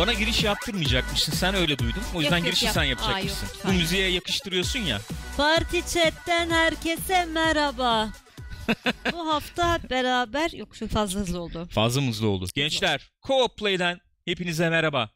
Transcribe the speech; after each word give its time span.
Bana 0.00 0.12
giriş 0.12 0.44
yaptırmayacakmışsın. 0.44 1.32
Sen 1.32 1.54
öyle 1.54 1.78
duydun. 1.78 2.02
O 2.14 2.20
yüzden 2.20 2.36
Yok, 2.36 2.46
girişi 2.46 2.64
yap. 2.64 2.74
sen 2.74 2.80
Aa, 2.80 2.84
yapacakmışsın. 2.84 3.46
yok, 3.46 3.56
Bu 3.64 3.72
müziğe 3.72 4.08
yakıştırıyorsun 4.08 4.78
ya. 4.78 5.00
Parti 5.36 5.82
chatten 5.94 6.50
herkese 6.50 7.24
merhaba. 7.24 8.12
Bu 9.12 9.28
hafta 9.28 9.78
beraber 9.90 10.50
yok 10.50 10.76
şu 10.76 10.88
fazla 10.88 11.20
hızlı 11.20 11.40
oldu. 11.40 11.68
Fazla 11.72 12.00
mızlı 12.00 12.28
oldu. 12.28 12.46
Gençler, 12.54 13.10
Co-op 13.26 13.56
Play'den 13.58 13.98
hepinize 14.24 14.70
merhaba. 14.70 15.10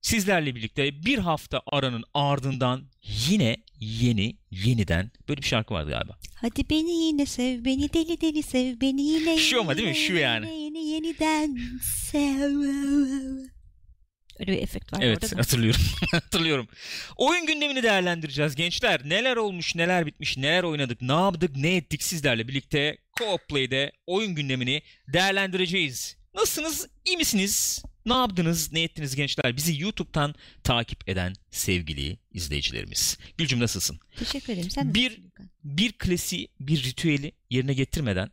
Sizlerle 0.00 0.54
birlikte 0.54 1.04
bir 1.04 1.18
hafta 1.18 1.62
aranın 1.66 2.04
ardından 2.14 2.82
yine 3.28 3.56
yeni, 3.80 4.36
yeniden 4.50 5.10
böyle 5.28 5.42
bir 5.42 5.46
şarkı 5.46 5.74
vardı 5.74 5.90
galiba. 5.90 6.18
Hadi 6.34 6.70
beni 6.70 7.04
yine 7.04 7.26
sev 7.26 7.64
beni 7.64 7.92
deli 7.92 8.20
deli 8.20 8.42
sev 8.42 8.80
beni 8.80 9.02
yine. 9.02 9.38
Şu 9.38 9.60
ama 9.60 9.76
değil 9.76 9.88
mi? 9.88 9.94
Şu 9.96 10.14
yani. 10.14 10.58
Yine 10.58 10.84
yeniden 10.84 11.58
sev. 12.12 13.55
Öyle 14.40 14.52
bir 14.52 14.62
efekt 14.62 14.92
var 14.92 14.98
Evet 15.02 15.24
orada 15.24 15.36
da. 15.36 15.38
hatırlıyorum. 15.40 15.80
hatırlıyorum. 16.12 16.68
Oyun 17.16 17.46
gündemini 17.46 17.82
değerlendireceğiz 17.82 18.54
gençler. 18.54 19.00
Neler 19.08 19.36
olmuş, 19.36 19.74
neler 19.74 20.06
bitmiş, 20.06 20.36
neler 20.36 20.62
oynadık, 20.62 21.02
ne 21.02 21.12
yaptık, 21.12 21.56
ne 21.56 21.76
ettik 21.76 22.02
sizlerle 22.02 22.48
birlikte 22.48 22.98
Co-op 23.18 23.48
Play'de 23.48 23.92
oyun 24.06 24.34
gündemini 24.34 24.82
değerlendireceğiz. 25.08 26.16
Nasılsınız? 26.34 26.88
İyi 27.04 27.16
misiniz? 27.16 27.82
Ne 28.06 28.14
yaptınız, 28.14 28.72
ne 28.72 28.82
ettiniz 28.82 29.16
gençler? 29.16 29.56
Bizi 29.56 29.82
YouTube'dan 29.82 30.34
takip 30.64 31.08
eden 31.08 31.32
sevgili 31.50 32.16
izleyicilerimiz. 32.32 33.18
Gülcüm 33.38 33.60
nasılsın? 33.60 33.98
Teşekkür 34.18 34.52
ederim. 34.52 34.70
Sen 34.70 34.94
Bir- 34.94 35.10
nasılsın 35.10 35.32
bir 35.64 35.92
klasiği, 35.92 36.48
bir 36.60 36.82
ritüeli 36.84 37.32
yerine 37.50 37.74
getirmeden 37.74 38.30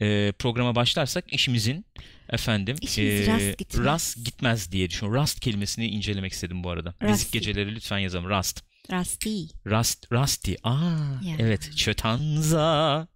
e, 0.00 0.32
programa 0.38 0.74
başlarsak 0.74 1.32
işimizin 1.32 1.86
efendim 2.30 2.76
İşimiz 2.80 3.28
e, 3.28 3.32
rast 3.32 3.58
gitmez. 3.58 3.84
rast 3.86 4.24
gitmez 4.24 4.72
diye 4.72 4.90
düşünüyorum. 4.90 5.22
Rust 5.22 5.40
kelimesini 5.40 5.86
incelemek 5.86 6.32
istedim 6.32 6.64
bu 6.64 6.70
arada. 6.70 6.94
Rusty. 7.02 7.38
geceleri 7.38 7.74
lütfen 7.74 7.98
yazalım. 7.98 8.28
Rust. 8.30 8.62
Rusty. 8.92 9.42
Rust, 9.66 10.12
Rusty. 10.12 10.54
Aa, 10.62 11.20
Ya. 11.24 11.36
evet. 11.38 11.76
Çötanza. 11.76 13.08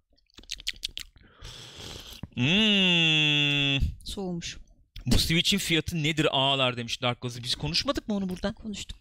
Hmm. 2.33 3.79
Soğumuş. 4.03 4.57
Bu 5.05 5.17
Switch'in 5.19 5.57
fiyatı 5.57 6.03
nedir 6.03 6.27
ağalar 6.31 6.77
demiş 6.77 7.01
Dark 7.01 7.21
Ghost. 7.21 7.43
Biz 7.43 7.55
konuşmadık 7.55 8.07
mı 8.07 8.15
onu 8.15 8.29
buradan? 8.29 8.53
Konuştuk 8.53 8.97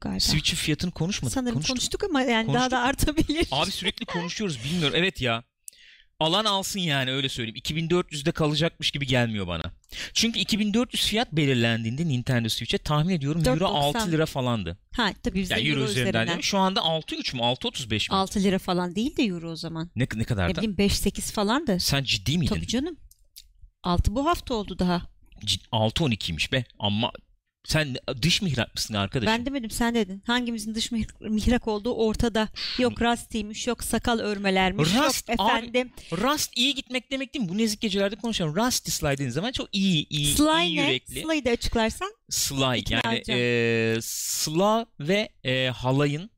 galiba. 0.00 0.20
Switch'in 0.20 0.56
fiyatını 0.56 0.90
konuşmadık. 0.90 1.34
Sanırım 1.34 1.54
Konuştuk. 1.54 1.76
konuştuk 1.76 2.04
ama 2.04 2.22
yani 2.22 2.46
daha 2.54 2.68
Konuştuk. 2.68 2.70
da 2.72 2.78
artabilir. 2.80 3.46
Abi 3.50 3.70
sürekli 3.70 4.04
konuşuyoruz 4.06 4.64
bilmiyorum. 4.64 4.94
Evet 4.98 5.20
ya. 5.20 5.44
Alan 6.20 6.44
alsın 6.44 6.80
yani 6.80 7.12
öyle 7.12 7.28
söyleyeyim. 7.28 7.56
2400'de 7.56 8.32
kalacakmış 8.32 8.90
gibi 8.90 9.06
gelmiyor 9.06 9.46
bana. 9.46 9.62
Çünkü 10.14 10.38
2400 10.40 11.06
fiyat 11.06 11.32
belirlendiğinde 11.32 12.08
Nintendo 12.08 12.48
Switch'e 12.48 12.78
tahmin 12.78 13.14
ediyorum 13.14 13.42
euro 13.46 13.64
4.90. 13.64 13.66
6 13.66 14.12
lira 14.12 14.26
falandı. 14.26 14.78
Ha 14.96 15.10
tabii 15.22 15.38
bizde 15.38 15.54
Yani 15.54 15.68
euro, 15.68 15.80
euro 15.80 15.90
üzerinden 15.90 16.22
üzerinden. 16.22 16.40
Şu 16.40 16.58
anda 16.58 16.80
6.3 16.80 17.36
mü 17.36 17.42
6.35 17.42 17.92
mi? 18.12 18.16
6 18.16 18.42
lira 18.42 18.58
falan 18.58 18.94
değil 18.94 19.16
de 19.16 19.22
euro 19.22 19.50
o 19.50 19.56
zaman. 19.56 19.90
Ne, 19.96 20.06
ne 20.14 20.24
kadar 20.24 20.48
Ne 20.48 20.54
da? 20.54 20.62
bileyim 20.62 20.76
5-8 20.78 21.32
falan 21.32 21.66
da. 21.66 21.78
Sen 21.78 22.02
ciddi 22.04 22.38
miydin? 22.38 22.54
Tabii 22.54 22.66
canım. 22.66 22.96
6 23.82 24.14
bu 24.14 24.26
hafta 24.26 24.54
oldu 24.54 24.78
daha. 24.78 25.02
Cid- 25.44 25.68
6.12'ymiş 25.72 26.52
be. 26.52 26.64
Ama 26.78 27.12
sen 27.64 27.96
dış 28.22 28.42
mihrak 28.42 28.74
mısın 28.74 28.94
arkadaşım? 28.94 29.32
Ben 29.34 29.46
demedim 29.46 29.70
sen 29.70 29.94
dedin. 29.94 30.22
Hangimizin 30.26 30.74
dış 30.74 30.92
mih- 30.92 31.28
mihrak 31.28 31.68
olduğu 31.68 31.94
ortada. 31.94 32.48
Yok 32.78 33.02
rastiymiş, 33.02 33.66
yok 33.66 33.84
sakal 33.84 34.18
örmelermiş, 34.18 34.94
Rast, 34.96 35.28
yok 35.28 35.40
abi. 35.40 35.58
efendim. 35.58 35.92
Rust 36.12 36.52
iyi 36.56 36.74
gitmek 36.74 37.10
demek 37.10 37.34
değil 37.34 37.44
mi? 37.44 37.48
Bu 37.48 37.58
nezik 37.58 37.80
gecelerde 37.80 38.16
konuşalım. 38.16 38.56
Rusty 38.56 38.90
Sly 38.90 39.06
dediğin 39.08 39.30
zaman 39.30 39.52
çok 39.52 39.68
iyi, 39.72 40.06
iyi, 40.08 40.34
Sly 40.34 40.66
iyi 40.66 40.76
ne? 40.76 40.82
yürekli. 40.82 41.22
Sly'ı 41.22 41.44
da 41.44 41.50
açıklarsan. 41.50 42.14
Sly 42.30 42.84
yani 42.90 43.22
e, 43.30 43.96
Sıla 44.02 44.86
ve 45.00 45.28
e, 45.44 45.68
halayın 45.68 46.30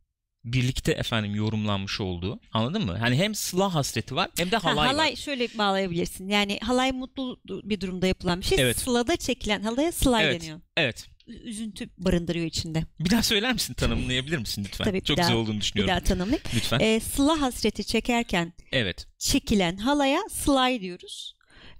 birlikte 0.44 0.92
efendim 0.92 1.34
yorumlanmış 1.34 2.00
olduğu 2.00 2.40
anladın 2.52 2.84
mı? 2.84 2.96
Hani 2.98 3.16
hem 3.16 3.34
Sıla 3.34 3.74
hasreti 3.74 4.14
var 4.16 4.28
hem 4.38 4.50
de 4.50 4.56
Ha, 4.56 4.70
halay, 4.70 4.86
halay 4.88 5.10
var. 5.10 5.16
şöyle 5.16 5.48
bağlayabilirsin. 5.58 6.28
Yani 6.28 6.58
halay 6.62 6.92
mutlu 6.92 7.40
bir 7.46 7.80
durumda 7.80 8.06
yapılan 8.06 8.40
bir 8.40 8.44
şey. 8.46 8.58
Evet. 8.60 8.78
Sıla'da 8.78 9.16
çekilen 9.16 9.62
halaya 9.62 9.92
Sly 9.92 10.22
Evet. 10.22 10.40
deniyor. 10.42 10.60
Evet. 10.76 11.08
Üzüntü 11.26 11.88
barındırıyor 11.98 12.46
içinde. 12.46 12.84
Bir 13.00 13.10
daha 13.10 13.22
söyler 13.22 13.52
misin? 13.52 13.74
Tanımlayabilir 13.74 14.38
misin 14.38 14.64
lütfen? 14.64 14.84
Tabii, 14.84 15.00
bir 15.00 15.04
Çok 15.04 15.16
daha- 15.16 15.26
güzel 15.26 15.36
olduğunu 15.42 15.56
Bir 15.56 15.60
düşünüyorum. 15.60 15.90
daha 15.90 16.00
tanımlayayım. 16.00 16.42
Lütfen. 16.54 16.80
Ee, 16.80 17.00
Sıla 17.00 17.40
hasreti 17.40 17.84
çekerken 17.84 18.52
evet. 18.72 19.06
çekilen 19.18 19.76
halaya 19.76 20.20
Sly 20.30 20.80
diyoruz. 20.80 21.34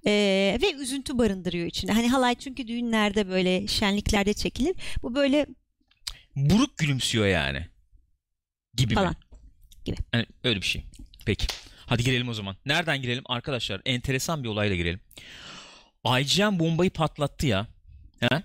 Ee, 0.05 0.57
ve 0.61 0.73
üzüntü 0.73 1.17
barındırıyor 1.17 1.67
içinde. 1.67 1.91
Hani 1.91 2.09
halay 2.09 2.35
çünkü 2.35 2.67
düğünlerde 2.67 3.29
böyle 3.29 3.67
şenliklerde 3.67 4.33
çekilir. 4.33 4.75
Bu 5.03 5.15
böyle 5.15 5.45
Buruk 6.35 6.77
gülümsüyor 6.77 7.25
yani. 7.27 7.67
Gibi 8.73 8.93
falan. 8.93 9.15
mi? 9.87 9.95
Yani 10.13 10.25
öyle 10.43 10.61
bir 10.61 10.65
şey. 10.65 10.85
Peki. 11.25 11.47
Hadi 11.85 12.03
girelim 12.03 12.29
o 12.29 12.33
zaman. 12.33 12.55
Nereden 12.65 13.01
girelim? 13.01 13.23
Arkadaşlar 13.25 13.81
enteresan 13.85 14.43
bir 14.43 14.49
olayla 14.49 14.75
girelim. 14.75 14.99
IGN 16.19 16.59
bombayı 16.59 16.89
patlattı 16.89 17.47
ya. 17.47 17.67
He? 18.19 18.43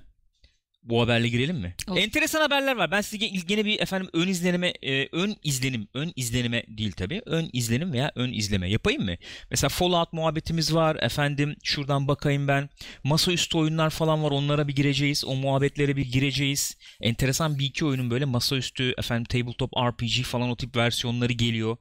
Bu 0.89 1.01
haberle 1.01 1.29
girelim 1.29 1.57
mi? 1.57 1.75
Olur. 1.89 1.99
Enteresan 2.01 2.41
haberler 2.41 2.77
var. 2.77 2.91
Ben 2.91 3.01
size 3.01 3.27
ge- 3.27 3.47
gene 3.47 3.65
bir 3.65 3.81
efendim 3.81 4.11
ön 4.13 4.29
izlenime, 4.29 4.73
e, 4.83 5.09
ön 5.13 5.37
izlenim, 5.45 5.89
ön 5.95 6.13
izlenime 6.17 6.65
değil 6.69 6.93
tabii. 6.93 7.23
Ön 7.27 7.51
izlenim 7.53 7.93
veya 7.93 8.13
ön 8.15 8.33
izleme 8.33 8.71
yapayım 8.71 9.05
mı? 9.05 9.15
Mesela 9.51 9.69
Fallout 9.69 10.13
muhabbetimiz 10.13 10.75
var. 10.75 10.97
Efendim 11.01 11.57
şuradan 11.63 12.09
bakayım 12.09 12.49
ben. 12.49 12.69
Masaüstü 13.05 13.59
oyunlar 13.59 13.91
falan 13.91 14.25
var. 14.25 14.31
Onlara 14.31 14.69
bir 14.69 14.75
gireceğiz. 14.77 15.25
O 15.25 15.35
muhabbetlere 15.35 15.97
bir 15.97 16.07
gireceğiz. 16.13 16.77
Enteresan 17.01 17.59
bir 17.59 17.65
iki 17.65 17.85
oyunun 17.85 18.11
böyle 18.11 18.25
masaüstü 18.25 18.95
efendim 18.99 19.25
tabletop 19.25 19.73
RPG 19.77 20.23
falan 20.23 20.51
o 20.51 20.57
tip 20.57 20.77
versiyonları 20.77 21.33
geliyor. 21.33 21.77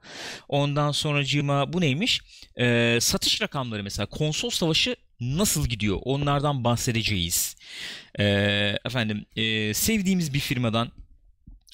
Ondan 0.50 0.92
sonracığıma 0.92 1.74
bu 1.74 1.82
neymiş? 1.82 2.22
Ee, 2.60 2.98
satış 3.02 3.42
rakamları 3.42 3.84
mesela 3.84 4.06
konsol 4.06 4.50
savaşı 4.50 4.96
nasıl 5.20 5.68
gidiyor? 5.68 6.00
Onlardan 6.04 6.64
bahsedeceğiz. 6.64 7.56
Ee, 8.20 8.78
efendim 8.86 9.26
e, 9.36 9.74
sevdiğimiz 9.74 10.34
bir 10.34 10.40
firmadan 10.40 10.92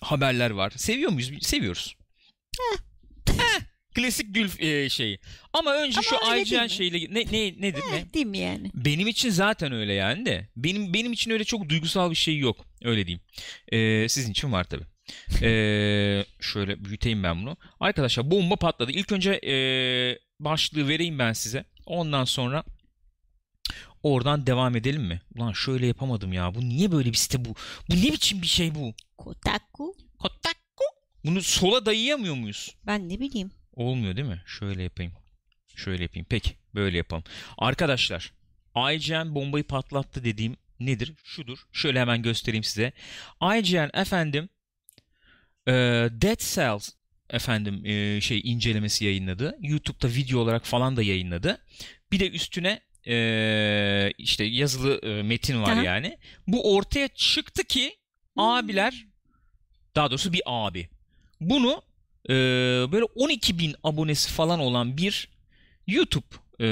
haberler 0.02 0.50
var. 0.52 0.74
Seviyor 0.76 1.12
muyuz? 1.12 1.32
Seviyoruz. 1.42 1.96
Klasik 3.96 4.36
gül 4.36 4.50
e, 4.60 4.90
şeyi. 4.90 5.20
Ama 5.54 5.74
önce 5.74 6.00
Ama 6.12 6.42
şu 6.44 6.56
IGN 6.56 6.68
şeyle 6.68 7.14
ne 7.14 7.20
ne 7.20 7.62
nedir 7.62 7.82
ne? 7.92 8.14
Değil 8.14 8.26
mi 8.26 8.38
yani? 8.38 8.72
Benim 8.74 9.08
için 9.08 9.30
zaten 9.30 9.72
öyle 9.72 9.94
yani 9.94 10.26
de. 10.26 10.48
Benim 10.56 10.94
benim 10.94 11.14
için 11.14 11.32
öyle 11.32 11.44
çok 11.44 11.70
duygusal 11.70 12.12
bir 12.12 12.16
şey 12.16 12.38
yok. 12.38 12.66
Öyle 12.84 13.08
diyeyim. 13.08 13.22
Ee, 13.72 14.10
sizin 14.10 14.32
için 14.32 14.52
var 14.52 14.64
tabii. 14.64 14.86
Ee, 15.42 16.26
şöyle 16.40 16.86
büyüteyim 16.86 17.24
ben 17.24 17.42
bunu. 17.42 17.58
Arkadaşlar 17.80 18.32
bomba 18.32 18.56
patladı. 18.56 18.92
İlk 18.92 19.12
önce 19.12 19.32
ee, 19.32 20.20
başlığı 20.40 20.88
vereyim 20.88 21.20
ben 21.20 21.34
size. 21.34 21.66
Ondan 21.86 22.26
sonra 22.26 22.64
oradan 24.04 24.48
devam 24.48 24.76
edelim 24.76 25.04
mi? 25.04 25.22
Ulan 25.36 25.52
şöyle 25.52 25.88
yapamadım 25.88 26.34
ya. 26.34 26.56
Bu 26.56 26.62
niye 26.62 26.92
böyle 26.92 27.12
bir 27.12 27.18
site 27.18 27.46
bu? 27.46 27.56
Bu 27.90 27.96
ne 27.96 28.04
biçim 28.04 28.42
bir 28.42 28.48
şey 28.48 28.76
bu? 28.76 28.94
Kotaku. 29.18 29.96
Kotaku. 30.20 30.84
Bunu 31.26 31.42
sola 31.42 31.86
dayayamıyor 31.86 32.36
muyuz? 32.36 32.76
Ben 32.88 33.10
ne 33.10 33.20
bileyim. 33.20 33.52
Olmuyor 33.74 34.16
değil 34.16 34.28
mi? 34.28 34.44
Şöyle 34.46 34.84
yapayım. 34.84 35.14
Şöyle 35.76 36.04
yapayım. 36.04 36.26
Peki 36.30 36.52
böyle 36.76 36.98
yapalım. 36.98 37.24
Arkadaşlar 37.58 38.34
IGN 38.94 39.36
bombayı 39.36 39.64
patlattı 39.64 40.24
dediğim 40.24 40.58
nedir? 40.80 41.14
Şudur. 41.24 41.58
Şöyle 41.72 42.00
hemen 42.00 42.22
göstereyim 42.22 42.64
size. 42.64 42.94
IGN 43.42 43.90
efendim 43.94 44.50
e, 45.68 45.72
Dead 46.12 46.40
Cells 46.56 46.90
efendim 47.30 47.86
e, 47.86 48.22
şey 48.22 48.42
incelemesi 48.44 49.06
yayınladı. 49.06 49.58
YouTube'da 49.62 50.08
video 50.16 50.40
olarak 50.40 50.66
falan 50.66 50.96
da 50.98 51.04
yayınladı. 51.04 51.62
Bir 52.12 52.20
de 52.20 52.30
üstüne 52.30 52.82
e, 53.08 54.14
işte 54.18 54.44
yazılı 54.44 55.00
e, 55.04 55.24
metin 55.24 55.62
var 55.62 55.72
Aha. 55.72 55.84
yani. 55.84 56.18
Bu 56.48 56.76
ortaya 56.76 57.08
çıktı 57.08 57.64
ki 57.64 57.98
abiler 58.38 59.06
daha 59.96 60.12
doğrusu 60.12 60.34
bir 60.34 60.42
abi 60.46 60.90
bunu 61.42 61.82
e, 62.30 62.34
böyle 62.92 63.04
12 63.04 63.60
bin 63.60 63.76
abonesi 63.84 64.32
falan 64.32 64.60
olan 64.60 64.98
bir 64.98 65.30
YouTube 65.88 66.26
e, 66.60 66.68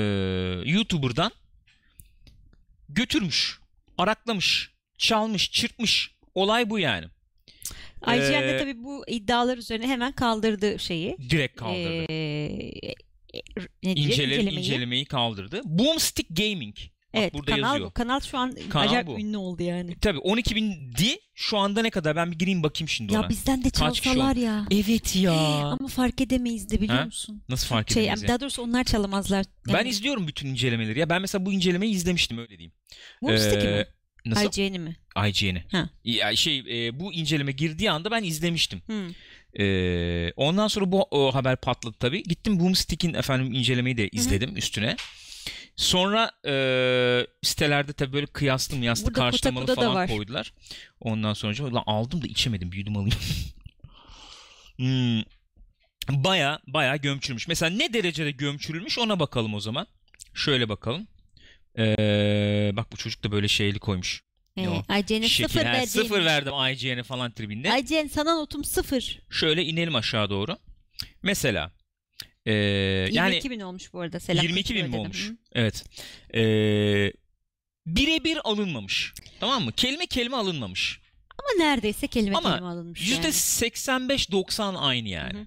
YouTuber'dan 0.65 1.31
götürmüş, 2.89 3.59
araklamış, 3.97 4.71
çalmış, 4.97 5.51
çırpmış. 5.51 6.11
Olay 6.35 6.69
bu 6.69 6.79
yani. 6.79 7.05
IGN 8.07 8.41
de 8.41 8.55
Ee, 8.55 8.57
tabii 8.57 8.83
bu 8.83 9.03
iddialar 9.07 9.57
üzerine 9.57 9.87
hemen 9.87 10.11
kaldırdı 10.11 10.79
şeyi. 10.79 11.17
Direkt 11.29 11.55
kaldırdı. 11.55 12.05
Ee, 12.09 12.93
ne 13.83 13.95
diyeceğiz? 13.95 14.09
İncele, 14.19 14.35
İncelemeyi. 14.35 14.59
incelemeyi 14.59 15.05
kaldırdı. 15.05 15.61
Boomstick 15.65 16.29
Gaming. 16.37 16.75
Bak 17.13 17.19
Evet 17.21 17.33
burada 17.33 17.51
kanal 17.51 17.67
yazıyor. 17.67 17.89
bu. 17.89 17.93
Kanal 17.93 18.19
şu 18.19 18.37
an 18.37 18.55
Kanal 18.69 18.85
acayip 18.87 19.07
bu. 19.07 19.19
ünlü 19.19 19.37
oldu 19.37 19.63
yani. 19.63 19.95
Tabii 19.99 20.19
12 20.19 20.55
bin 20.55 20.91
di. 20.97 21.19
Şu 21.35 21.57
anda 21.57 21.81
ne 21.81 21.89
kadar? 21.89 22.15
Ben 22.15 22.31
bir 22.31 22.39
gireyim 22.39 22.63
bakayım 22.63 22.89
şimdi 22.89 23.13
ona. 23.17 23.21
Ya 23.23 23.29
bizden 23.29 23.63
de 23.63 23.69
çalsalar 23.69 24.35
ya. 24.35 24.65
Evet 24.71 25.15
ya. 25.15 25.33
Ama 25.79 25.87
fark 25.87 26.21
edemeyiz 26.21 26.69
de 26.69 26.81
biliyor 26.81 26.99
Ha? 26.99 27.05
musun? 27.05 27.43
Nasıl 27.49 27.67
fark 27.67 27.91
Şey, 27.91 28.03
edemeyiz 28.03 28.21
ya? 28.23 28.27
daha 28.29 28.39
doğrusu 28.39 28.61
onlar 28.61 28.83
çalamazlar. 28.83 29.45
Ben 29.67 29.73
Yani, 29.73 29.89
izliyorum 29.89 30.27
bütün 30.27 30.47
incelemeleri. 30.47 30.99
Ya 30.99 31.09
ben 31.09 31.21
mesela 31.21 31.45
bu 31.45 31.53
incelemeyi 31.53 31.93
izlemiştim 31.93 32.37
öyle 32.37 32.49
diyeyim. 32.57 32.71
Boomstick'i 33.21 33.67
Ee, 33.67 33.77
mi? 33.77 33.85
Nasıl? 34.25 34.61
IGN'i 34.61 34.79
mi? 34.79 34.95
IGN'i. 35.27 35.63
Ha. 35.71 35.89
Ya 36.03 36.35
şey 36.35 36.87
e, 36.87 36.99
bu 36.99 37.13
inceleme 37.13 37.51
girdiği 37.51 37.91
anda 37.91 38.11
ben 38.11 38.23
izlemiştim. 38.23 38.81
Hı. 38.87 39.07
Ee, 39.59 40.31
ondan 40.35 40.67
sonra 40.67 40.91
bu 40.91 41.07
o 41.11 41.35
haber 41.35 41.55
patladı 41.55 41.95
tabii. 41.99 42.23
Gittim 42.23 42.59
Boomstick'in 42.59 43.13
efendim 43.13 43.53
incelemeyi 43.53 43.97
de 43.97 44.09
izledim 44.09 44.57
üstüne. 44.57 44.95
Sonra 45.75 46.31
e, 46.47 46.53
sitelerde 47.43 47.93
tabii 47.93 48.13
böyle 48.13 48.25
kıyaslı 48.25 48.77
mıyaslı 48.77 49.05
Burada 49.05 49.19
karşılamalı 49.19 49.65
Kotaku'da 49.65 49.85
da 49.85 49.93
falan 49.93 50.07
koydular. 50.07 50.53
Ondan 50.99 51.33
sonra 51.33 51.63
ulan 51.63 51.83
aldım 51.85 52.21
da 52.21 52.27
içemedim. 52.27 52.71
Büyüdüm 52.71 52.97
alayım. 52.97 53.17
hmm. 54.77 55.21
Baya 56.09 56.59
baya 56.67 56.95
gömçürmüş. 56.95 57.47
Mesela 57.47 57.75
ne 57.75 57.93
derecede 57.93 58.31
gömçürülmüş 58.31 58.99
ona 58.99 59.19
bakalım 59.19 59.53
o 59.53 59.59
zaman. 59.59 59.87
Şöyle 60.33 60.69
bakalım. 60.69 61.07
Ee, 61.77 62.71
bak 62.73 62.91
bu 62.91 62.97
çocuk 62.97 63.23
da 63.23 63.31
böyle 63.31 63.47
şeyli 63.47 63.79
koymuş. 63.79 64.23
Ee. 64.57 64.63
IGN'e 64.99 65.29
sıfır 65.29 65.65
ha, 65.65 65.73
verdim. 65.73 65.87
sıfır 65.87 66.25
verdim 66.25 66.53
IGN'e 66.71 67.03
falan 67.03 67.31
tribinde. 67.31 67.79
IGN 67.79 68.07
sana 68.07 68.35
notum 68.35 68.63
sıfır. 68.63 69.21
Şöyle 69.29 69.65
inelim 69.65 69.95
aşağı 69.95 70.29
doğru. 70.29 70.57
Mesela 71.23 71.71
ee, 72.45 72.51
22 72.51 73.17
yani 73.17 73.41
bin 73.49 73.59
olmuş 73.59 73.93
bu 73.93 73.99
arada. 73.99 74.19
Selam 74.19 74.45
22 74.45 74.75
bin 74.75 74.89
mi 74.89 74.97
olmuş? 74.97 75.29
Hı. 75.29 75.35
Evet. 75.53 75.83
Ee, 76.33 77.13
birebir 77.85 78.37
alınmamış. 78.43 79.13
Tamam 79.39 79.63
mı? 79.63 79.71
Kelime 79.71 80.05
kelime 80.05 80.37
alınmamış. 80.37 80.99
Ama 81.37 81.65
neredeyse 81.65 82.07
kelime 82.07 82.35
Ama 82.35 82.49
kelime 82.51 82.67
alınmış 82.67 83.01
Yüzde 83.01 83.13
yani. 83.13 83.33
85-90 83.33 84.77
aynı 84.77 85.09
yani. 85.09 85.33
Hı 85.33 85.41
hı. 85.41 85.45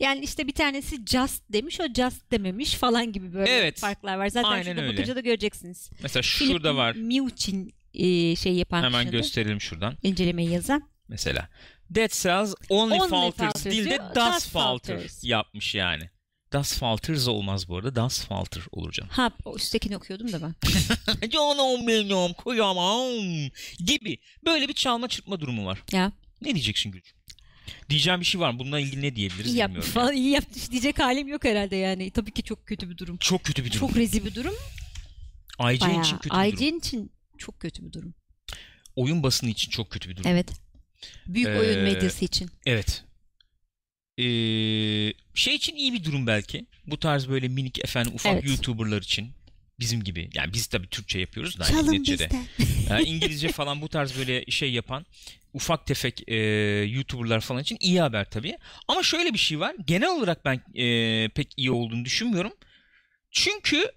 Yani 0.00 0.24
işte 0.24 0.46
bir 0.46 0.52
tanesi 0.52 1.06
just 1.06 1.42
demiş 1.52 1.80
o 1.80 1.84
just 1.96 2.30
dememiş 2.30 2.74
falan 2.74 3.12
gibi 3.12 3.34
böyle 3.34 3.50
Evet. 3.50 3.80
farklar 3.80 4.16
var. 4.16 4.28
Zaten 4.28 4.50
Aynen 4.50 4.62
şurada 4.62 4.80
öyle. 4.82 4.92
bakınca 4.92 5.16
da 5.16 5.20
göreceksiniz. 5.20 5.90
Mesela 6.02 6.22
Philip 6.22 6.52
şurada 6.52 6.76
var. 6.76 6.94
Muchin 6.94 7.74
e, 7.94 8.36
şey 8.36 8.52
yapan 8.54 8.82
Hemen 8.82 8.92
kişinin 9.04 9.10
gösterelim 9.12 9.60
şuradan. 9.60 9.96
incelemeyi 10.02 10.50
yazan. 10.50 10.88
Mesela. 11.08 11.48
Dead 11.90 12.10
Cells 12.22 12.54
Only, 12.68 12.94
Only 12.94 13.08
Falters 13.08 13.36
falters 13.36 13.64
değil 13.64 13.84
de 13.84 13.88
diyor, 13.90 13.98
Das 13.98 14.14
Das 14.14 14.48
Falter 14.48 14.94
falters. 14.96 15.24
yapmış 15.24 15.74
yani. 15.74 16.10
Das 16.52 16.78
Falters 16.78 17.28
olmaz 17.28 17.68
bu 17.68 17.76
arada. 17.76 17.96
Das 17.96 18.24
Falter 18.24 18.62
olur 18.72 18.92
canım. 18.92 19.10
Ha 19.12 19.30
o 19.44 19.56
üsttekini 19.56 19.96
okuyordum 19.96 20.32
da 20.32 20.42
ben. 20.42 20.54
Canım 21.28 21.86
benim 21.86 22.34
kıyamam 22.34 23.50
gibi. 23.86 24.18
Böyle 24.44 24.68
bir 24.68 24.72
çalma 24.74 25.08
çırpma 25.08 25.40
durumu 25.40 25.66
var. 25.66 25.82
Ya 25.92 26.12
Ne 26.42 26.54
diyeceksin 26.54 26.90
Gülcüm? 26.92 27.16
Diyeceğim 27.90 28.20
bir 28.20 28.24
şey 28.26 28.40
var 28.40 28.50
mı? 28.50 28.58
Bununla 28.58 28.80
ilgili 28.80 29.02
ne 29.02 29.16
diyebiliriz 29.16 29.54
iyi 29.54 29.58
yapmış 29.58 29.76
bilmiyorum. 29.86 29.92
falan 29.94 30.14
iyi 30.16 30.30
yapmış 30.30 30.70
diyecek 30.70 30.98
halim 30.98 31.28
yok 31.28 31.44
herhalde 31.44 31.76
yani. 31.76 32.10
Tabii 32.10 32.30
ki 32.30 32.42
çok 32.42 32.66
kötü 32.66 32.90
bir 32.90 32.98
durum. 32.98 33.16
Çok 33.16 33.44
kötü 33.44 33.64
bir 33.64 33.70
durum. 33.72 33.80
Çok 33.88 33.96
rezil 33.96 34.24
bir 34.24 34.34
durum. 34.34 34.54
IGN 35.60 36.00
için 36.00 36.16
kötü 36.16 36.30
bir 36.30 36.34
durum. 36.34 36.44
IGN 36.44 36.78
için 36.78 37.10
çok 37.42 37.60
kötü 37.60 37.86
bir 37.86 37.92
durum. 37.92 38.14
Oyun 38.96 39.22
basını 39.22 39.50
için 39.50 39.70
çok 39.70 39.90
kötü 39.90 40.08
bir 40.08 40.16
durum. 40.16 40.30
Evet. 40.30 40.52
Büyük 41.26 41.48
Ee, 41.48 41.58
oyun 41.58 41.80
medyası 41.80 42.24
için. 42.24 42.50
Evet. 42.66 43.04
Ee, 44.18 44.22
şey 45.34 45.54
için 45.54 45.76
iyi 45.76 45.92
bir 45.92 46.04
durum 46.04 46.26
belki. 46.26 46.66
Bu 46.86 46.98
tarz 46.98 47.28
böyle 47.28 47.48
minik 47.48 47.84
efendim 47.84 48.14
ufak 48.14 48.32
Evet. 48.32 48.44
YouTuber'lar 48.46 49.02
için. 49.02 49.32
Bizim 49.80 50.04
gibi. 50.04 50.30
Yani 50.34 50.52
biz 50.52 50.66
tabii 50.66 50.88
Türkçe 50.88 51.18
yapıyoruz 51.18 51.58
da. 51.58 51.64
Çalın 51.64 51.92
neticede. 51.92 52.28
Yani 52.90 53.02
İngilizce 53.08 53.48
falan 53.48 53.82
bu 53.82 53.88
tarz 53.88 54.18
böyle 54.18 54.44
şey 54.50 54.72
yapan 54.72 55.06
ufak 55.54 55.86
tefek 55.86 56.28
e, 56.28 56.36
YouTuber'lar 56.88 57.40
falan 57.40 57.62
için 57.62 57.76
iyi 57.80 58.00
haber 58.00 58.30
tabii. 58.30 58.56
Ama 58.88 59.02
şöyle 59.02 59.32
bir 59.32 59.38
şey 59.38 59.60
var. 59.60 59.74
Genel 59.86 60.08
olarak 60.08 60.44
ben 60.44 60.60
e, 60.74 61.28
pek 61.28 61.52
iyi 61.56 61.70
olduğunu 61.70 62.04
düşünmüyorum. 62.04 62.52
Çünkü 63.30 63.92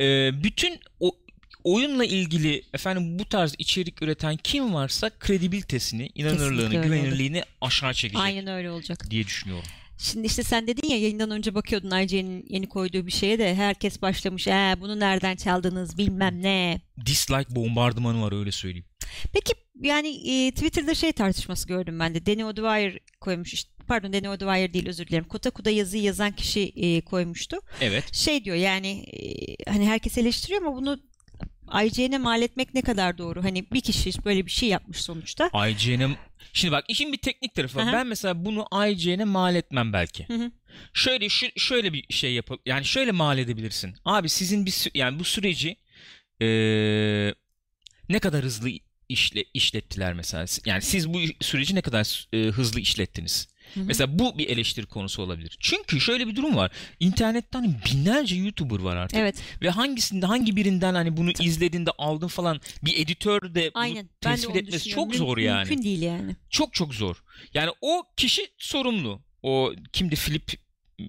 e, 0.00 0.30
bütün 0.44 0.80
o 1.00 1.16
oyunla 1.64 2.04
ilgili 2.04 2.62
efendim 2.74 3.18
bu 3.18 3.24
tarz 3.24 3.54
içerik 3.58 4.02
üreten 4.02 4.36
kim 4.36 4.74
varsa 4.74 5.10
kredibilitesini, 5.10 6.10
inanırlığını, 6.14 6.82
güvenirliğini 6.82 7.42
aşağı 7.60 7.94
çekecek 7.94 8.22
Aynen 8.22 8.46
öyle 8.46 8.70
olacak. 8.70 9.10
diye 9.10 9.24
düşünüyorum. 9.26 9.68
Şimdi 9.98 10.26
işte 10.26 10.42
sen 10.42 10.66
dedin 10.66 10.88
ya 10.88 10.96
yayından 10.98 11.30
önce 11.30 11.54
bakıyordun 11.54 12.00
IGN'in 12.00 12.46
yeni 12.48 12.68
koyduğu 12.68 13.06
bir 13.06 13.12
şeye 13.12 13.38
de 13.38 13.54
herkes 13.54 14.02
başlamış. 14.02 14.46
Ee, 14.48 14.76
bunu 14.80 15.00
nereden 15.00 15.36
çaldınız 15.36 15.98
bilmem 15.98 16.42
ne. 16.42 16.80
Dislike 17.06 17.54
bombardımanı 17.56 18.22
var 18.22 18.38
öyle 18.38 18.52
söyleyeyim. 18.52 18.84
Peki 19.32 19.52
yani 19.82 20.08
e, 20.08 20.50
Twitter'da 20.50 20.94
şey 20.94 21.12
tartışması 21.12 21.68
gördüm 21.68 21.98
ben 22.00 22.14
de. 22.14 22.26
Danny 22.26 22.44
O'Dwyer 22.44 22.98
koymuş. 23.20 23.54
işte- 23.54 23.70
pardon 23.86 24.12
Danny 24.12 24.28
O'Dwyer 24.28 24.72
değil 24.72 24.88
özür 24.88 25.06
dilerim. 25.06 25.24
Kotaku'da 25.24 25.70
yazıyı 25.70 26.02
yazan 26.02 26.32
kişi 26.32 26.72
e, 26.76 27.00
koymuştu. 27.00 27.56
Evet. 27.80 28.14
Şey 28.14 28.44
diyor 28.44 28.56
yani 28.56 28.88
e, 28.88 29.56
hani 29.70 29.86
herkes 29.86 30.18
eleştiriyor 30.18 30.62
ama 30.62 30.76
bunu 30.76 31.00
IGN'e 31.84 32.18
mal 32.18 32.42
etmek 32.42 32.74
ne 32.74 32.82
kadar 32.82 33.18
doğru? 33.18 33.44
Hani 33.44 33.70
bir 33.70 33.80
kişi 33.80 34.24
böyle 34.24 34.46
bir 34.46 34.50
şey 34.50 34.68
yapmış 34.68 35.02
sonuçta. 35.02 35.50
IGN'e 35.68 36.16
Şimdi 36.52 36.72
bak 36.72 36.84
işin 36.88 37.12
bir 37.12 37.18
teknik 37.18 37.54
tarafı 37.54 37.78
var. 37.78 37.82
Aha. 37.82 37.92
Ben 37.92 38.06
mesela 38.06 38.44
bunu 38.44 38.66
IGN'e 38.88 39.24
mal 39.24 39.54
etmem 39.54 39.92
belki. 39.92 40.28
Hı 40.28 40.34
hı. 40.34 40.50
Şöyle 40.94 41.28
şu, 41.28 41.46
şöyle 41.56 41.92
bir 41.92 42.14
şey 42.14 42.32
yap 42.32 42.50
yani 42.66 42.84
şöyle 42.84 43.12
mal 43.12 43.38
edebilirsin. 43.38 43.94
Abi 44.04 44.28
sizin 44.28 44.66
bir 44.66 44.90
yani 44.94 45.18
bu 45.18 45.24
süreci 45.24 45.76
eee, 46.40 47.34
ne 48.08 48.18
kadar 48.18 48.44
hızlı 48.44 48.70
işle 49.08 49.44
işlettiler 49.54 50.12
mesela. 50.12 50.44
Yani 50.66 50.82
siz 50.82 51.08
bu 51.08 51.20
süreci 51.40 51.74
ne 51.74 51.80
kadar 51.82 52.28
e, 52.32 52.38
hızlı 52.38 52.80
işlettiniz? 52.80 53.48
Hı 53.74 53.80
hı. 53.80 53.84
Mesela 53.84 54.18
bu 54.18 54.38
bir 54.38 54.48
eleştiri 54.48 54.86
konusu 54.86 55.22
olabilir. 55.22 55.56
Çünkü 55.60 56.00
şöyle 56.00 56.26
bir 56.26 56.36
durum 56.36 56.56
var. 56.56 56.70
İnternette 57.00 57.58
hani 57.58 57.74
binlerce 57.86 58.36
YouTuber 58.36 58.78
var 58.78 58.96
artık. 58.96 59.18
Evet. 59.18 59.36
Ve 59.62 59.70
hangisinde 59.70 60.26
hangi 60.26 60.56
birinden 60.56 60.94
hani 60.94 61.16
bunu 61.16 61.30
izlediğinde 61.40 61.90
aldın 61.98 62.28
falan 62.28 62.60
bir 62.82 62.98
editör 62.98 63.54
de 63.54 63.70
bunu 63.74 63.82
Aynen. 63.82 64.08
Ben 64.24 64.32
de 64.32 64.34
tespit 64.36 64.50
onu 64.50 64.58
etmesi 64.58 64.84
düşünüyorum. 64.84 65.10
çok 65.10 65.18
zor 65.18 65.38
Müm- 65.38 65.42
yani. 65.42 65.68
Mümkün 65.68 65.82
değil 65.82 66.02
yani. 66.02 66.36
Çok 66.50 66.74
çok 66.74 66.94
zor. 66.94 67.22
Yani 67.54 67.70
o 67.80 68.02
kişi 68.16 68.46
sorumlu. 68.58 69.22
O 69.42 69.72
kimdi 69.92 70.14
Philip 70.14 70.52
m, 70.98 71.06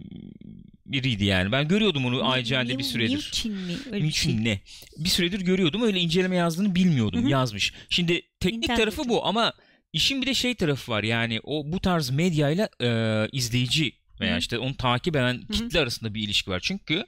biriydi 0.86 1.26
yani. 1.26 1.52
Ben 1.52 1.68
görüyordum 1.68 2.06
onu 2.06 2.38
IGN'de 2.40 2.78
bir 2.78 2.84
süredir. 2.84 3.14
Mewchin 3.14 3.54
mi? 3.54 3.76
Öyle 3.92 4.06
bir 4.06 4.12
şey. 4.12 4.32
Niçin 4.32 4.46
ne? 4.46 4.62
Bir 4.98 5.10
süredir 5.10 5.42
görüyordum. 5.42 5.82
Öyle 5.82 6.00
inceleme 6.00 6.36
yazdığını 6.36 6.76
bilmiyordum. 6.76 7.22
Hı 7.22 7.26
hı. 7.26 7.30
Yazmış. 7.30 7.74
Şimdi 7.90 8.22
teknik 8.40 8.64
İnternet 8.64 8.78
tarafı 8.80 9.10
bu 9.10 9.26
ama 9.26 9.54
işin 9.94 10.22
bir 10.22 10.28
de 10.28 10.34
şey 10.34 10.56
tarafı 10.56 10.92
var. 10.92 11.04
Yani 11.04 11.40
o 11.44 11.72
bu 11.72 11.80
tarz 11.80 12.10
medyayla 12.10 12.70
e, 12.82 12.90
izleyici 13.32 13.94
veya 14.22 14.38
işte 14.38 14.58
onu 14.58 14.78
takip 14.78 15.16
eden 15.16 15.34
hı. 15.34 15.54
kitle 15.54 15.80
arasında 15.80 16.14
bir 16.14 16.24
ilişki 16.24 16.52
var. 16.52 16.60
Çünkü 16.64 17.06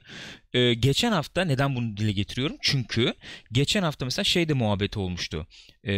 e, 0.52 0.74
geçen 0.74 1.12
hafta 1.12 1.44
neden 1.44 1.76
bunu 1.76 1.96
dile 1.96 2.12
getiriyorum? 2.12 2.56
Çünkü 2.60 3.14
geçen 3.52 3.82
hafta 3.82 4.04
mesela 4.04 4.24
şeyde 4.24 4.52
muhabbeti 4.52 4.98
olmuştu. 4.98 5.46
E, 5.86 5.92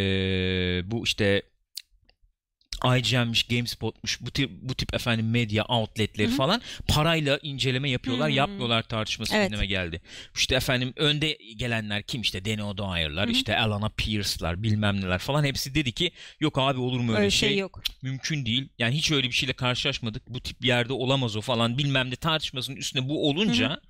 bu 0.85 1.05
işte 1.05 1.43
IGN'miş, 2.99 3.43
GameSpot'muş 3.43 4.19
bu 4.21 4.31
tip, 4.31 4.51
bu 4.51 4.75
tip 4.75 4.95
efendim 4.95 5.31
medya 5.31 5.65
outletleri 5.65 6.29
Hı 6.29 6.33
hı. 6.33 6.37
falan 6.37 6.63
parayla 6.89 7.39
inceleme 7.43 7.91
yapıyorlar, 7.91 8.29
Hı 8.29 8.33
hı. 8.33 8.37
yapmıyorlar 8.37 8.83
tartışması 8.83 9.37
Evet. 9.37 9.51
gündeme 9.51 9.67
geldi. 9.67 10.01
İşte 10.37 10.55
efendim 10.55 10.93
önde 10.97 11.39
gelenler 11.57 12.03
kim 12.03 12.21
işte 12.21 12.45
Danny 12.45 12.63
O'Dwyer'lar, 12.63 13.29
işte 13.29 13.59
Alana 13.59 13.89
Pierce'lar, 13.89 14.63
bilmem 14.63 15.01
neler 15.01 15.19
falan 15.19 15.45
hepsi 15.45 15.75
dedi 15.75 15.93
ki 15.93 16.11
yok 16.41 16.59
abi 16.59 16.81
olur 16.81 17.01
mu 17.01 17.11
öyle, 17.13 17.21
Öyle 17.21 17.31
şey? 17.31 17.49
şey 17.49 17.59
yok. 17.59 17.83
Mümkün 18.03 18.47
değil. 18.47 18.69
Yani 18.79 18.95
hiç 18.95 19.11
öyle 19.13 19.27
bir 19.27 19.33
şeyle 19.33 19.53
karşılaşmadık. 19.53 20.23
Bu 20.29 20.41
tip 20.41 20.63
bir 20.63 20.67
yerde 20.69 20.93
olamaz 20.93 21.37
o 21.37 21.41
falan 21.41 21.79
bilmem 21.79 22.11
ne 22.11 22.17
tartışmasının 22.17 22.77
üstüne 22.77 23.09
bu 23.09 23.29
olunca 23.29 23.81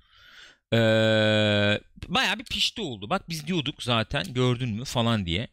eee 0.73 1.79
bayağı 2.07 2.39
bir 2.39 2.43
pişti 2.43 2.81
oldu. 2.81 3.09
Bak 3.09 3.29
biz 3.29 3.47
diyorduk 3.47 3.83
zaten 3.83 4.33
gördün 4.33 4.69
mü 4.69 4.85
falan 4.85 5.25
diye. 5.25 5.47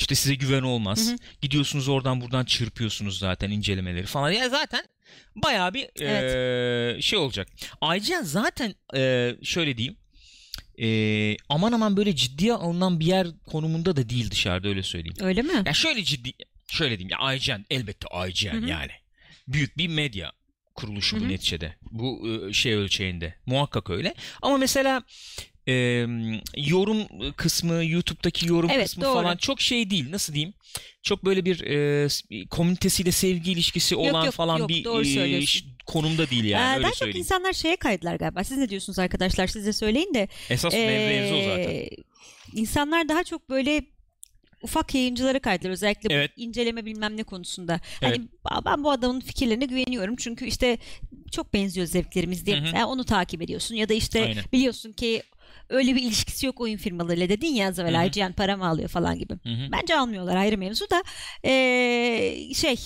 İşte 0.00 0.14
size 0.14 0.34
güven 0.34 0.62
olmaz. 0.62 1.08
Hı 1.08 1.12
hı. 1.12 1.16
Gidiyorsunuz 1.42 1.88
oradan 1.88 2.20
buradan 2.20 2.44
çırpıyorsunuz 2.44 3.18
zaten 3.18 3.50
incelemeleri 3.50 4.06
falan. 4.06 4.30
Ya 4.30 4.48
zaten 4.48 4.84
bayağı 5.36 5.74
bir 5.74 5.88
eee, 6.00 7.02
şey 7.02 7.18
olacak. 7.18 7.48
Ayrıca 7.80 8.22
zaten 8.22 8.74
eee, 8.94 9.36
şöyle 9.42 9.76
diyeyim. 9.76 9.96
eee, 10.78 11.36
aman 11.48 11.72
aman 11.72 11.96
böyle 11.96 12.16
ciddiye 12.16 12.52
alınan 12.52 13.00
bir 13.00 13.06
yer 13.06 13.26
konumunda 13.46 13.96
da 13.96 14.08
değil 14.08 14.30
dışarıda 14.30 14.68
öyle 14.68 14.82
söyleyeyim. 14.82 15.16
Öyle 15.20 15.42
mi? 15.42 15.62
Ya 15.66 15.72
şöyle 15.72 16.04
ciddi 16.04 16.32
şöyle 16.70 16.98
diyeyim 16.98 17.16
ya 17.20 17.34
IGN 17.34 17.64
elbette 17.70 18.06
IGN 18.28 18.52
Hı 18.52 18.58
hı. 18.66 18.66
yani. 18.68 18.92
Büyük 19.48 19.78
bir 19.78 19.88
medya 19.88 20.32
kuruluşu 20.74 21.16
Hı 21.16 21.20
bu 21.20 21.28
neticede. 21.28 21.74
Bu 21.90 22.28
e, 22.48 22.52
şey 22.52 22.74
ölçeğinde. 22.74 23.34
Muhakkak 23.46 23.90
öyle. 23.90 24.14
Ama 24.42 24.56
mesela 24.56 25.02
e, 25.70 26.06
yorum 26.56 26.98
kısmı, 27.36 27.84
YouTube'daki 27.84 28.48
yorum 28.48 28.70
Evet, 28.72 28.84
kısmı 28.84 29.04
doğru. 29.04 29.14
falan 29.14 29.36
çok 29.36 29.60
şey 29.60 29.90
değil. 29.90 30.10
Nasıl 30.10 30.34
diyeyim? 30.34 30.54
Çok 31.02 31.24
böyle 31.24 31.44
bir 31.44 31.60
e, 31.60 32.08
komünitesiyle 32.46 33.12
sevgi 33.12 33.52
ilişkisi 33.52 33.96
olan 33.96 34.24
yok, 34.24 34.34
falan 34.34 34.58
yok, 34.58 34.68
bir 34.68 35.40
e, 35.40 35.44
konumda 35.86 36.30
değil 36.30 36.44
yani 36.44 36.70
Ee, 36.70 36.74
öyle 36.74 36.82
daha 36.82 36.90
çok 36.90 36.98
söyleyeyim. 36.98 37.18
insanlar 37.18 37.52
şeye 37.52 37.76
kaydılar 37.76 38.16
galiba. 38.16 38.44
Siz 38.44 38.58
ne 38.58 38.68
diyorsunuz 38.68 38.98
arkadaşlar? 38.98 39.46
Siz 39.46 39.66
de 39.66 39.72
söyleyin 39.72 40.14
de. 40.14 40.28
Esas 40.50 40.72
mevzu 40.74 41.34
o 41.34 41.38
zaten. 41.42 41.70
Ee, 41.74 41.90
İnsanlar 42.54 43.08
daha 43.08 43.24
çok 43.24 43.50
böyle 43.50 43.82
ufak 44.62 44.94
yayıncılara 44.94 45.38
kaydılar 45.38 45.70
özellikle 45.70 46.08
bu 46.08 46.14
Evet. 46.14 46.30
inceleme 46.36 46.84
bilmem 46.84 47.16
ne 47.16 47.22
konusunda. 47.22 47.80
Evet. 48.02 48.18
Hani 48.18 48.28
ben 48.66 48.84
bu 48.84 48.90
adamın 48.90 49.20
fikirlerine 49.20 49.64
güveniyorum 49.64 50.16
çünkü 50.16 50.46
işte 50.46 50.78
çok 51.32 51.54
benziyor 51.54 51.86
zevklerimiz 51.86 52.46
diye 52.46 52.56
Hı 52.56 52.60
hı. 52.60 52.64
mesela 52.64 52.86
onu 52.86 53.04
takip 53.04 53.42
ediyorsun 53.42 53.74
ya 53.74 53.88
da 53.88 53.94
işte 53.94 54.22
Aynen. 54.24 54.44
biliyorsun 54.52 54.92
ki 54.92 55.22
öyle 55.70 55.94
bir 55.94 56.02
ilişkisi 56.02 56.46
yok 56.46 56.60
oyun 56.60 56.76
firmalarıyla 56.76 57.28
dedin 57.28 57.54
ya 57.54 57.68
az 57.68 57.78
evvel. 57.78 58.06
IGN 58.06 58.32
para 58.32 58.56
mı 58.56 58.66
alıyor 58.68 58.88
falan 58.88 59.18
gibi. 59.18 59.32
Hı 59.32 59.48
hı. 59.48 59.72
Bence 59.72 59.96
almıyorlar 59.96 60.36
ayrı 60.36 60.58
mevzu 60.58 60.90
da 60.90 61.02
Ee, 61.44 62.54
şey 62.54 62.76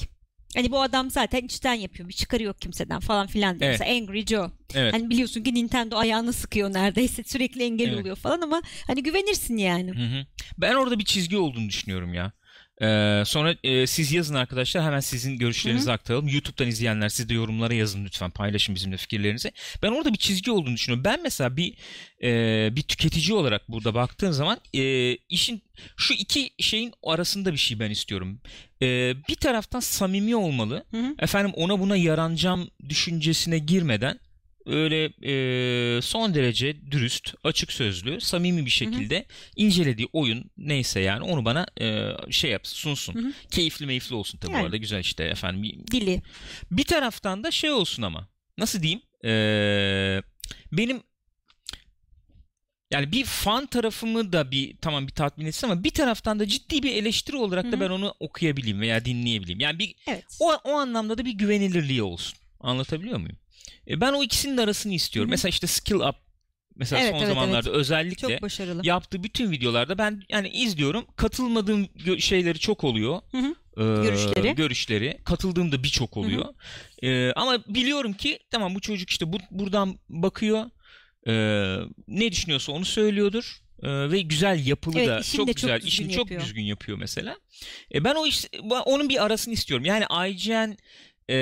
hani 0.56 0.70
bu 0.70 0.82
adam 0.82 1.10
zaten 1.10 1.40
içten 1.40 1.74
yapıyor 1.74 2.08
bir 2.08 2.14
çıkarı 2.14 2.42
yok 2.42 2.60
kimseden 2.60 3.00
falan 3.00 3.26
filan 3.26 3.60
diyor. 3.60 3.70
Evet. 3.70 3.80
Mesela 3.80 3.96
Angry 4.00 4.26
Joe. 4.26 4.50
Evet. 4.74 4.94
Hani 4.94 5.10
biliyorsun 5.10 5.42
ki 5.42 5.54
Nintendo 5.54 5.96
ayağını 5.96 6.32
sıkıyor 6.32 6.72
neredeyse 6.72 7.22
sürekli 7.24 7.62
engel 7.62 7.88
Evet. 7.88 8.00
oluyor 8.00 8.16
falan 8.16 8.40
ama 8.40 8.62
hani 8.86 9.02
güvenirsin 9.02 9.56
yani. 9.56 9.90
Hı 9.90 10.04
hı. 10.18 10.26
Ben 10.58 10.74
orada 10.74 10.98
bir 10.98 11.04
çizgi 11.04 11.36
olduğunu 11.36 11.68
düşünüyorum 11.68 12.14
ya. 12.14 12.32
Ee, 12.82 13.22
sonra 13.26 13.54
e, 13.64 13.86
siz 13.86 14.12
yazın 14.12 14.34
arkadaşlar 14.34 14.84
hemen 14.84 15.00
sizin 15.00 15.38
görüşlerinizi 15.38 15.92
aktaralım. 15.92 16.28
YouTube'dan 16.28 16.68
izleyenler 16.68 17.08
siz 17.08 17.28
de 17.28 17.34
yorumlara 17.34 17.74
yazın 17.74 18.04
lütfen 18.04 18.30
paylaşın 18.30 18.74
bizimle 18.74 18.96
fikirlerinizi. 18.96 19.52
Ben 19.82 19.92
orada 19.92 20.12
bir 20.12 20.18
çizgi 20.18 20.50
olduğunu 20.50 20.74
düşünüyorum. 20.74 21.04
Ben 21.04 21.22
mesela 21.22 21.56
bir 21.56 21.74
e, 22.22 22.68
bir 22.76 22.82
tüketici 22.82 23.36
olarak 23.36 23.68
burada 23.68 23.94
baktığım 23.94 24.32
zaman 24.32 24.58
e, 24.74 25.12
işin 25.14 25.62
şu 25.96 26.14
iki 26.14 26.50
şeyin 26.58 26.92
arasında 27.02 27.52
bir 27.52 27.58
şey 27.58 27.80
ben 27.80 27.90
istiyorum. 27.90 28.40
E, 28.82 29.14
bir 29.28 29.34
taraftan 29.34 29.80
samimi 29.80 30.36
olmalı. 30.36 30.84
Hı 30.90 30.96
hı. 30.96 31.14
Efendim 31.18 31.52
ona 31.56 31.80
buna 31.80 31.96
yaranacağım 31.96 32.70
düşüncesine 32.88 33.58
girmeden 33.58 34.18
öyle 34.66 35.04
e, 35.22 36.02
son 36.02 36.34
derece 36.34 36.90
dürüst, 36.90 37.34
açık 37.44 37.72
sözlü, 37.72 38.20
samimi 38.20 38.66
bir 38.66 38.70
şekilde 38.70 39.26
incelediği 39.56 40.08
oyun 40.12 40.50
neyse 40.56 41.00
yani 41.00 41.24
onu 41.24 41.44
bana 41.44 41.66
e, 41.80 42.10
şey 42.30 42.50
yapsın, 42.50 42.76
sunsun. 42.76 43.14
Hı 43.14 43.18
hı. 43.18 43.32
Keyifli 43.50 43.86
meyifli 43.86 44.14
olsun 44.14 44.38
tabii 44.38 44.52
Yani. 44.52 44.62
bu 44.62 44.66
arada 44.66 44.76
güzel 44.76 45.00
işte 45.00 45.24
efendim. 45.24 45.84
Dili. 45.90 46.22
Bir 46.70 46.84
taraftan 46.84 47.44
da 47.44 47.50
şey 47.50 47.70
olsun 47.70 48.02
ama 48.02 48.28
nasıl 48.58 48.82
diyeyim? 48.82 49.02
E, 49.24 49.32
benim 50.72 51.02
yani 52.90 53.12
bir 53.12 53.24
fan 53.24 53.66
tarafımı 53.66 54.32
da 54.32 54.50
bir 54.50 54.76
tamam 54.80 55.06
bir 55.06 55.12
tatmin 55.12 55.46
etsin 55.46 55.66
ama 55.66 55.84
bir 55.84 55.90
taraftan 55.90 56.40
da 56.40 56.46
ciddi 56.46 56.82
bir 56.82 56.94
eleştiri 56.94 57.36
olarak 57.36 57.64
Hı 57.64 57.72
da 57.72 57.76
hı. 57.76 57.80
ben 57.80 57.90
onu 57.90 58.14
okuyabileyim 58.20 58.80
veya 58.80 59.04
dinleyebileyim. 59.04 59.60
Yani 59.60 59.78
bir 59.78 59.94
Evet. 60.06 60.24
o, 60.40 60.52
o 60.64 60.72
anlamda 60.72 61.18
da 61.18 61.24
bir 61.24 61.32
güvenilirliği 61.32 62.02
olsun. 62.02 62.38
Anlatabiliyor 62.60 63.18
muyum? 63.18 63.38
E, 63.88 64.00
ben 64.00 64.12
o 64.12 64.24
ikisinin 64.24 64.56
arasını 64.56 64.94
istiyorum. 64.94 65.28
Hı 65.28 65.30
hı. 65.30 65.34
Mesela 65.34 65.50
işte 65.50 65.66
Skill 65.66 65.94
Up 65.94 66.16
mesela 66.76 67.02
Evet, 67.02 67.10
son 67.10 67.18
evet, 67.18 67.28
zamanlarda 67.28 67.70
özellikle 67.70 68.28
Çok 68.28 68.42
başarılı. 68.42 68.80
yaptığı 68.86 69.22
bütün 69.22 69.50
videolarda 69.50 69.98
ben 69.98 70.22
yani 70.28 70.48
izliyorum. 70.48 71.06
Katılmadığım 71.16 71.84
gö- 71.84 72.20
şeyleri 72.20 72.58
çok 72.58 72.84
oluyor. 72.84 73.20
Hı 73.30 73.38
hı. 73.38 73.54
Ee, 73.76 74.02
Görüşleri. 74.02 74.54
görüşleri. 74.54 75.18
Katıldığım 75.24 75.72
da 75.72 75.82
birçok 75.82 76.16
oluyor. 76.16 76.44
Ee, 77.02 77.32
ama 77.32 77.64
biliyorum 77.68 78.12
ki 78.12 78.38
tamam 78.50 78.74
bu 78.74 78.80
çocuk 78.80 79.10
işte 79.10 79.32
bu, 79.32 79.38
buradan 79.50 79.98
bakıyor. 80.08 80.70
Ee, 81.28 81.76
ne 82.08 82.32
düşünüyorsa 82.32 82.72
onu 82.72 82.84
söylüyordur. 82.84 83.60
Ee, 83.82 84.10
ve 84.10 84.20
güzel 84.20 84.66
yapılı 84.66 84.98
Evet, 84.98 85.08
da 85.08 85.22
çok 85.22 85.46
de 85.46 85.52
çok 85.52 85.56
güzel 85.56 85.82
işini 85.82 86.12
yapıyor. 86.14 86.40
çok 86.40 86.48
düzgün 86.48 86.62
yapıyor 86.62 86.98
mesela. 86.98 87.36
E 87.94 88.04
ben 88.04 88.14
o 88.14 88.26
iş 88.26 88.46
onun 88.86 89.08
bir 89.08 89.24
arasını 89.24 89.54
istiyorum. 89.54 89.86
Yani 89.86 90.04
IGN 90.30 90.76
e, 91.30 91.34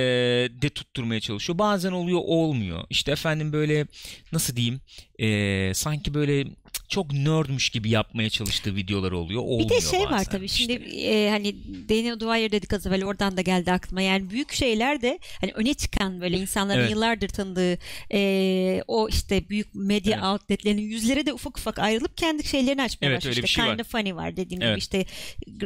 de 0.63 0.69
tutturmaya 0.71 1.21
çalışıyor. 1.21 1.59
Bazen 1.59 1.93
oluyor 1.93 2.21
olmuyor. 2.25 2.85
İşte 2.91 3.13
efendim 3.13 3.53
böyle 3.53 3.87
nasıl 4.33 4.57
diyeyim 4.57 4.81
e, 5.19 5.75
sanki 5.75 6.15
böyle 6.15 6.45
çok 6.89 7.13
nerdmiş 7.13 7.71
gibi 7.71 7.91
yapmaya 7.91 8.31
çalıştığı 8.31 8.77
videolar 8.77 9.13
oluyor. 9.13 9.43
Bir 9.43 9.47
Olmuyor 9.47 9.71
de 9.71 9.81
şey 9.81 10.01
var 10.01 10.25
tabii 10.25 10.49
şimdi 10.49 10.73
e, 10.73 11.31
hani 11.31 11.55
Daniel 11.89 12.21
Dwyer 12.21 12.53
dedik 12.53 12.73
az 12.73 12.87
evvel 12.87 13.05
oradan 13.05 13.37
da 13.37 13.41
geldi 13.41 13.73
aklıma 13.73 14.03
yani 14.03 14.31
büyük 14.31 14.53
şeyler 14.53 15.03
de 15.03 15.19
hani 15.41 15.53
öne 15.53 15.75
çıkan 15.75 16.21
böyle 16.21 16.39
insanların 16.39 16.81
Evet. 16.81 16.91
yıllardır 16.91 17.29
tanıdığı 17.29 17.79
e, 18.13 18.83
o 18.89 19.09
işte 19.09 19.49
büyük 19.49 19.75
medya 19.75 20.15
Evet. 20.15 20.25
outletlerinin 20.25 20.83
yüzleri 20.83 21.27
de 21.27 21.33
ufak 21.33 21.59
ufak 21.59 21.79
ayrılıp 21.79 22.17
kendi 22.17 22.45
şeylerini 22.45 22.83
açmaya 22.83 23.07
Evet, 23.07 23.17
başlıyor. 23.17 23.33
öyle 23.37 23.43
bir 23.43 23.49
İşte 23.49 23.63
şey 23.63 23.71
Kind 23.71 23.81
of 23.81 23.87
Funny 23.93 24.15
var 24.15 24.37
dediğim 24.37 24.63
Evet. 24.63 24.73
gibi 24.73 24.79
işte 24.79 24.99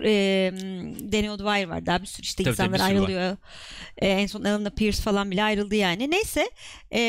e, 0.05 0.53
Daniel 1.13 1.39
Dwyer 1.39 1.65
var 1.69 1.87
daha 1.87 2.03
bir 2.03 2.07
sürü 2.07 2.23
işte 2.23 2.45
Tabii, 2.45 2.57
tabii, 2.57 2.67
insanlar 2.67 2.79
bir 2.79 2.97
var. 2.99 3.03
ayrılıyor. 3.03 3.37
E, 3.99 4.09
en 4.09 4.27
son 4.27 4.45
Alan 4.45 4.71
Pierce 4.71 5.03
falan 5.03 5.31
bile 5.31 5.43
ayrıldı 5.43 5.75
yani. 5.75 6.11
Neyse 6.11 6.51
e, 6.93 7.01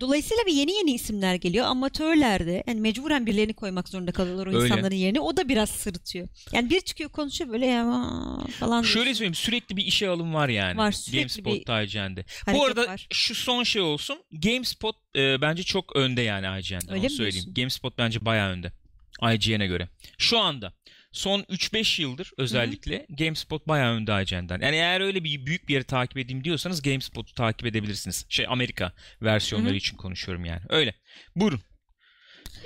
dolayısıyla 0.00 0.46
bir 0.46 0.52
yeni 0.52 0.72
yeni 0.72 0.92
isimler 0.92 1.34
geliyor. 1.34 1.66
Amatörler 1.66 2.46
de 2.46 2.64
yani 2.66 2.80
mecburen 2.80 3.26
birilerini 3.32 3.54
koymak 3.54 3.88
zorunda 3.88 4.12
kalıyorlar 4.12 4.46
o 4.46 4.50
Öyle. 4.50 4.64
insanların 4.64 4.94
yerine. 4.94 5.20
O 5.20 5.36
da 5.36 5.48
biraz 5.48 5.70
sırıtıyor. 5.70 6.28
Yani 6.52 6.70
bir 6.70 6.80
çıkıyor 6.80 7.10
konuşuyor 7.10 7.50
böyle 7.50 7.66
ya 7.66 7.84
falan. 8.58 8.82
Şöyle 8.82 9.04
diyorsun. 9.04 9.12
söyleyeyim 9.12 9.34
sürekli 9.34 9.76
bir 9.76 9.84
işe 9.84 10.08
alım 10.08 10.34
var 10.34 10.48
yani. 10.48 10.78
Var, 10.78 10.92
sürekli 10.92 11.18
GameSpot 11.18 11.68
bir 11.68 11.82
IGN'de. 11.82 12.24
Bu 12.52 12.64
arada 12.64 12.86
var. 12.86 13.06
şu 13.12 13.34
son 13.34 13.62
şey 13.62 13.82
olsun. 13.82 14.18
GameSpot 14.32 14.96
e, 15.16 15.40
bence 15.40 15.62
çok 15.62 15.96
önde 15.96 16.22
yani 16.22 16.46
IGN'den. 16.60 16.92
Öyle 16.92 17.02
mi 17.02 17.10
söyleyeyim. 17.10 17.32
diyorsun? 17.34 17.54
GameSpot 17.54 17.98
bence 17.98 18.24
bayağı 18.24 18.50
önde. 18.50 18.72
IGN'e 19.34 19.66
göre. 19.66 19.88
Şu 20.18 20.38
anda 20.38 20.72
son 21.12 21.40
3-5 21.40 22.02
yıldır 22.02 22.32
özellikle 22.38 23.06
GameSpot 23.10 23.68
bayağı 23.68 23.94
önde 23.94 24.22
IGN'den. 24.22 24.60
Yani 24.60 24.76
eğer 24.76 25.00
öyle 25.00 25.24
bir 25.24 25.46
büyük 25.46 25.68
bir 25.68 25.74
yeri 25.74 25.84
takip 25.84 26.18
edeyim 26.18 26.44
diyorsanız 26.44 26.82
GameSpot'u 26.82 27.34
takip 27.34 27.66
edebilirsiniz. 27.66 28.26
Şey 28.28 28.46
Amerika 28.48 28.92
versiyonları 29.22 29.70
Hı 29.70 29.74
hı. 29.74 29.78
için 29.78 29.96
konuşuyorum 29.96 30.44
yani. 30.44 30.62
Öyle. 30.68 30.94
Buyurun. 31.36 31.60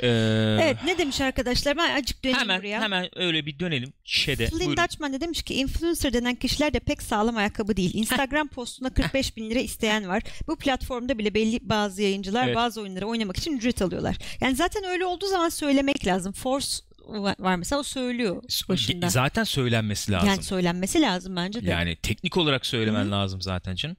Ee, 0.03 0.59
Evet 0.63 0.77
ne 0.85 0.99
demiş 0.99 1.21
arkadaşlar 1.21 1.77
ben 1.77 1.95
acık 1.97 2.25
döneyim 2.25 2.41
Hemen 2.41 2.59
buraya. 2.59 2.81
hemen 2.81 3.19
öyle 3.19 3.47
bir 3.47 3.59
dönelim. 3.59 3.93
Şeyde. 4.05 4.47
Flynn 4.47 4.61
Buyurun. 4.61 4.77
Dutchman 4.77 5.13
de 5.13 5.21
demiş 5.21 5.43
ki 5.43 5.55
influencer 5.55 6.13
denen 6.13 6.35
kişiler 6.35 6.75
de 6.75 6.79
pek 6.81 7.03
sağlam 7.03 7.37
ayakkabı 7.37 7.77
değil. 7.77 7.95
Instagram 7.95 8.49
postuna 8.49 8.91
45 8.91 9.37
bin 9.37 9.51
lira 9.51 9.59
isteyen 9.59 10.09
var. 10.09 10.23
Bu 10.49 10.57
platformda 10.57 11.19
bile 11.19 11.35
belli 11.35 11.59
bazı 11.63 12.03
yayıncılar 12.03 12.47
Evet. 12.47 12.57
bazı 12.57 12.81
oyunları 12.81 13.07
oynamak 13.07 13.37
için 13.37 13.57
ücret 13.57 13.83
alıyorlar. 13.83 14.17
Yani 14.41 14.57
zaten 14.57 14.85
öyle 14.85 15.05
olduğu 15.05 15.27
zaman 15.27 15.49
söylemek 15.49 16.07
lazım. 16.07 16.33
Force 16.33 16.67
var 17.39 17.57
mesela 17.57 17.81
o 17.81 17.83
söylüyor 17.83 18.43
başında. 18.69 19.09
Zaten 19.09 19.45
söylenmesi 19.45 20.13
lazım. 20.13 20.29
Yani 20.29 20.43
söylenmesi 20.43 21.01
lazım 21.01 21.37
bence 21.37 21.67
de. 21.67 21.71
Yani 21.71 21.97
teknik 21.97 22.37
olarak 22.37 22.67
söylemen 22.67 23.05
Hı 23.05 23.11
lazım 23.11 23.43
zaten 23.43 23.75
canım. 23.75 23.97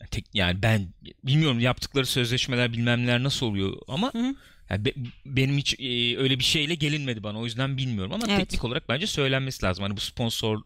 Yani, 0.00 0.10
tek, 0.10 0.26
yani 0.34 0.62
ben 0.62 0.88
bilmiyorum 1.24 1.60
yaptıkları 1.60 2.06
sözleşmeler 2.06 2.72
bilmem 2.72 3.02
neler 3.02 3.22
nasıl 3.22 3.46
oluyor 3.46 3.76
ama 3.88 4.14
Hı 4.14 4.18
hı. 4.18 4.34
Yani 4.70 4.84
be- 4.84 4.94
benim 5.26 5.58
hiç 5.58 5.74
e, 5.80 6.16
öyle 6.18 6.38
bir 6.38 6.44
şeyle 6.44 6.74
gelinmedi 6.74 7.22
bana 7.22 7.38
o 7.40 7.44
yüzden 7.44 7.76
bilmiyorum 7.76 8.12
ama 8.12 8.24
Evet. 8.28 8.38
teknik 8.38 8.64
olarak 8.64 8.88
bence 8.88 9.06
söylenmesi 9.06 9.64
lazım. 9.64 9.82
Hani 9.84 9.96
bu 9.96 10.00
sponsor 10.00 10.62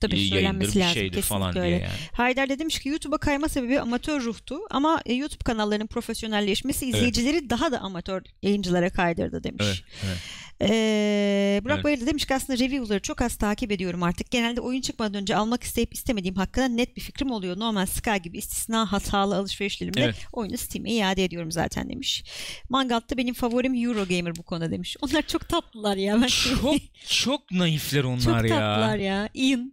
Tabii 0.00 0.16
e, 0.16 0.22
yayındır 0.22 0.60
bir 0.60 0.66
lazım. 0.66 0.82
şeydir 0.94 0.94
Kesinlikle 0.94 1.22
falan 1.22 1.58
öyle. 1.58 1.68
diye 1.68 1.78
yani. 1.78 1.92
Haydar 2.12 2.48
da 2.48 2.58
demiş 2.58 2.78
ki 2.80 2.88
YouTube'a 2.88 3.18
kayma 3.18 3.48
sebebi 3.48 3.80
amatör 3.80 4.20
ruhtu 4.24 4.58
ama 4.70 5.00
e, 5.06 5.14
YouTube 5.14 5.44
kanallarının 5.44 5.86
profesyonelleşmesi 5.86 6.86
izleyicileri 6.86 7.50
daha 7.50 7.72
da 7.72 7.78
amatör 7.80 8.22
yayıncılara 8.42 8.90
kaydırdı 8.90 9.44
demiş. 9.44 9.64
Evet, 9.66 9.82
evet. 10.06 10.18
Ee, 10.62 11.60
Burak 11.64 11.74
Evet. 11.74 11.84
Bayır 11.84 12.00
da 12.00 12.06
demiş 12.06 12.26
ki 12.26 12.34
aslında 12.34 12.58
review'ları 12.58 13.00
çok 13.02 13.22
az 13.22 13.36
takip 13.36 13.72
ediyorum 13.72 14.02
artık. 14.02 14.30
Genelde 14.30 14.60
oyun 14.60 14.80
çıkmadan 14.80 15.14
önce 15.22 15.36
almak 15.36 15.62
isteyip 15.62 15.94
istemediğim 15.94 16.34
hakkında 16.36 16.68
net 16.68 16.96
bir 16.96 17.00
fikrim 17.02 17.30
oluyor. 17.30 17.58
Normal 17.58 17.86
Sky 17.86 18.16
gibi 18.16 18.38
istisna 18.38 18.92
hatalı 18.92 19.36
alışverişlerimle 19.36 20.02
Evet. 20.04 20.16
oyunu 20.32 20.56
Steam'e 20.58 20.90
iade 20.92 21.24
ediyorum 21.24 21.52
zaten 21.52 21.88
demiş. 21.88 22.24
Mangalt'ta 22.68 23.16
benim 23.16 23.34
favorim 23.34 23.74
Eurogamer 23.84 24.36
bu 24.36 24.42
konuda 24.42 24.70
demiş. 24.70 24.96
Onlar 25.02 25.22
çok 25.22 25.48
tatlılar 25.48 25.96
ya. 25.96 26.22
Ben 26.22 26.26
Çok 26.26 26.74
çok 27.06 27.52
naifler 27.52 28.04
onlar 28.04 28.20
çok 28.40 28.50
ya. 28.50 28.56
tatlılar 28.58 28.96
ya. 28.98 29.28
Ian. 29.34 29.72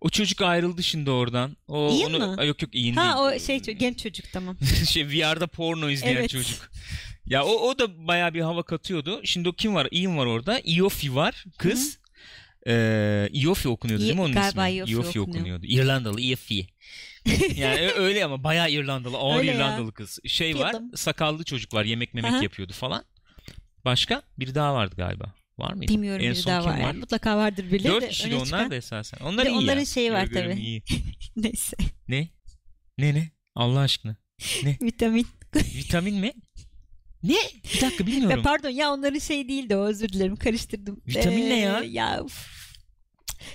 O 0.00 0.08
çocuk 0.10 0.40
ayrıldı 0.42 0.82
şimdi 0.82 1.10
oradan. 1.10 1.56
O 1.68 1.92
Ian 1.92 2.14
onu 2.14 2.26
mı? 2.26 2.34
Ay, 2.38 2.48
yok 2.48 2.62
yok 2.62 2.70
Ha 2.70 2.74
değil. 2.74 2.96
o 2.96 3.38
şey 3.38 3.58
genç 3.60 4.02
çocuk 4.02 4.26
tamam. 4.32 4.56
şey 4.88 5.06
VR'da 5.08 5.46
porno 5.46 5.90
izleyen 5.90 6.16
Evet. 6.16 6.30
çocuk. 6.30 6.70
Ya 7.30 7.44
o, 7.44 7.50
o 7.50 7.78
da 7.78 8.06
bayağı 8.06 8.34
bir 8.34 8.40
hava 8.40 8.62
katıyordu. 8.62 9.20
Şimdi 9.24 9.48
o 9.48 9.52
kim 9.52 9.74
var? 9.74 9.88
Ian 9.90 10.18
var 10.18 10.26
orada. 10.26 10.60
Iofi 10.64 11.14
var. 11.14 11.44
Kız. 11.58 11.98
Ee, 12.66 13.28
Iofi 13.32 13.68
okunuyordu 13.68 14.02
değil 14.04 14.14
mi 14.14 14.20
onun 14.20 14.32
Galiba 14.32 14.68
ismi? 14.68 14.90
Iofi 14.90 15.20
okunuyor. 15.20 15.28
okunuyordu. 15.28 15.66
İrlandalı 15.66 16.20
Iofi. 16.20 16.66
yani 17.56 17.90
öyle 17.90 18.24
ama 18.24 18.44
bayağı 18.44 18.70
İrlandalı. 18.70 19.16
Ağır 19.16 19.38
Öyle 19.38 19.50
ya. 19.50 19.56
İrlandalı 19.56 19.92
kız. 19.92 20.18
Şey 20.26 20.54
Bir 20.54 20.58
var. 20.60 20.76
Sakallı 20.94 21.44
çocuk 21.44 21.74
var. 21.74 21.84
Yemek 21.84 22.14
memek 22.14 22.32
Aha. 22.32 22.42
yapıyordu 22.42 22.72
falan. 22.72 23.04
Başka? 23.84 24.22
Biri 24.38 24.54
daha 24.54 24.74
vardı 24.74 24.94
galiba. 24.96 25.34
Var 25.58 25.72
mıydı? 25.72 25.92
Bilmiyorum 25.92 26.24
en 26.24 26.32
biri 26.32 26.46
daha 26.46 26.64
var. 26.64 26.78
Yani 26.78 26.98
mutlaka 26.98 27.36
vardır 27.36 27.64
birileri 27.72 27.92
Dört 27.92 28.08
kişi 28.08 28.34
onlar 28.34 28.44
çıkan. 28.44 28.70
da 28.70 28.74
esasen. 28.74 29.18
Onlar 29.24 29.44
de 29.46 29.50
iyi 29.50 29.58
onların 29.58 29.80
ya. 29.80 29.86
şeyi 29.86 30.12
var 30.12 30.26
tabii. 30.34 30.82
Neyse. 31.36 31.76
Ne? 32.08 32.28
Ne 32.98 33.14
ne? 33.14 33.30
Allah 33.54 33.80
aşkına. 33.80 34.16
Vitamin. 34.64 35.26
Vitamin 35.54 36.14
mi? 36.14 36.32
Ne? 37.22 37.36
Bir 37.74 37.80
dakika 37.80 38.06
bilmiyorum. 38.06 38.42
pardon 38.42 38.68
ya 38.68 38.92
onların 38.92 39.18
şey 39.18 39.48
değildi 39.48 39.76
o 39.76 39.84
özür 39.84 40.08
dilerim 40.08 40.36
karıştırdım. 40.36 41.00
Vitamin 41.06 41.50
ne 41.50 41.58
ya? 41.58 41.82
Ya 41.86 42.22
uf. 42.24 42.58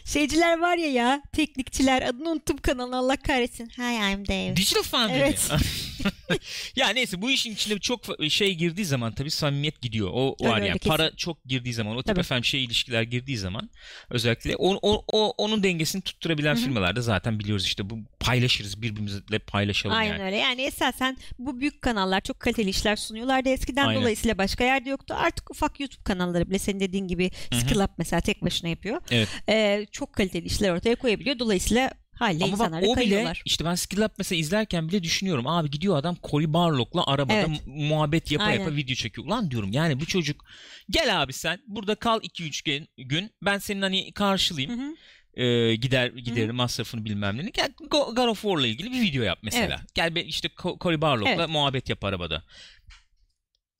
Şeyciler 0.05 0.59
var 0.59 0.77
ya 0.77 0.91
ya 0.91 1.21
teknikçiler 1.33 2.01
adını 2.01 2.29
unuttum 2.29 2.57
kanalın 2.57 2.91
Allah 2.91 3.17
kahretsin. 3.17 3.65
Hi 3.65 4.11
I'm 4.11 4.27
Dave. 4.27 4.55
Digital 4.55 4.83
Foundry 4.83 5.13
Evet. 5.13 5.49
ya 6.75 6.89
neyse 6.89 7.21
bu 7.21 7.31
işin 7.31 7.51
içine 7.53 7.79
çok 7.79 8.01
şey 8.29 8.55
girdiği 8.55 8.85
zaman 8.85 9.13
tabii 9.13 9.31
samimiyet 9.31 9.81
gidiyor. 9.81 10.09
O 10.13 10.35
Öyle 10.41 10.51
var 10.51 10.61
yani 10.61 10.79
kesin. 10.79 10.89
para 10.89 11.15
çok 11.15 11.45
girdiği 11.45 11.73
zaman 11.73 11.95
o 11.95 11.99
tip 11.99 12.05
Tabii. 12.07 12.19
efendim 12.19 12.45
şey 12.45 12.63
ilişkiler 12.63 13.01
girdiği 13.03 13.37
zaman 13.37 13.69
özellikle 14.09 14.55
o, 14.55 14.79
o, 14.81 15.03
o- 15.13 15.33
onun 15.37 15.63
dengesini 15.63 16.01
tutturabilen 16.01 16.55
Hı 16.55 16.59
hı. 16.59 16.63
firmalarda 16.63 17.01
zaten 17.01 17.39
biliyoruz 17.39 17.65
işte 17.65 17.89
bu 17.89 17.99
paylaşırız 18.19 18.81
birbirimizle 18.81 19.39
paylaşalım 19.39 19.95
Aynen 19.95 20.11
yani. 20.13 20.23
öyle. 20.23 20.35
Yani 20.37 20.61
esasen 20.61 21.17
bu 21.39 21.59
büyük 21.59 21.81
kanallar 21.81 22.21
çok 22.21 22.39
kaliteli 22.39 22.69
işler 22.69 22.95
sunuyorlardı 22.95 23.49
eskiden 23.49 23.87
Aynen. 23.87 24.01
dolayısıyla 24.01 24.37
başka 24.37 24.63
yerde 24.63 24.89
yoktu. 24.89 25.13
Artık 25.17 25.51
ufak 25.51 25.79
YouTube 25.79 26.03
kanalları 26.03 26.49
bile 26.49 26.59
senin 26.59 26.79
dediğin 26.79 27.07
gibi. 27.07 27.31
Skill 27.53 27.79
Up 27.83 27.91
mesela 27.97 28.21
tek 28.21 28.41
başına 28.43 28.69
yapıyor. 28.69 29.01
Evet. 29.11 29.29
Ee, 29.49 29.85
çok 29.91 30.13
kaliteli 30.13 30.45
işler 30.45 30.69
ortaya 30.69 30.95
koyabiliyor. 30.95 31.39
Dolayısıyla 31.39 31.91
haliyle 32.23 32.45
Ama 32.45 32.59
bak 32.59 32.83
o 32.87 32.97
bile 32.97 33.33
işte 33.45 33.65
ben 33.65 33.75
Skill 33.75 34.01
Up 34.01 34.11
mesela 34.17 34.39
izlerken 34.39 34.87
bile 34.89 35.03
düşünüyorum. 35.03 35.47
Abi 35.47 35.69
gidiyor 35.71 35.97
adam 35.97 36.17
Cory 36.23 36.53
Barlog'la 36.53 37.07
arabada 37.07 37.33
Evet. 37.37 37.47
mu- 37.49 37.59
muhabbet 37.65 38.31
yapa 38.31 38.43
Aynen. 38.45 38.59
yapa 38.59 38.75
video 38.75 38.95
çekiyor. 38.95 39.27
Ulan 39.27 39.51
diyorum 39.51 39.71
yani 39.71 39.99
bu 39.99 40.05
çocuk 40.05 40.45
gel 40.89 41.21
abi 41.21 41.33
sen 41.33 41.59
burada 41.67 41.95
kal 41.95 42.19
2-3 42.21 42.65
gün, 42.65 42.87
gün 42.97 43.31
ben 43.41 43.57
senin 43.57 43.81
hani 43.81 44.11
karşılayayım. 44.13 44.79
Hı 44.81 44.85
hı. 44.87 44.95
Ee, 45.43 45.75
gider 45.75 46.07
giderim 46.07 46.55
masrafını 46.55 47.05
bilmem 47.05 47.37
ne. 47.37 47.49
Gel 47.49 47.67
Go- 47.67 48.15
God 48.15 48.27
of 48.27 48.41
War'la 48.41 48.67
ilgili 48.67 48.91
bir 48.91 49.01
video 49.01 49.23
yap 49.23 49.39
mesela. 49.43 49.81
Gel 49.93 50.15
be 50.15 50.23
işte 50.23 50.47
Co- 50.47 50.79
Cory 50.79 51.01
Barlog'la 51.01 51.29
Evet. 51.31 51.49
muhabbet 51.49 51.89
yap 51.89 52.03
arabada. 52.03 52.43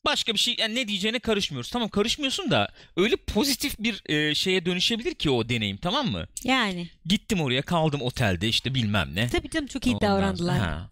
Başka 0.05 0.33
bir 0.33 0.39
şey 0.39 0.55
yani 0.59 0.75
ne 0.75 0.87
diyeceğine 0.87 1.19
karışmıyoruz. 1.19 1.71
Tamam 1.71 1.89
karışmıyorsun 1.89 2.51
da 2.51 2.67
öyle 2.97 3.15
pozitif 3.15 3.79
bir 3.79 4.01
e, 4.05 4.35
şeye 4.35 4.65
dönüşebilir 4.65 5.13
ki 5.13 5.29
o 5.29 5.49
deneyim 5.49 5.77
tamam 5.77 6.07
mı? 6.11 6.25
Yani. 6.43 6.89
Gittim 7.05 7.41
oraya 7.41 7.61
kaldım 7.61 8.01
otelde 8.01 8.47
işte 8.47 8.75
bilmem 8.75 9.09
ne. 9.15 9.29
Tabii 9.29 9.49
canım 9.49 9.67
çok 9.67 9.85
iyi 9.87 9.95
Ondan 9.95 10.09
davrandılar. 10.09 10.59
Ha. 10.59 10.89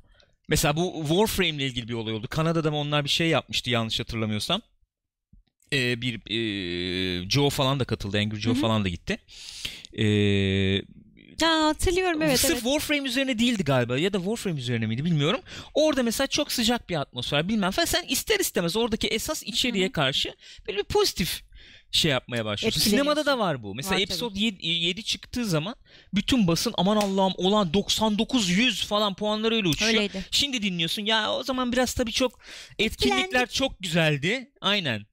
Mesela 0.49 0.75
bu 0.75 1.05
Warframe 1.07 1.49
ile 1.49 1.65
ilgili 1.65 1.87
bir 1.87 1.93
olay 1.93 2.13
oldu. 2.13 2.27
Kanada'da 2.29 2.71
mı 2.71 2.77
onlar 2.77 3.03
bir 3.03 3.09
şey 3.09 3.27
yapmıştı 3.27 3.69
yanlış 3.69 3.99
hatırlamıyorsam. 3.99 4.61
Ee, 5.73 6.01
bir 6.01 6.21
e, 6.29 7.29
Joe 7.29 7.49
falan 7.49 7.79
da 7.79 7.85
katıldı. 7.85 8.17
Angry 8.17 8.39
Joe 8.39 8.53
Hı 8.53 8.57
hı. 8.57 8.61
falan 8.61 8.83
da 8.83 8.89
gitti. 8.89 9.17
Ee, 9.93 10.81
Ha, 11.41 11.67
hatırlıyorum 11.67 12.21
evet 12.21 12.39
Sırf 12.39 12.51
evet. 12.51 12.63
Warframe 12.63 13.09
üzerine 13.09 13.39
değildi 13.39 13.63
galiba 13.63 13.97
ya 13.97 14.13
da 14.13 14.17
Warframe 14.17 14.59
üzerine 14.59 14.87
miydi 14.87 15.05
bilmiyorum. 15.05 15.41
Orada 15.73 16.03
mesela 16.03 16.27
çok 16.27 16.51
sıcak 16.51 16.89
bir 16.89 16.95
atmosfer 16.95 17.47
bilmem 17.47 17.71
falan. 17.71 17.85
Sen 17.85 18.03
ister 18.03 18.39
istemez 18.39 18.75
oradaki 18.75 19.07
esas 19.07 19.43
içeriğe 19.43 19.85
Hı 19.85 19.89
hı. 19.89 19.91
karşı 19.91 20.35
böyle 20.67 20.77
bir 20.77 20.83
pozitif 20.83 21.43
şey 21.91 22.11
yapmaya 22.11 22.45
başlıyorsun. 22.45 22.81
Sinemada 22.81 23.25
da 23.25 23.39
var 23.39 23.63
bu. 23.63 23.75
Mesela 23.75 23.95
Var 23.95 24.01
episode 24.01 24.39
7, 24.39 24.67
7 24.67 25.03
çıktığı 25.03 25.45
zaman 25.45 25.75
bütün 26.13 26.47
basın 26.47 26.73
aman 26.77 26.97
Allah'ım 26.97 27.33
olan 27.37 27.73
99 27.73 28.49
100 28.49 28.85
falan 28.85 29.13
puanlar 29.15 29.51
öyle 29.51 29.67
uçuşuyor. 29.67 29.93
Öyleydi. 29.93 30.25
Şimdi 30.31 30.61
dinliyorsun 30.61 31.05
ya 31.05 31.33
o 31.33 31.43
zaman 31.43 31.71
biraz 31.71 31.93
tabii 31.93 32.11
çok 32.11 32.39
etkinlikler 32.79 33.23
Etkilendik. 33.23 33.53
çok 33.53 33.79
güzeldi. 33.79 34.51
Aynen. 34.61 35.10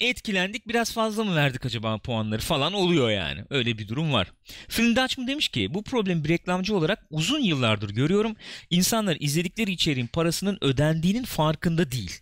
Etkilendik 0.00 0.68
biraz 0.68 0.92
fazla 0.92 1.24
mı 1.24 1.36
verdik 1.36 1.66
acaba 1.66 1.98
puanları 1.98 2.40
falan 2.40 2.72
oluyor 2.72 3.10
yani. 3.10 3.44
Öyle 3.50 3.78
bir 3.78 3.88
durum 3.88 4.12
var. 4.12 4.32
Film 4.68 4.96
Dutchman 4.96 5.28
demiş 5.28 5.48
ki 5.48 5.74
bu 5.74 5.82
problemi 5.82 6.24
bir 6.24 6.28
reklamcı 6.28 6.76
olarak 6.76 7.06
uzun 7.10 7.40
yıllardır 7.40 7.90
görüyorum. 7.90 8.36
İnsanlar 8.70 9.16
izledikleri 9.20 9.70
içeriğin 9.72 10.06
parasının 10.06 10.58
ödendiğinin 10.60 11.24
farkında 11.24 11.92
değil. 11.92 12.20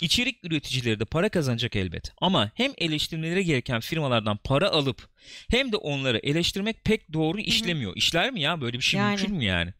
İçerik 0.00 0.44
üreticileri 0.44 1.00
de 1.00 1.04
para 1.04 1.28
kazanacak 1.28 1.76
elbet. 1.76 2.12
Ama 2.20 2.50
hem 2.54 2.72
eleştirmelere 2.78 3.42
gereken 3.42 3.80
firmalardan 3.80 4.36
para 4.44 4.68
alıp 4.70 5.08
hem 5.50 5.72
de 5.72 5.76
onları 5.76 6.18
eleştirmek 6.18 6.84
pek 6.84 7.12
doğru 7.12 7.40
işlemiyor. 7.40 7.92
İşler 7.96 8.30
mi 8.30 8.40
ya? 8.40 8.60
Böyle 8.60 8.76
bir 8.78 8.82
şey 8.82 9.00
Yani. 9.00 9.16
mümkün 9.16 9.36
mü 9.36 9.44
yani? 9.44 9.72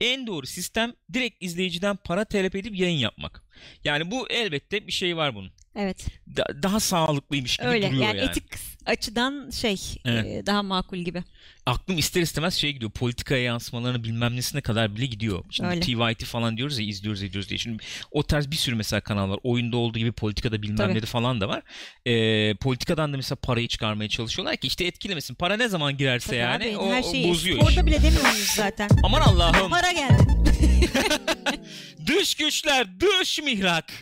En 0.00 0.26
doğru 0.26 0.46
sistem 0.46 0.92
direkt 1.12 1.42
izleyiciden 1.42 1.96
para 1.96 2.24
talep 2.24 2.56
edip 2.56 2.78
yayın 2.78 2.98
yapmak. 2.98 3.42
Yani 3.84 4.10
bu 4.10 4.28
elbette 4.30 4.86
bir 4.86 4.92
şey 4.92 5.16
var 5.16 5.34
bunun. 5.34 5.50
Evet. 5.76 6.06
Da- 6.36 6.62
daha 6.62 6.80
sağlıklıymış 6.80 7.56
gibi 7.56 7.68
Öyle. 7.68 7.86
duruyor 7.90 8.02
Yani, 8.04 8.18
yani. 8.18 8.28
etik 8.30 8.44
açıdan 8.86 9.50
şey 9.50 9.76
Evet. 10.04 10.26
e, 10.26 10.46
daha 10.46 10.62
makul 10.62 10.98
gibi. 10.98 11.22
Aklım 11.66 11.98
ister 11.98 12.22
istemez 12.22 12.54
şey 12.54 12.72
gidiyor. 12.72 12.90
Politikaya 12.90 13.42
yansımalarını 13.42 14.04
bilmem 14.04 14.36
nesine 14.36 14.60
kadar 14.60 14.96
bile 14.96 15.06
gidiyor. 15.06 15.44
Şimdi 15.50 15.70
Öyle. 15.70 15.80
TYT 15.80 16.24
falan 16.24 16.56
diyoruz 16.56 16.78
ya 16.78 16.84
izliyoruz 16.86 17.22
ediyoruz 17.22 17.48
diye. 17.48 17.58
Şimdi 17.58 17.82
o 18.10 18.22
tarz 18.22 18.50
bir 18.50 18.56
sürü 18.56 18.74
mesela 18.74 19.00
kanal 19.00 19.30
var. 19.30 19.38
Oyunda 19.42 19.76
olduğu 19.76 19.98
gibi 19.98 20.12
politikada 20.12 20.62
bilmem 20.62 20.76
Tabii. 20.76 20.94
ne 20.94 21.02
de 21.02 21.06
falan 21.06 21.40
da 21.40 21.48
var. 21.48 21.62
Ee, 22.06 22.54
politikadan 22.54 23.12
da 23.12 23.16
mesela 23.16 23.36
parayı 23.36 23.68
çıkarmaya 23.68 24.08
çalışıyorlar 24.08 24.56
ki 24.56 24.66
işte 24.66 24.84
etkilemesin. 24.84 25.34
Para 25.34 25.56
ne 25.56 25.68
zaman 25.68 25.96
girerse 25.96 26.26
Tabii 26.26 26.36
yani 26.36 26.64
abi, 26.64 26.76
o, 26.78 26.92
her 26.92 27.02
şeyi 27.02 27.28
bozuyor 27.28 27.70
işi. 27.70 27.86
bile 27.86 28.02
demiyor 28.02 28.22
muyuz 28.32 28.50
zaten? 28.56 28.88
Aman 29.02 29.20
Allah'ım. 29.20 29.70
Para 29.70 29.92
geldi. 29.92 30.51
Dış 32.06 32.34
güçler, 32.34 33.00
dış 33.00 33.38
mihrak. 33.38 33.92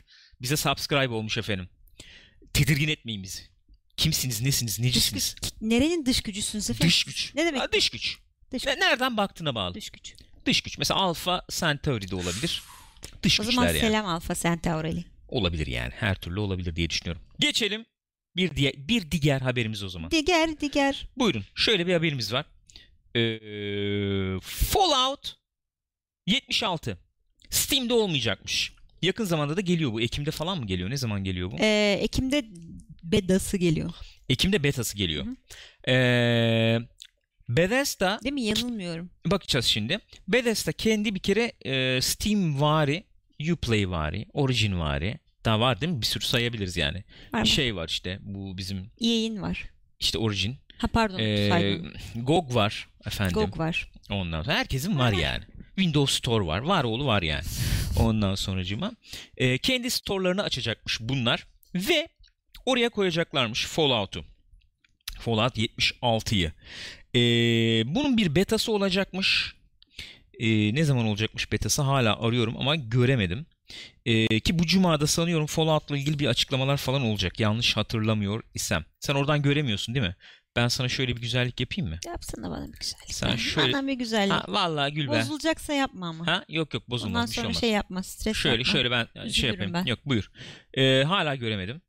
Bize 0.42 0.56
subscribe 0.56 1.08
olmuş 1.14 1.38
efendim. 1.38 1.68
Tedirgin 2.54 2.88
etmeyin 2.88 3.22
bizi. 3.22 3.42
Kimsiniz, 3.96 4.40
nesiniz, 4.40 4.72
Dış 4.78 4.84
necisiniz? 4.84 5.36
güç. 5.42 5.52
Nerenin 5.60 6.06
dış 6.06 6.20
gücüsünüz 6.22 6.70
efendim? 6.70 6.88
Dış 6.88 7.04
güç. 7.04 7.34
Ne 7.34 7.46
demek? 7.46 7.60
Ha, 7.62 7.72
dış 7.72 7.90
güç. 7.90 8.18
Dış 8.52 8.66
Ne- 8.66 8.80
Nereden 8.80 9.16
baktığına 9.16 9.54
bağlı. 9.54 9.74
Dış 9.74 9.90
güç. 9.90 10.14
Dış 10.46 10.60
güç. 10.60 10.78
Mesela 10.78 11.00
Alpha 11.00 11.42
Centauri 11.50 12.10
de 12.10 12.14
olabilir. 12.14 12.62
Dış 13.22 13.40
O 13.40 13.42
güçler 13.42 13.54
zaman 13.54 13.68
yani. 13.68 13.80
selam 13.80 14.06
Alfa 14.06 14.34
Centauri. 14.34 15.04
Olabilir 15.28 15.66
yani. 15.66 15.92
Her 15.96 16.14
türlü 16.14 16.40
olabilir 16.40 16.76
diye 16.76 16.90
düşünüyorum. 16.90 17.22
Geçelim. 17.38 17.84
Bir 18.36 18.56
diğer, 18.56 18.72
bir 18.88 19.10
diğer 19.10 19.40
haberimiz 19.40 19.82
o 19.82 19.88
zaman. 19.88 20.10
Diğer 20.10 20.60
diğer. 20.72 21.08
Buyurun. 21.16 21.44
Şöyle 21.54 21.86
bir 21.86 21.92
haberimiz 21.92 22.32
var. 22.32 22.46
Ee, 23.16 24.40
Fallout 24.42 25.36
76. 26.30 26.98
Steam'de 27.50 27.94
olmayacakmış. 27.94 28.72
Yakın 29.02 29.24
zamanda 29.24 29.56
da 29.56 29.60
geliyor 29.60 29.92
bu. 29.92 30.00
Ekim'de 30.00 30.30
falan 30.30 30.58
mı 30.58 30.66
geliyor? 30.66 30.90
Ne 30.90 30.96
zaman 30.96 31.24
geliyor 31.24 31.52
bu? 31.52 31.56
Ee, 31.60 31.98
Ekim'de 32.02 32.44
bedası 33.02 33.56
geliyor. 33.56 33.90
Ekim'de 34.28 34.62
betası 34.62 34.96
geliyor. 34.96 35.26
Hı 35.26 35.36
Ee, 35.92 36.78
Bethesda 37.48 38.18
Değil 38.24 38.32
mi? 38.32 38.42
Yanılmıyorum. 38.42 39.10
bakacağız 39.26 39.64
şimdi. 39.64 39.98
Bethesda 40.28 40.72
kendi 40.72 41.14
bir 41.14 41.20
kere 41.20 41.52
e, 41.64 42.00
Steam 42.00 42.60
vari, 42.60 43.04
Uplay 43.52 43.90
vari, 43.90 44.26
Origin 44.32 44.80
vari. 44.80 45.18
Daha 45.44 45.60
var 45.60 45.80
değil 45.80 45.92
mi? 45.92 46.00
Bir 46.00 46.06
sürü 46.06 46.24
sayabiliriz 46.24 46.76
yani. 46.76 47.04
Var 47.34 47.40
mı? 47.40 47.46
Şey 47.46 47.76
var 47.76 47.88
işte 47.88 48.18
bu 48.22 48.58
bizim 48.58 48.90
EA'in 49.00 49.42
var. 49.42 49.64
işte 50.00 50.18
Origin. 50.18 50.56
Ha 50.78 50.86
pardon. 50.86 51.18
Ee, 51.18 51.48
saydım. 51.48 51.92
GOG 52.16 52.54
var 52.54 52.88
efendim. 53.06 53.34
GOG 53.34 53.58
var. 53.58 53.90
Ondan 54.10 54.42
sonra 54.42 54.56
herkesin 54.56 54.98
var 54.98 55.12
yani. 55.12 55.44
Windows 55.76 56.14
Store 56.14 56.46
var. 56.46 56.58
Var 56.58 56.84
oğlu 56.84 57.06
var 57.06 57.22
yani. 57.22 57.44
Ondan 57.98 58.34
sonracıma. 58.34 58.92
Ee, 59.36 59.58
kendi 59.58 59.90
storelarını 59.90 60.42
açacakmış 60.42 60.98
bunlar. 61.00 61.46
Ve 61.74 62.08
oraya 62.66 62.88
koyacaklarmış 62.88 63.66
Fallout'u. 63.66 64.24
Fallout 65.20 65.58
76'yı. 65.58 66.52
Ee, 67.14 67.18
bunun 67.94 68.16
bir 68.16 68.34
betası 68.34 68.72
olacakmış. 68.72 69.54
Ee, 70.38 70.74
ne 70.74 70.84
zaman 70.84 71.06
olacakmış 71.06 71.52
betası 71.52 71.82
hala 71.82 72.20
arıyorum 72.20 72.56
ama 72.58 72.76
göremedim. 72.76 73.46
Ee, 74.06 74.40
ki 74.40 74.58
bu 74.58 74.66
cumada 74.66 75.06
sanıyorum 75.06 75.46
Fallout'la 75.46 75.96
ilgili 75.96 76.18
bir 76.18 76.26
açıklamalar 76.26 76.76
falan 76.76 77.02
olacak. 77.02 77.40
Yanlış 77.40 77.76
hatırlamıyor 77.76 78.42
isem. 78.54 78.84
Sen 79.00 79.14
oradan 79.14 79.42
göremiyorsun 79.42 79.94
değil 79.94 80.06
mi? 80.06 80.16
Ben 80.56 80.68
sana 80.68 80.88
şöyle 80.88 81.16
bir 81.16 81.20
güzellik 81.20 81.60
yapayım 81.60 81.90
mı? 81.90 81.98
Yapsana 82.06 82.50
bana 82.50 82.72
bir 82.72 82.78
güzellik. 82.78 83.14
Sen 83.14 83.36
şöyle- 83.36 83.72
Bana 83.72 83.86
bir 83.86 83.92
güzellik. 83.92 84.32
Ha, 84.32 84.44
vallahi 84.48 84.92
gül 84.92 85.04
be. 85.08 85.08
Bozulacaksa 85.20 85.72
yapma 85.72 86.08
ama. 86.08 86.26
Ha 86.26 86.44
yok 86.48 86.74
yok 86.74 86.90
bozulmaz 86.90 87.16
Ondan 87.20 87.26
bir 87.28 87.32
şey 87.34 87.42
sonra 87.42 87.48
olmaz. 87.48 87.60
şey 87.60 87.70
yapma. 87.70 88.02
Stres 88.02 88.36
şöyle 88.36 88.56
yapma. 88.56 88.72
şöyle 88.72 88.90
ben 88.90 89.04
şey 89.14 89.26
Üzülürüm 89.26 89.50
yapayım. 89.52 89.74
ben. 89.74 89.84
Yok 89.84 89.98
buyur. 90.06 90.30
Ee, 90.74 91.02
hala 91.04 91.34
göremedim. 91.34 91.82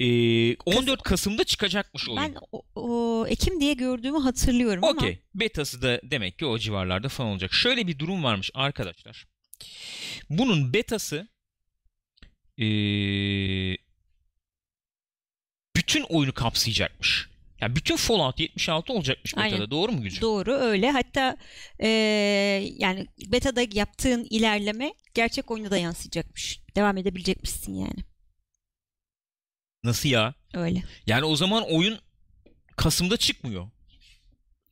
Ee, 0.00 0.56
14 0.56 1.02
Kasım'da 1.02 1.44
çıkacakmış 1.44 2.08
oyun. 2.08 2.22
Ben 2.22 2.34
o, 2.52 2.62
o 2.74 3.26
Ekim 3.26 3.60
diye 3.60 3.74
gördüğümü 3.74 4.18
hatırlıyorum 4.18 4.84
ama. 4.84 4.92
Okey. 5.00 5.18
Betası 5.34 5.82
da 5.82 6.00
demek 6.04 6.38
ki 6.38 6.46
o 6.46 6.58
civarlarda 6.58 7.08
falan 7.08 7.30
olacak. 7.30 7.52
Şöyle 7.52 7.86
bir 7.86 7.98
durum 7.98 8.24
varmış 8.24 8.50
arkadaşlar. 8.54 9.26
Bunun 10.30 10.72
betası 10.74 11.28
ee, 12.58 13.76
bütün 15.76 16.02
oyunu 16.08 16.32
kapsayacakmış. 16.32 17.28
Yani 17.60 17.76
bütün 17.76 17.96
Fallout 17.96 18.40
76 18.40 18.92
olacakmış 18.92 19.36
betada. 19.36 19.54
Aynen. 19.54 19.70
Doğru 19.70 19.92
mu 19.92 20.02
Gülcüm? 20.02 20.20
Doğru 20.20 20.52
öyle. 20.52 20.90
Hatta 20.90 21.36
e, 21.78 21.88
yani 22.78 23.06
beta'da 23.32 23.62
yaptığın 23.72 24.26
ilerleme 24.30 24.94
gerçek 25.14 25.50
oyuna 25.50 25.70
da 25.70 25.76
yansıyacakmış. 25.76 26.60
Devam 26.76 26.96
edebilecekmişsin 26.96 27.74
yani. 27.74 28.04
Nasıl 29.84 30.08
ya? 30.08 30.34
Öyle. 30.54 30.82
Yani 31.06 31.24
o 31.24 31.36
zaman 31.36 31.64
oyun 31.70 31.98
Kasım'da 32.76 33.16
çıkmıyor. 33.16 33.68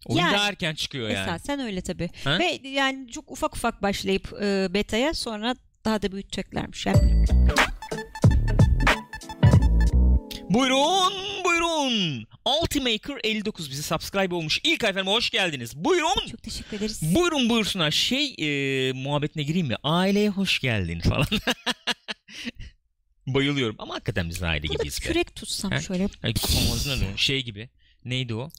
Oyun 0.06 0.20
Yani, 0.20 0.34
daha 0.34 0.48
erken 0.48 0.74
çıkıyor 0.74 1.08
yani. 1.08 1.22
Esasen 1.22 1.60
öyle 1.60 1.80
tabii. 1.80 2.10
Ha? 2.24 2.38
Ve 2.38 2.68
yani 2.68 3.08
çok 3.08 3.30
ufak 3.30 3.56
ufak 3.56 3.82
başlayıp 3.82 4.32
e, 4.42 4.68
beta'ya 4.70 5.14
sonra 5.14 5.56
daha 5.84 6.02
da 6.02 6.12
büyüteceklermiş. 6.12 6.86
Yani 6.86 7.24
Buyurun, 10.50 11.41
buyurun. 11.62 12.26
Ultimaker 12.62 13.16
59 13.24 13.70
bize 13.70 13.82
subscribe 13.82 14.34
olmuş. 14.34 14.60
İlk 14.64 14.84
efendim 14.84 15.06
hoş 15.06 15.30
geldiniz. 15.30 15.76
Buyurun. 15.76 16.26
Çok 16.30 16.42
teşekkür 16.42 16.76
ederiz. 16.76 17.14
Buyurun 17.14 17.48
buyursunlar. 17.48 17.90
Şey 17.90 18.34
e, 18.38 18.92
muhabbetine 18.92 19.42
gireyim 19.42 19.66
mi? 19.66 19.76
Aileye 19.82 20.28
hoş 20.28 20.58
geldin 20.60 21.00
falan. 21.00 21.26
Bayılıyorum 23.26 23.76
ama 23.78 23.94
hakikaten 23.94 24.28
biz 24.28 24.42
aile 24.42 24.62
Burada 24.68 24.74
gibiyiz. 24.74 25.00
be. 25.02 25.06
kürek 25.06 25.34
tutsam 25.36 25.72
He? 25.72 25.80
şöyle. 25.80 26.08
Önü. 26.92 27.18
Şey 27.18 27.42
gibi. 27.44 27.70
Neydi 28.04 28.34
o? 28.34 28.50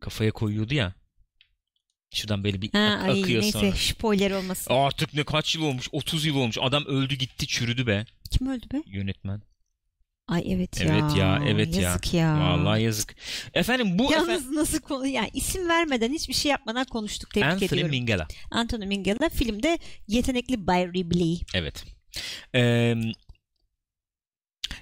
Kafaya 0.00 0.30
koyuyordu 0.30 0.74
ya. 0.74 0.94
Şuradan 2.14 2.44
böyle 2.44 2.62
bir 2.62 2.72
Ha, 2.72 2.98
ak- 3.02 3.08
ay, 3.10 3.20
akıyor 3.22 3.42
neyse 3.42 3.58
sonra. 3.58 3.72
spoiler 3.72 4.30
olmasın. 4.30 4.74
Artık 4.74 5.14
ne 5.14 5.24
kaç 5.24 5.54
yıl 5.54 5.62
olmuş? 5.62 5.88
30 5.92 6.24
yıl 6.26 6.36
olmuş. 6.36 6.58
Adam 6.60 6.84
öldü 6.86 7.14
gitti 7.14 7.46
çürüdü 7.46 7.86
be 7.86 8.06
Kim 8.30 8.46
öldü 8.50 8.66
be? 8.72 8.82
yönetmen. 8.86 9.42
Ay 10.28 10.52
evet 10.52 10.80
ya. 10.80 10.86
Evet 10.86 11.16
ya, 11.16 11.42
evet 11.46 11.76
ya. 11.76 11.82
Yazık 11.82 12.14
ya. 12.14 12.40
Vallahi 12.40 12.82
yazık. 12.82 13.14
Efendim 13.54 13.98
bu 13.98 14.12
Yalnız 14.12 14.28
efendim, 14.28 14.56
nasıl 14.56 14.78
konu 14.78 15.06
yani 15.06 15.30
isim 15.32 15.68
vermeden 15.68 16.12
hiçbir 16.12 16.34
şey 16.34 16.50
yapmadan 16.50 16.84
konuştuk 16.84 17.30
tebrik 17.30 17.48
Anthony 17.48 17.66
ediyorum. 17.66 17.90
Minghella. 17.90 18.28
Anthony 18.50 18.86
Minghella 18.86 19.28
filmde 19.28 19.78
yetenekli 20.08 20.66
Bay 20.66 20.92
Ripley. 20.92 21.40
Evet. 21.54 21.84
Ee, 22.54 22.94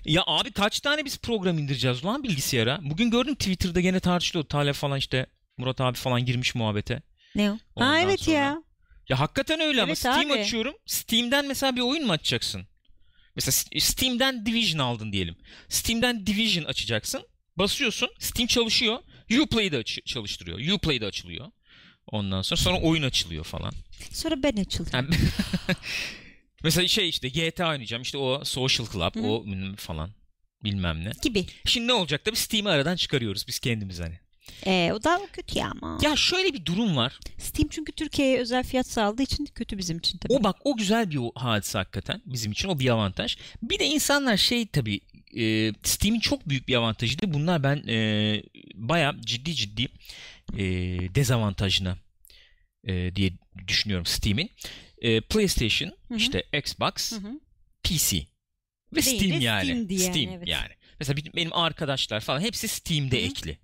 ya 0.05 0.23
abi 0.27 0.53
kaç 0.53 0.81
tane 0.81 1.05
biz 1.05 1.19
program 1.19 1.59
indireceğiz 1.59 2.05
lan 2.05 2.23
bilgisayara? 2.23 2.81
Bugün 2.83 3.11
gördüm 3.11 3.35
Twitter'da 3.35 3.81
gene 3.81 4.01
tartışılıyor. 4.01 4.49
Talep 4.49 4.75
falan 4.75 4.99
işte 4.99 5.27
Murat 5.59 5.81
abi 5.81 5.99
falan 5.99 6.25
girmiş 6.25 6.55
muhabbete. 6.55 7.03
Ne 7.35 7.53
o? 7.53 7.59
Ondan 7.75 7.89
ha 7.89 8.01
evet 8.01 8.21
sonra- 8.21 8.37
ya. 8.37 8.63
Ya 9.09 9.21
hakikaten 9.21 9.61
öyle 9.61 9.83
ama 9.83 9.89
Evet 9.89 9.99
Steam 9.99 10.31
abi. 10.31 10.41
açıyorum. 10.41 10.75
Steam'den 10.87 11.49
mesela 11.49 11.77
bir 11.77 11.81
oyun 11.81 12.07
mu 12.07 12.13
açacaksın? 12.13 12.67
Mesela 13.37 13.81
Steam'den 13.81 14.47
Division 14.47 14.79
aldın 14.79 15.13
diyelim. 15.13 15.37
Steam'den 15.69 16.27
Division 16.27 16.65
açacaksın. 16.65 17.23
Basıyorsun. 17.57 18.09
Steam 18.19 18.47
çalışıyor. 18.47 18.99
Uplay'de 19.43 19.77
aç- 19.79 19.99
çalıştırıyor. 20.07 20.75
Uplay'de 20.75 21.07
açılıyor. 21.07 21.47
Ondan 22.07 22.43
sonra 22.43 22.61
sonra 22.61 22.81
oyun 22.81 23.03
açılıyor 23.03 23.45
falan. 23.45 23.73
Sonra 24.13 24.43
ben. 24.43 24.67
Yani- 24.93 25.09
mesela 26.65 26.89
şey 26.89 27.09
işte 27.09 27.29
GTA 27.29 27.71
oynayacağım. 27.71 28.03
İşte 28.03 28.19
o 28.19 28.45
Social 28.45 28.87
Club, 28.93 29.15
Hı 29.15 29.21
o 29.29 29.45
falan 29.77 30.11
bilmem 30.65 31.05
ne. 31.05 31.13
Gibi. 31.23 31.47
Şimdi 31.67 31.87
ne 31.87 31.93
olacak 31.93 32.25
tabii 32.25 32.37
Steam'i 32.37 32.71
aradan 32.71 32.97
çıkarıyoruz 32.97 33.49
biz 33.49 33.59
kendimiz 33.59 34.01
hani. 34.01 34.19
Ee, 34.67 34.93
o 34.95 35.03
da 35.03 35.21
kötü 35.33 35.59
ya 35.59 35.71
ama. 35.71 35.99
Ya 36.03 36.17
şöyle 36.17 36.55
bir 36.55 36.65
durum 36.65 36.97
var. 36.97 37.21
Steam 37.39 37.69
çünkü 37.69 37.93
Türkiye'ye 37.93 38.39
özel 38.39 38.65
fiyat 38.65 38.87
sağladığı 38.87 39.23
için 39.23 39.45
kötü 39.45 39.79
bizim 39.79 39.99
için 39.99 40.19
tabii. 40.19 40.33
O 40.33 40.45
bak 40.45 40.57
o 40.65 40.77
güzel 40.77 41.11
bir 41.11 41.21
hadise 41.35 41.79
hakikaten 41.79 42.23
bizim 42.27 42.53
için 42.53 42.69
o 42.69 42.79
bir 42.79 42.89
avantaj. 42.89 43.37
Bir 43.63 43.79
de 43.79 43.87
insanlar 43.87 44.37
şey 44.37 44.67
tabii 44.67 45.01
e, 45.37 45.73
Steam'in 45.83 46.21
çok 46.21 46.49
büyük 46.49 46.69
bir 46.69 46.75
avantajıydı. 46.75 47.35
Bunlar 47.35 47.63
ben 47.63 47.89
e, 47.89 48.43
bayağı 48.75 49.21
ciddi 49.21 49.55
ciddi 49.55 49.89
e, 50.57 50.65
dezavantajına 51.15 51.97
e, 52.85 53.17
diye 53.17 53.33
düşünüyorum 53.69 54.07
Steam'in. 54.07 54.51
E, 54.99 55.21
PlayStation, 55.21 55.93
hı. 56.09 56.17
işte 56.17 56.45
Xbox, 56.59 57.13
Hı 57.13 57.17
hı. 57.17 57.41
PC 57.83 58.27
ve 58.93 59.03
Değil 59.03 59.17
Steam 59.17 59.41
yani. 59.41 59.65
Steam 59.65 59.89
diye 59.89 60.01
yani, 60.01 60.13
Steam 60.13 60.33
evet. 60.33 60.49
yani. 60.49 60.73
Mesela 61.01 61.17
benim 61.37 61.53
arkadaşlar 61.53 62.21
falan 62.21 62.41
hepsi 62.41 62.69
Steam'de 62.69 63.19
Hı 63.19 63.23
hı. 63.23 63.27
ekli 63.27 63.59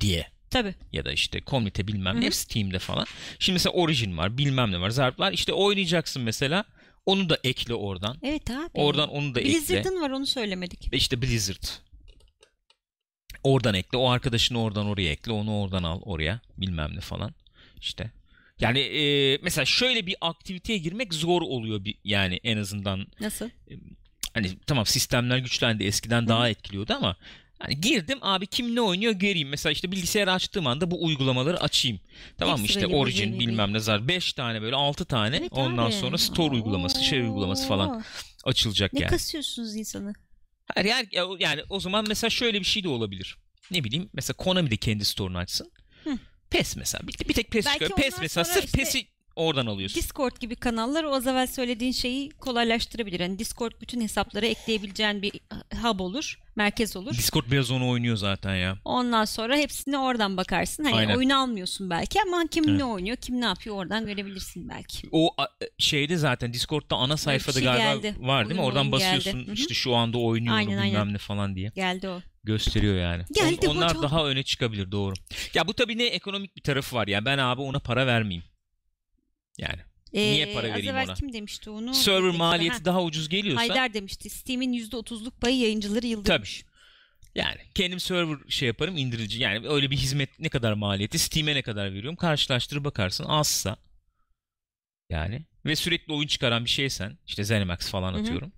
diye 0.00 0.26
Tabii. 0.50 0.74
ya 0.92 1.04
da 1.04 1.12
işte 1.12 1.40
komite 1.40 1.86
bilmem 1.86 2.14
Hı 2.14 2.20
ne 2.20 2.22
hı. 2.22 2.26
hep 2.26 2.34
Steam'de 2.34 2.78
falan. 2.78 3.06
Şimdi 3.38 3.54
mesela 3.54 3.72
Origin 3.72 4.16
var 4.16 4.38
bilmem 4.38 4.72
ne 4.72 4.80
var 4.80 4.90
Zarp 4.90 5.18
var 5.18 5.32
işte 5.32 5.52
oynayacaksın 5.52 6.22
mesela 6.22 6.64
onu 7.06 7.28
da 7.28 7.38
ekle 7.44 7.74
oradan. 7.74 8.18
Evet 8.22 8.50
abi. 8.50 8.70
Oradan 8.74 9.08
onu 9.08 9.34
da 9.34 9.40
ekle. 9.40 9.50
Blizzard'ın 9.50 10.00
var 10.02 10.10
onu 10.10 10.26
söylemedik. 10.26 10.88
İşte 10.92 11.22
Blizzard. 11.22 11.62
Oradan 13.42 13.74
ekle. 13.74 13.98
O 13.98 14.08
arkadaşını 14.08 14.62
oradan 14.62 14.86
oraya 14.86 15.10
ekle. 15.10 15.32
Onu 15.32 15.60
oradan 15.60 15.82
al 15.82 16.00
oraya. 16.02 16.40
Bilmem 16.58 16.96
ne 16.96 17.00
falan. 17.00 17.34
İşte. 17.80 18.10
Yani 18.60 18.80
e, 18.80 19.38
mesela 19.42 19.64
şöyle 19.64 20.06
bir 20.06 20.16
aktiviteye 20.20 20.78
girmek 20.78 21.14
zor 21.14 21.42
oluyor 21.42 21.84
bir, 21.84 21.94
yani 22.04 22.40
en 22.44 22.56
azından 22.56 23.06
Nasıl? 23.20 23.50
hani 24.34 24.58
tamam 24.66 24.86
sistemler 24.86 25.38
güçlendi 25.38 25.84
eskiden 25.84 26.28
daha 26.28 26.48
etkiliyordu 26.48 26.94
ama 26.94 27.16
hani 27.60 27.80
girdim 27.80 28.18
abi 28.22 28.46
kim 28.46 28.74
ne 28.74 28.80
oynuyor 28.80 29.12
göreyim. 29.12 29.48
Mesela 29.48 29.72
işte 29.72 29.92
bilgisayarı 29.92 30.32
açtığım 30.32 30.66
anda 30.66 30.90
bu 30.90 31.04
uygulamaları 31.04 31.60
açayım. 31.60 32.00
Tamam 32.38 32.60
mı 32.60 32.66
işte 32.66 32.86
Origin 32.86 33.40
bilmem 33.40 33.72
ne 33.72 33.78
zar 33.78 34.08
5 34.08 34.32
tane 34.32 34.62
böyle 34.62 34.76
6 34.76 35.04
tane 35.04 35.36
Evet 35.36 35.52
ondan 35.52 35.86
abi. 35.86 35.92
sonra 35.92 36.18
store 36.18 36.54
uygulaması 36.54 37.04
şey 37.04 37.20
uygulaması 37.20 37.68
falan 37.68 37.88
Oo, 37.90 38.02
açılacak 38.44 38.92
Ne 38.92 39.00
yani. 39.00 39.10
kasıyorsunuz 39.10 39.76
insanı? 39.76 40.12
Hayır, 40.74 40.88
yani, 40.88 41.08
yani 41.38 41.62
o 41.68 41.80
zaman 41.80 42.04
mesela 42.08 42.30
şöyle 42.30 42.60
bir 42.60 42.64
şey 42.64 42.84
de 42.84 42.88
olabilir. 42.88 43.36
Ne 43.70 43.84
bileyim 43.84 44.10
mesela 44.12 44.36
Konami 44.36 44.70
de 44.70 44.76
kendi 44.76 45.04
store'unu 45.04 45.38
açsın. 45.38 45.72
Hı. 46.04 46.18
PES 46.50 46.76
mesela. 46.76 47.08
Bir, 47.08 47.28
bir 47.28 47.34
tek 47.34 47.50
PES 47.50 47.66
Belki 47.66 47.78
çıkıyor. 47.78 47.98
PES 47.98 48.20
mesela 48.20 48.44
sırf 48.44 48.64
işte- 48.64 48.78
PES'i 48.78 49.06
oradan 49.40 49.66
alıyorsun. 49.66 50.02
Discord 50.02 50.36
gibi 50.40 50.56
kanallar 50.56 51.04
o 51.04 51.14
az 51.14 51.26
evvel 51.26 51.46
söylediğin 51.46 51.92
şeyi 51.92 52.30
kolaylaştırabilir. 52.30 53.20
Yani 53.20 53.38
Discord 53.38 53.72
bütün 53.80 54.00
hesapları 54.00 54.46
ekleyebileceğin 54.46 55.22
bir 55.22 55.32
hub 55.82 56.00
olur, 56.00 56.38
merkez 56.56 56.96
olur. 56.96 57.12
Discord 57.12 57.44
biraz 57.50 57.70
onu 57.70 57.88
oynuyor 57.88 58.16
zaten 58.16 58.54
ya. 58.56 58.76
Ondan 58.84 59.24
sonra 59.24 59.56
hepsine 59.56 59.98
oradan 59.98 60.36
bakarsın. 60.36 60.84
Hani 60.84 60.94
Aynen. 60.96 61.16
oyunu 61.16 61.40
almıyorsun 61.42 61.90
belki 61.90 62.18
ama 62.22 62.44
kim 62.50 62.68
Evet. 62.68 62.78
ne 62.78 62.84
oynuyor, 62.84 63.16
kim 63.16 63.40
ne 63.40 63.44
yapıyor 63.44 63.76
oradan 63.76 64.06
görebilirsin 64.06 64.68
belki. 64.68 65.08
O 65.12 65.30
a- 65.38 65.46
şeyde 65.78 66.16
zaten 66.16 66.52
Discord'da 66.52 66.96
ana 66.96 67.16
sayfada 67.16 67.52
şey 67.52 67.62
galiba 67.62 67.94
geldi. 67.96 68.14
var 68.20 68.44
değil 68.48 68.54
mi? 68.60 68.60
Oyun, 68.60 68.68
Oradan 68.70 68.82
oyun 68.92 68.98
geldi. 68.98 69.16
basıyorsun 69.16 69.46
hı. 69.46 69.52
işte 69.52 69.74
şu 69.74 69.94
anda 69.94 70.18
oynuyor 70.18 70.54
Aynen, 70.56 70.82
bilmem 70.84 71.00
aynen. 71.00 71.14
ne 71.14 71.18
falan 71.18 71.56
diye 71.56 71.72
Geldi 71.74 72.08
o. 72.08 72.20
gösteriyor 72.44 72.94
yani. 72.96 73.24
Geldi 73.34 73.68
On- 73.68 73.76
onlar 73.76 73.88
hocam. 73.88 74.02
daha 74.02 74.26
öne 74.26 74.42
çıkabilir 74.42 74.92
doğru. 74.92 75.14
Ya 75.54 75.68
bu 75.68 75.74
tabii 75.74 75.98
ne 75.98 76.04
ekonomik 76.06 76.56
bir 76.56 76.62
tarafı 76.62 76.96
var 76.96 77.06
ya. 77.08 77.24
Ben 77.24 77.38
abi 77.38 77.60
ona 77.62 77.78
para 77.78 78.06
vermeyeyim. 78.06 78.44
Yani 79.58 79.80
Niye 80.12 80.52
para 80.52 80.66
az 80.66 80.72
vereyim 80.74 80.90
evvel 80.96 81.04
ona? 81.04 81.14
kim 81.14 81.32
demişti 81.32 81.70
onu? 81.70 81.94
server 81.94 82.30
maliyeti 82.36 82.78
Ha, 82.78 82.84
daha 82.84 83.02
ucuz 83.02 83.28
geliyorsa 83.28 83.60
Haydar 83.60 83.94
demişti. 83.94 84.30
Steam'in 84.30 84.72
%30'luk 84.72 85.40
payı 85.40 85.58
yayıncıları 85.58 86.06
yıldırmış. 86.06 86.64
Yani 87.34 87.60
kendim 87.74 88.00
server 88.00 88.36
şey 88.48 88.66
yaparım 88.68 88.96
indirici. 88.96 89.42
Yani 89.42 89.68
öyle 89.68 89.90
bir 89.90 89.96
hizmet 89.96 90.40
ne 90.40 90.48
kadar 90.48 90.72
maliyeti 90.72 91.18
Steam'e 91.18 91.54
ne 91.54 91.62
kadar 91.62 91.90
veriyorum 91.92 92.16
karşılaştırıp 92.16 92.84
bakarsın 92.84 93.24
azsa 93.24 93.76
yani 95.10 95.46
ve 95.64 95.76
sürekli 95.76 96.12
oyun 96.12 96.26
çıkaran 96.28 96.64
bir 96.64 96.70
şeysen 96.70 97.18
işte 97.26 97.44
Zenimax 97.44 97.90
falan 97.90 98.14
atıyorum. 98.14 98.52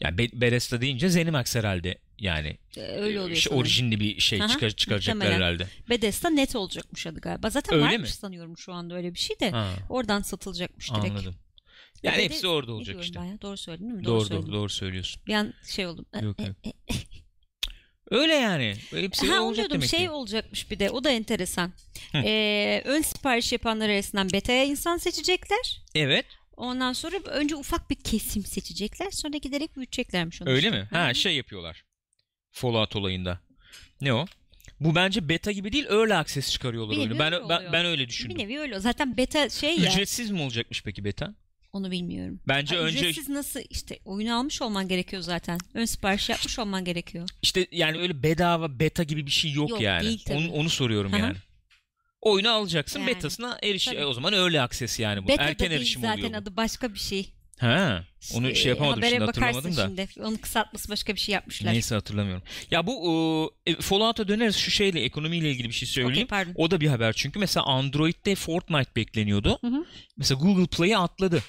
Yani 0.00 0.18
Be- 0.18 0.40
Bethesda 0.40 0.80
deyince 0.80 1.08
Zenimax 1.08 1.56
herhalde 1.56 1.98
yani 2.18 2.58
Ee, 2.76 2.80
Öyle 2.80 3.20
oluyor 3.20 3.36
şey, 3.36 3.42
sanırım. 3.42 3.60
orijinli 3.60 4.00
bir 4.00 4.20
şey 4.20 4.40
Aha, 4.42 4.48
çıkar, 4.48 4.70
çıkaracaklar 4.70 5.14
muhtemelen. 5.16 5.36
herhalde. 5.46 5.66
Bethesda 5.90 6.30
net 6.30 6.56
olacakmış 6.56 7.06
adı 7.06 7.20
galiba. 7.20 7.50
Zaten 7.50 7.74
Öyle 7.74 7.84
varmış 7.84 8.00
mi? 8.10 8.16
sanıyorum 8.16 8.58
şu 8.58 8.72
anda 8.72 8.94
öyle 8.94 9.14
bir 9.14 9.18
şey 9.18 9.40
de. 9.40 9.50
Ha, 9.50 9.68
Oradan 9.88 10.22
satılacakmış 10.22 10.90
direkt. 10.90 11.04
anladım. 11.10 11.34
Yani 12.02 12.16
Bede- 12.16 12.24
hepsi 12.24 12.46
orada 12.48 12.72
olacak 12.72 12.96
işte. 13.04 13.18
ya? 13.20 13.40
Doğru 13.42 13.56
söyledim 13.56 13.86
değil 13.86 13.98
mi? 13.98 14.04
Doğru 14.04 14.20
doğru, 14.20 14.28
söyledim. 14.28 14.52
doğru 14.52 14.68
söylüyorsun. 14.68 15.22
Bir 15.26 15.34
an 15.34 15.54
şey 15.66 15.86
oldum. 15.86 16.06
Yok, 16.22 16.40
E, 16.40 16.44
yok. 16.46 16.56
e, 16.64 16.68
e. 16.68 16.94
Öyle 18.10 18.34
yani. 18.34 18.74
Hepsi 18.90 19.26
ha 19.26 19.40
olacak 19.42 19.70
demek 19.70 19.88
şey 19.90 20.00
ki. 20.00 20.10
olacakmış 20.10 20.70
bir 20.70 20.78
de 20.78 20.90
o 20.90 21.04
da 21.04 21.10
enteresan. 21.10 21.72
Hı. 22.12 22.18
Ee, 22.18 22.82
ön 22.84 23.02
sipariş 23.02 23.52
yapanlar 23.52 23.88
arasından 23.88 24.30
beta'ya 24.32 24.64
insan 24.64 24.96
seçecekler. 24.96 25.82
Evet. 25.94 26.26
Ondan 26.60 26.92
sonra 26.92 27.16
önce 27.16 27.56
ufak 27.56 27.90
bir 27.90 27.94
kesim 27.94 28.44
seçecekler. 28.44 29.10
Sonra 29.10 29.36
giderek 29.36 29.76
büyüteceklermiş 29.76 30.42
onu. 30.42 30.48
Öyle 30.50 30.66
işte. 30.66 30.80
mi? 30.80 30.88
Ha 30.92 31.14
şey 31.14 31.36
yapıyorlar. 31.36 31.84
Fallout 32.50 32.96
olayında. 32.96 33.40
Ne 34.00 34.14
o? 34.14 34.26
Bu 34.80 34.94
bence 34.94 35.28
beta 35.28 35.52
gibi 35.52 35.72
değil, 35.72 35.86
early 35.86 36.14
access 36.14 36.50
çıkarıyorlar 36.52 36.96
Bir 36.96 37.00
oyunu. 37.00 37.18
Ben 37.18 37.32
öyle 37.32 37.48
ben, 37.48 37.72
ben 37.72 37.86
öyle 37.86 38.02
Bir 38.02 38.08
düşündüm. 38.08 38.38
nevi 38.38 38.58
öyle. 38.60 38.80
Zaten 38.80 39.16
beta 39.16 39.48
şey 39.48 39.78
ya. 39.78 39.90
Ücretsiz 39.90 40.30
mi 40.30 40.42
olacakmış 40.42 40.82
peki 40.82 41.04
beta? 41.04 41.34
Onu 41.72 41.90
bilmiyorum. 41.90 42.40
Bence 42.48 42.76
Ha, 42.76 42.82
önce 42.82 42.98
Ücretsiz 42.98 43.28
nasıl 43.28 43.60
işte 43.70 43.98
oyunu 44.04 44.34
almış 44.38 44.62
olman 44.62 44.88
gerekiyor 44.88 45.22
zaten. 45.22 45.58
Ön 45.74 45.84
sipariş 45.84 46.28
yapmış 46.28 46.58
olman 46.58 46.84
gerekiyor. 46.84 47.28
işte 47.42 47.66
yani 47.72 47.98
öyle 47.98 48.22
bedava 48.22 48.80
beta 48.80 49.02
gibi 49.02 49.26
bir 49.26 49.30
şey 49.30 49.52
yok, 49.52 49.70
Yok, 49.70 49.80
yani. 49.80 50.04
değil 50.06 50.22
tabii. 50.26 50.38
onu, 50.38 50.52
onu 50.52 50.70
soruyorum 50.70 51.12
yani. 51.16 51.36
Oyunu 52.22 52.50
alacaksın, 52.50 53.00
Yani. 53.00 53.08
betasına 53.08 53.58
eriş. 53.62 53.84
Tabii. 53.84 53.96
E, 53.96 54.04
o 54.04 54.12
zaman 54.12 54.32
early 54.32 54.60
access 54.60 54.98
yani 54.98 55.24
bu. 55.24 55.28
Beta 55.28 55.42
Erken 55.42 55.70
da 55.70 55.74
erişim 55.74 56.02
zaten 56.02 56.18
oluyor 56.18 56.32
bu. 56.32 56.36
adı 56.36 56.56
başka 56.56 56.94
bir 56.94 56.98
şey. 56.98 57.32
Ha. 57.60 58.04
Onu 58.34 58.48
İşte, 58.48 58.62
şey 58.62 58.70
yapamadım 58.70 58.96
habere 58.96 59.10
şimdi 59.10 59.24
hatırlamadım 59.24 59.76
da. 59.76 59.86
Şimdi. 59.86 60.08
Onun 60.20 60.36
kısaltması 60.36 60.88
başka 60.88 61.14
bir 61.14 61.20
şey 61.20 61.32
yapmışlar. 61.32 61.72
Neyse 61.72 61.94
hatırlamıyorum. 61.94 62.42
Ya 62.70 62.86
bu 62.86 63.54
e, 63.66 63.74
Fallout'a 63.74 64.28
döneriz 64.28 64.56
şu 64.56 64.70
şeyle 64.70 65.00
ekonomiyle 65.00 65.50
ilgili 65.50 65.68
bir 65.68 65.74
şey 65.74 65.88
söyleyeyim. 65.88 66.26
pardon. 66.26 66.52
O 66.54 66.70
da 66.70 66.80
bir 66.80 66.88
haber 66.88 67.12
çünkü 67.12 67.38
mesela 67.38 67.66
Android'de 67.66 68.34
Fortnite 68.34 68.90
bekleniyordu. 68.96 69.58
Hı 69.60 69.66
hı. 69.66 69.84
Mesela 70.16 70.40
Google 70.40 70.66
Play'e 70.66 70.98
atladı. 70.98 71.42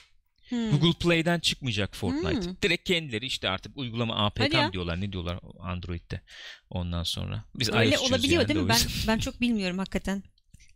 Hmm. 0.49 0.71
Google 0.71 0.99
Play'den 0.99 1.39
çıkmayacak 1.39 1.95
Fortnite. 1.95 2.47
Hmm. 2.47 2.55
Direkt 2.63 2.88
kendileri 2.88 3.25
işte 3.25 3.49
artık 3.49 3.77
uygulama 3.77 4.25
APK 4.25 4.73
diyorlar 4.73 5.01
ne 5.01 5.12
diyorlar 5.12 5.39
Android'de 5.60 6.21
ondan 6.69 7.03
sonra. 7.03 7.43
Biz 7.55 7.69
Öyle 7.73 7.97
olabiliyor 7.97 8.41
yani 8.41 8.47
değil 8.47 8.60
de 8.60 8.63
mi? 8.63 8.69
Ben 8.69 8.79
ben 9.07 9.19
çok 9.19 9.41
bilmiyorum 9.41 9.77
hakikaten. 9.77 10.23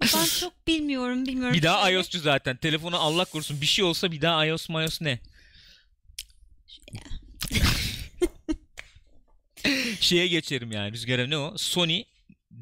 Ben 0.02 0.26
çok 0.40 0.68
bilmiyorum, 0.68 1.26
bilmiyorum. 1.26 1.54
bir 1.54 1.64
daha 1.64 1.84
Şöyle- 1.84 1.98
iOS'cu 1.98 2.20
zaten. 2.20 2.58
Telefonu 2.58 2.98
Allah 3.00 3.26
korusun 3.26 3.62
bir 3.62 3.66
şey 3.66 3.86
olsa 3.86 4.12
bir 4.12 4.22
daha 4.22 4.46
iOS 4.46 4.70
iOS 4.70 5.02
ne? 5.02 5.20
Şeye 10.00 10.28
geçerim 10.28 10.72
yani 10.72 10.92
rüzgara 10.92 11.28
ne 11.28 11.38
o? 11.38 11.58
Sony 11.58 12.04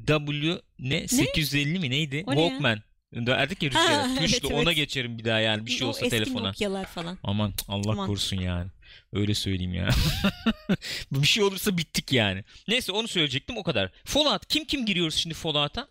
W 0.06 0.60
ne? 0.78 1.08
850 1.08 1.78
mi 1.78 1.90
neydi? 1.90 2.24
O 2.26 2.34
ne 2.34 2.40
ya? 2.40 2.48
Walkman. 2.48 2.82
Derdik 3.14 3.62
ya 3.62 3.68
rüzgara. 3.70 4.10
Ha, 4.10 4.14
Tuşlu 4.20 4.38
evet, 4.46 4.52
ona 4.52 4.62
evet. 4.62 4.76
geçerim 4.76 5.18
bir 5.18 5.24
daha 5.24 5.40
yani 5.40 5.66
bir 5.66 5.70
şey 5.70 5.86
O 5.86 5.88
olsa 5.88 6.06
eski 6.06 6.18
telefona. 6.18 6.48
Nokia'lar 6.48 6.86
falan. 6.86 7.18
Aman 7.22 7.52
Allah 7.68 7.92
Aman. 7.92 8.06
korusun 8.06 8.36
yani. 8.36 8.70
Öyle 9.12 9.34
söyleyeyim 9.34 9.74
ya. 9.74 9.88
bir 11.12 11.26
şey 11.26 11.42
olursa 11.42 11.78
bittik 11.78 12.12
yani. 12.12 12.44
Neyse 12.68 12.92
onu 12.92 13.08
söyleyecektim 13.08 13.56
o 13.56 13.62
kadar. 13.62 13.90
Fallout 14.04 14.46
kim 14.46 14.64
kim 14.64 14.86
giriyoruz 14.86 15.14
şimdi 15.14 15.34
Fallout'a? 15.34 15.88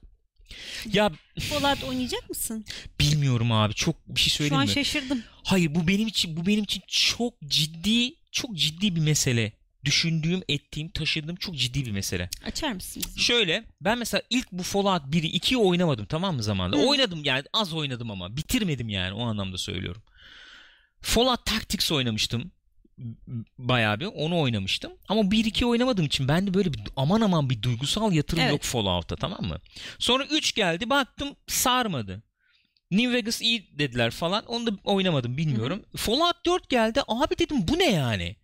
Ya 0.94 1.12
Fallout 1.40 1.84
oynayacak 1.84 2.30
mısın? 2.30 2.66
bilmiyorum 3.00 3.52
abi 3.52 3.74
çok 3.74 3.96
bir 4.08 4.20
şey 4.20 4.30
Şu 4.30 4.36
söyleyeyim 4.36 4.62
an 4.62 4.68
mi? 4.68 4.74
şaşırdım. 4.74 5.24
Hayır 5.44 5.76
bu 5.76 5.88
benim 5.88 6.08
için 6.08 6.38
bu 6.38 6.46
benim 6.46 6.64
için 6.64 6.82
çok 6.88 7.34
ciddi 7.48 8.16
çok 8.32 8.56
ciddi 8.56 8.96
bir 8.96 9.02
mesele. 9.02 9.52
Düşündüğüm, 9.86 10.42
ettiğim, 10.50 10.90
taşıdığım 10.90 11.36
çok 11.36 11.56
ciddi 11.56 11.86
bir 11.86 11.92
mesele. 11.92 12.30
Açar 12.46 12.72
mısın? 12.74 13.04
bizi? 13.08 13.20
Şöyle 13.20 13.64
ben 13.82 13.98
mesela 13.98 14.22
ilk 14.30 14.52
bu 14.52 14.64
Fallout 14.64 15.04
1'i 15.04 15.38
2'yi 15.38 15.58
oynamadım 15.58 16.06
tamam 16.06 16.36
mı 16.36 16.44
zamanda? 16.44 16.78
Hı. 16.78 16.82
Oynadım 16.82 17.24
yani 17.24 17.44
az 17.54 17.74
oynadım 17.74 18.12
ama 18.12 18.38
bitirmedim 18.38 18.90
yani 18.90 19.14
o 19.14 19.26
anlamda 19.26 19.58
söylüyorum. 19.58 20.02
Fallout 21.02 21.46
Tactics 21.46 21.92
oynamıştım. 21.92 22.52
Bayağı 23.58 24.00
bir 24.00 24.06
onu 24.06 24.40
oynamıştım. 24.40 24.92
Ama 25.08 25.22
1-2 25.22 25.66
oynamadığım 25.66 26.06
için 26.06 26.28
bende 26.28 26.54
böyle 26.54 26.74
bir 26.74 26.82
aman 26.96 27.22
aman 27.22 27.50
bir 27.50 27.62
duygusal 27.62 28.14
yatırım 28.14 28.44
Evet. 28.44 28.52
yok 28.52 28.62
Fallout'a 28.64 29.16
tamam 29.16 29.46
mı? 29.46 29.58
Sonra 30.00 30.26
3 30.26 30.56
geldi 30.56 30.90
baktım 30.90 31.36
sarmadı. 31.48 32.24
New 32.92 33.14
Vegas 33.14 33.42
iyi 33.42 33.80
dediler 33.80 34.12
falan. 34.12 34.46
Onu 34.46 34.68
da 34.68 34.72
oynamadım 34.84 35.38
bilmiyorum. 35.38 35.86
Fallout 35.96 36.46
4 36.46 36.70
geldi. 36.70 37.02
Abi 37.08 37.38
dedim 37.38 37.68
bu 37.68 37.80
ne 37.80 37.92
yani? 37.92 38.36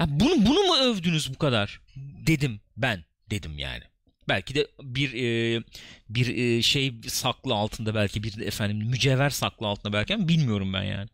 Ya 0.00 0.06
bunu 0.08 0.46
bunu 0.46 0.62
mu 0.62 0.76
övdünüz 0.76 1.34
bu 1.34 1.38
kadar? 1.38 1.80
Dedim 2.26 2.60
ben 2.76 3.04
dedim 3.30 3.58
yani. 3.58 3.82
Belki 4.28 4.54
de 4.54 4.66
bir 4.82 5.14
e, 5.14 5.62
bir 6.08 6.36
e, 6.36 6.62
şey 6.62 6.94
saklı 7.06 7.54
altında 7.54 7.94
belki 7.94 8.22
bir 8.22 8.36
de 8.36 8.44
efendim 8.44 8.88
mücevher 8.88 9.30
saklı 9.30 9.66
altında 9.66 9.92
belki 9.92 10.14
ama 10.14 10.28
bilmiyorum 10.28 10.72
ben 10.72 10.82
yani. 10.82 11.08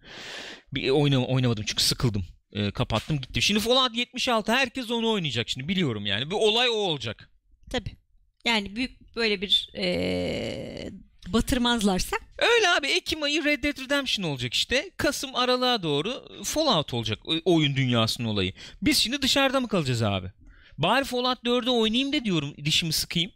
Bir 0.74 0.90
oyna, 0.90 1.18
oynamadım 1.24 1.64
çünkü 1.66 1.82
sıkıldım. 1.82 2.24
E, 2.52 2.70
kapattım 2.70 3.20
gitti. 3.20 3.42
Şimdi 3.42 3.60
Fallout 3.60 3.96
76 3.96 4.52
herkes 4.52 4.90
onu 4.90 5.10
oynayacak 5.10 5.48
şimdi 5.48 5.68
biliyorum 5.68 6.06
yani. 6.06 6.30
Bir 6.30 6.34
olay 6.34 6.68
o 6.68 6.72
olacak. 6.72 7.30
Tabii. 7.70 7.96
Yani 8.44 8.76
büyük 8.76 9.16
böyle 9.16 9.40
bir 9.40 9.70
eee, 9.74 10.90
batırmazlarsa 11.28 12.16
Öyle 12.38 12.68
abi 12.68 12.86
Ekim 12.86 13.22
ayı 13.22 13.44
Red 13.44 13.64
Dead 13.64 13.78
Redemption 13.78 14.30
olacak 14.30 14.54
işte. 14.54 14.90
Kasım 14.96 15.34
aralığa 15.34 15.82
doğru 15.82 16.28
Fallout 16.44 16.94
olacak 16.94 17.18
oyun 17.44 17.76
dünyasının 17.76 18.28
olayı. 18.28 18.52
Biz 18.82 18.98
şimdi 18.98 19.22
dışarıda 19.22 19.60
mı 19.60 19.68
kalacağız 19.68 20.02
abi? 20.02 20.26
Bari 20.78 21.04
Fallout 21.04 21.44
4'ü 21.44 21.70
oynayayım 21.70 22.12
da 22.12 22.24
diyorum 22.24 22.54
dişimi 22.64 22.92
sıkayım. 22.92 23.32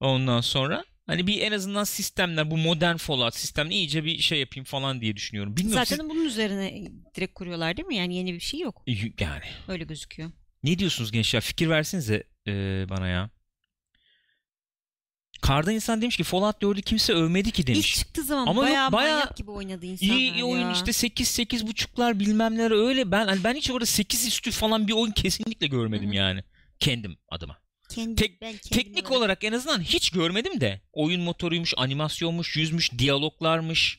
Ondan 0.00 0.40
sonra 0.40 0.84
hani 1.06 1.26
bir 1.26 1.40
en 1.40 1.52
azından 1.52 1.84
sistemler 1.84 2.50
bu 2.50 2.56
modern 2.56 2.96
Fallout 2.96 3.34
sistemle 3.34 3.74
iyice 3.74 4.04
bir 4.04 4.18
şey 4.18 4.40
yapayım 4.40 4.64
falan 4.64 5.00
diye 5.00 5.16
düşünüyorum. 5.16 5.56
Bilmiyorum 5.56 5.84
zaten 5.86 6.08
bunun 6.10 6.24
üzerine 6.24 6.90
direkt 7.16 7.34
kuruyorlar 7.34 7.76
değil 7.76 7.88
mi? 7.88 7.96
Yani 7.96 8.16
yeni 8.16 8.34
bir 8.34 8.40
şey 8.40 8.60
yok. 8.60 8.82
siz... 8.88 8.98
yani 9.20 9.44
Öyle 9.68 9.84
gözüküyor. 9.84 10.30
ne 10.62 10.78
diyorsunuz 10.78 11.12
gençler? 11.12 11.40
Fikir 11.40 11.68
versenize 11.68 12.22
e, 12.46 12.52
bana 12.88 13.08
ya. 13.08 13.30
Kardan 15.42 15.74
insan 15.74 16.02
demiş 16.02 16.16
ki 16.16 16.24
Fallout 16.24 16.62
4'ü 16.62 16.82
kimse 16.82 17.12
övmedi 17.12 17.50
ki 17.50 17.66
demiş. 17.66 17.90
İlk 17.90 17.98
çıktığı 17.98 18.22
zaman 18.22 18.46
Ama 18.46 18.62
yok, 18.62 18.70
bayağı, 18.70 18.92
bayağı 18.92 19.18
manyak 19.18 19.36
gibi 19.36 19.50
oynadı 19.50 19.86
insanlar 19.86 20.16
İyi, 20.16 20.32
iyi 20.32 20.44
oyun 20.44 20.62
ya. 20.62 20.72
işte 20.72 20.92
8 20.92 21.28
8 21.28 21.66
buçuklar 21.66 22.20
bilmem 22.20 22.54
neler 22.54 22.70
öyle. 22.70 23.10
Ben 23.10 23.26
hani 23.26 23.44
ben 23.44 23.54
hiç 23.54 23.70
orada 23.70 23.86
8 23.86 24.26
üstü 24.26 24.50
falan 24.50 24.88
bir 24.88 24.92
oyun 24.92 25.12
kesinlikle 25.12 25.66
görmedim 25.66 26.06
Hı 26.06 26.10
hı. 26.10 26.14
yani. 26.14 26.44
Kendim 26.80 27.16
adıma. 27.28 27.63
Kendi, 27.90 28.14
Tek- 28.14 28.40
ben 28.40 28.56
Teknik 28.56 29.10
olarak 29.10 29.44
en 29.44 29.52
azından 29.52 29.80
hiç 29.80 30.10
görmedim 30.10 30.60
de. 30.60 30.80
Oyun 30.92 31.22
motoruymuş, 31.22 31.74
animasyonmuş, 31.76 32.56
yüzmüş, 32.56 32.92
diyaloglarmış. 32.98 33.98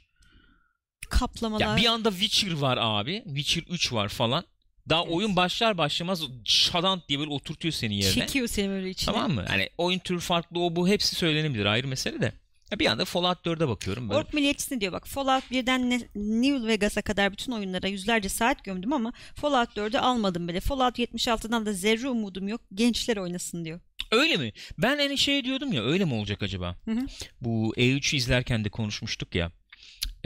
kaplamalar. 1.09 1.67
Ya 1.67 1.77
bir 1.77 1.85
anda 1.85 2.11
Witcher 2.11 2.51
var 2.53 2.77
abi. 2.81 3.23
Witcher 3.25 3.63
3 3.69 3.93
var 3.93 4.09
falan. 4.09 4.45
Daha 4.89 5.01
Evet. 5.03 5.13
oyun 5.13 5.35
başlar 5.35 5.77
başlamaz 5.77 6.21
şadant 6.45 7.09
diye 7.09 7.19
böyle 7.19 7.31
oturtuyor 7.31 7.71
seni 7.71 7.95
yerine. 7.95 8.13
çekiyor 8.25 8.47
seni 8.47 8.69
böyle 8.69 8.89
içine. 8.89 9.13
Tamam 9.13 9.31
mı? 9.31 9.45
Hani 9.47 9.69
oyun 9.77 9.99
türü 9.99 10.19
farklı 10.19 10.59
o 10.59 10.75
bu 10.75 10.87
hepsi 10.87 11.15
söylenebilir 11.15 11.65
ayrı 11.65 11.87
mesele 11.87 12.21
de. 12.21 12.33
Bir 12.79 12.85
anda 12.85 13.05
Fallout 13.05 13.45
4'e 13.45 13.67
bakıyorum 13.67 14.09
böyle. 14.09 14.19
Ork 14.19 14.33
milliyetçisi 14.33 14.81
diyor 14.81 14.91
bak 14.91 15.07
Fallout 15.07 15.43
1'den 15.51 15.89
ne- 15.89 16.07
New 16.15 16.67
Vegas'a 16.67 17.01
kadar 17.01 17.31
bütün 17.31 17.51
oyunlara 17.51 17.87
yüzlerce 17.87 18.29
saat 18.29 18.63
gömdüm 18.63 18.93
ama 18.93 19.13
Fallout 19.35 19.77
4'ü 19.77 19.97
almadım 19.97 20.47
bile. 20.47 20.59
Fallout 20.59 20.99
76'dan 20.99 21.65
da 21.65 21.73
zerre 21.73 22.09
umudum 22.09 22.47
yok. 22.47 22.61
Gençler 22.73 23.17
oynasın 23.17 23.65
diyor. 23.65 23.79
Öyle 24.11 24.37
mi? 24.37 24.53
Ben 24.77 24.97
hani 24.97 25.17
şey 25.17 25.43
diyordum 25.43 25.73
ya 25.73 25.83
öyle 25.83 26.05
mi 26.05 26.13
olacak 26.13 26.43
acaba? 26.43 26.75
Hı 26.85 26.91
hı. 26.91 27.05
Bu 27.41 27.73
E3'ü 27.77 28.15
izlerken 28.17 28.65
de 28.65 28.69
konuşmuştuk 28.69 29.35
ya. 29.35 29.51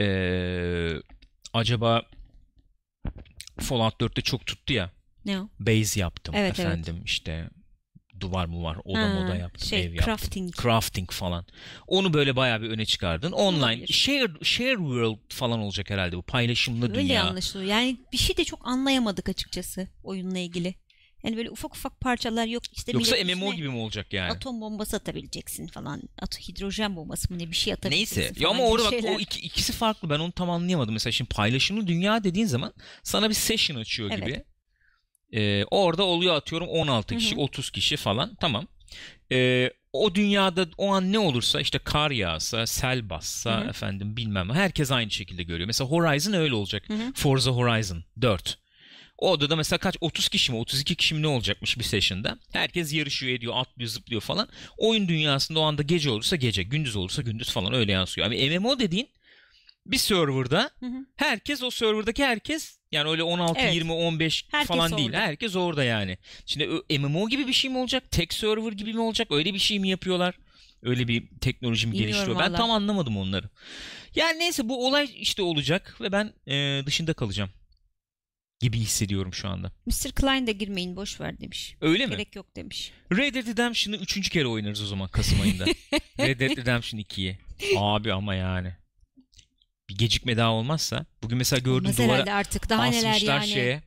Ee, 0.00 0.92
acaba 1.52 2.02
Fallout 3.60 4.00
4'te 4.00 4.20
çok 4.22 4.46
tuttu 4.46 4.72
ya. 4.72 4.90
Ne 5.24 5.40
o? 5.40 5.48
Base 5.58 6.00
yaptım 6.00 6.34
Evet, 6.38 6.54
evet. 6.60 6.66
efendim 6.66 7.02
işte 7.04 7.50
duvar 8.20 8.44
mı 8.44 8.62
var 8.62 8.76
oda 8.84 8.98
Ha, 9.00 9.08
moda 9.08 9.36
yaptım 9.36 9.68
şey, 9.68 9.80
ev 9.84 9.92
yaptım. 9.94 10.04
crafting. 10.04 10.54
Crafting 10.62 11.10
falan. 11.10 11.46
Onu 11.86 12.12
böyle 12.14 12.36
bayağı 12.36 12.62
bir 12.62 12.68
öne 12.70 12.84
çıkardın. 12.86 13.32
Online 13.32 13.86
share, 13.86 14.32
share 14.42 14.76
world 14.76 15.18
falan 15.28 15.58
olacak 15.60 15.90
herhalde 15.90 16.16
bu 16.16 16.22
paylaşımlı 16.22 16.84
Öyle 16.88 16.94
dünya. 16.94 17.24
anlaşılıyor. 17.24 17.70
Yani 17.70 17.96
bir 18.12 18.18
şey 18.18 18.36
de 18.36 18.44
çok 18.44 18.68
anlayamadık 18.68 19.28
açıkçası 19.28 19.88
oyunla 20.04 20.38
ilgili. 20.38 20.74
Yani 21.24 21.36
böyle 21.36 21.50
ufak 21.50 21.74
ufak 21.76 22.00
parçalar 22.00 22.46
yok. 22.46 22.62
İşte 22.72 22.92
Yoksa 22.92 23.16
MMO 23.24 23.54
gibi 23.54 23.68
mi 23.68 23.76
olacak 23.76 24.12
yani? 24.12 24.30
Atom 24.32 24.60
bombası 24.60 24.96
atabileceksin 24.96 25.66
falan. 25.66 26.02
At 26.22 26.48
hidrojen 26.48 26.96
bombası 26.96 27.32
mı 27.32 27.38
ne 27.38 27.50
bir 27.50 27.56
şey 27.56 27.72
atabileceksin 27.72 28.20
Neyse. 28.20 28.34
Ya 28.38 28.48
ama 28.48 28.64
orada 28.64 28.84
bak 28.84 28.90
şeyler. 28.90 29.16
o 29.16 29.18
iki- 29.20 29.40
ikisi 29.40 29.72
farklı. 29.72 30.10
Ben 30.10 30.18
onu 30.18 30.32
tam 30.32 30.50
anlayamadım. 30.50 30.92
Mesela 30.94 31.12
şimdi 31.12 31.28
paylaşımlı 31.28 31.86
dünya 31.86 32.24
dediğin 32.24 32.46
zaman 32.46 32.72
sana 33.02 33.28
bir 33.28 33.34
session 33.34 33.76
açıyor 33.76 34.10
Evet. 34.12 34.26
gibi. 34.26 34.44
Ee, 35.34 35.64
orada 35.70 36.02
oluyor 36.02 36.34
atıyorum 36.34 36.68
16 36.68 37.16
kişi, 37.16 37.34
Hı 37.36 37.38
hı. 37.40 37.42
30 37.42 37.70
kişi 37.70 37.96
falan. 37.96 38.36
Tamam. 38.40 38.66
Ee, 39.32 39.70
o 39.92 40.14
dünyada 40.14 40.66
o 40.78 40.88
an 40.92 41.12
ne 41.12 41.18
olursa 41.18 41.60
işte 41.60 41.78
kar 41.78 42.10
yağsa, 42.10 42.66
sel 42.66 43.10
bassa 43.10 43.60
Hı 43.60 43.64
hı. 43.64 43.68
efendim 43.70 44.16
bilmem 44.16 44.50
herkes 44.50 44.92
aynı 44.92 45.10
şekilde 45.10 45.42
görüyor. 45.42 45.66
Mesela 45.66 45.90
Horizon 45.90 46.32
öyle 46.32 46.54
olacak. 46.54 46.88
Hı 46.88 46.94
hı. 46.94 47.12
Forza 47.14 47.50
Horizon 47.50 48.04
4. 48.22 48.58
O 49.18 49.30
odada 49.32 49.56
mesela 49.56 49.78
kaç 49.78 49.96
30 50.00 50.28
kişi 50.28 50.52
mi 50.52 50.58
32 50.58 50.94
kişi 50.94 51.14
mi 51.14 51.22
ne 51.22 51.26
olacakmış 51.26 51.78
bir 51.78 51.84
session'da. 51.84 52.38
Herkes 52.52 52.92
yarışıyor 52.92 53.32
ediyor 53.32 53.52
atlıyor 53.56 53.90
zıplıyor 53.90 54.20
falan. 54.22 54.48
Oyun 54.78 55.08
dünyasında 55.08 55.60
o 55.60 55.62
anda 55.62 55.82
gece 55.82 56.10
olursa 56.10 56.36
gece 56.36 56.62
gündüz 56.62 56.96
olursa 56.96 57.22
gündüz 57.22 57.50
falan 57.50 57.74
öyle 57.74 57.92
yansıyor. 57.92 58.26
Ama 58.26 58.36
MMO 58.60 58.78
dediğin 58.78 59.08
bir 59.86 59.96
serverda 59.98 60.70
Hı 60.80 60.86
hı. 60.86 61.06
herkes 61.16 61.62
o 61.62 61.70
serverdaki 61.70 62.24
herkes 62.24 62.79
yani 62.92 63.10
öyle 63.10 63.22
16 63.22 63.60
Evet. 63.60 63.74
20 63.74 63.92
15 63.92 64.44
Herkes 64.50 64.68
falan 64.68 64.96
değil. 64.96 65.08
orada. 65.08 65.20
Herkes 65.20 65.56
orada 65.56 65.84
yani. 65.84 66.18
Şimdi 66.46 66.98
MMO 66.98 67.28
gibi 67.28 67.46
bir 67.46 67.52
şey 67.52 67.70
mi 67.70 67.78
olacak? 67.78 68.10
Tek 68.10 68.32
server 68.34 68.72
gibi 68.72 68.94
mi 68.94 69.00
olacak? 69.00 69.28
Öyle 69.30 69.54
bir 69.54 69.58
şey 69.58 69.78
mi 69.78 69.88
yapıyorlar? 69.88 70.34
Öyle 70.82 71.08
bir 71.08 71.28
teknoloji 71.40 71.86
mi 71.86 71.92
Bilmiyorum 71.92 72.12
geliştiriyor? 72.12 72.38
Ben 72.40 72.48
valla. 72.52 72.56
tam 72.56 72.70
anlamadım 72.70 73.16
onları. 73.16 73.48
Yani 74.14 74.38
neyse 74.38 74.68
bu 74.68 74.86
olay 74.86 75.08
işte 75.16 75.42
olacak 75.42 75.96
ve 76.00 76.12
ben 76.12 76.32
e, 76.52 76.82
dışında 76.86 77.12
kalacağım 77.14 77.50
gibi 78.60 78.78
hissediyorum 78.78 79.34
şu 79.34 79.48
anda. 79.48 79.72
Mr. 79.86 80.12
Klein 80.14 80.46
de 80.46 80.52
girmeyin 80.52 80.96
boş 80.96 81.20
ver 81.20 81.40
demiş. 81.40 81.76
Öyle 81.80 82.06
mi? 82.06 82.10
Gerek 82.10 82.36
yok 82.36 82.56
demiş. 82.56 82.92
Red 83.12 83.34
Dead 83.34 83.46
Redemption'ı 83.46 83.96
üçüncü 83.96 84.30
kere 84.30 84.46
oynarız 84.46 84.82
o 84.82 84.86
zaman 84.86 85.08
Kasım 85.08 85.40
ayında. 85.40 85.64
Red 86.20 86.40
Dead 86.40 86.56
Redemption 86.56 87.00
2'yi. 87.00 87.38
Abi 87.76 88.12
ama 88.12 88.34
yani. 88.34 88.72
Bir 89.90 89.98
gecikme 89.98 90.36
daha 90.36 90.50
olmazsa. 90.52 91.06
Bugün 91.22 91.38
mesela 91.38 91.60
gördüm 91.60 91.84
Olmaz 91.84 91.98
duvara 91.98 92.34
artık 92.34 92.68
daha 92.68 92.84
neler 92.84 93.20
yani. 93.20 93.46
şeye. 93.48 93.82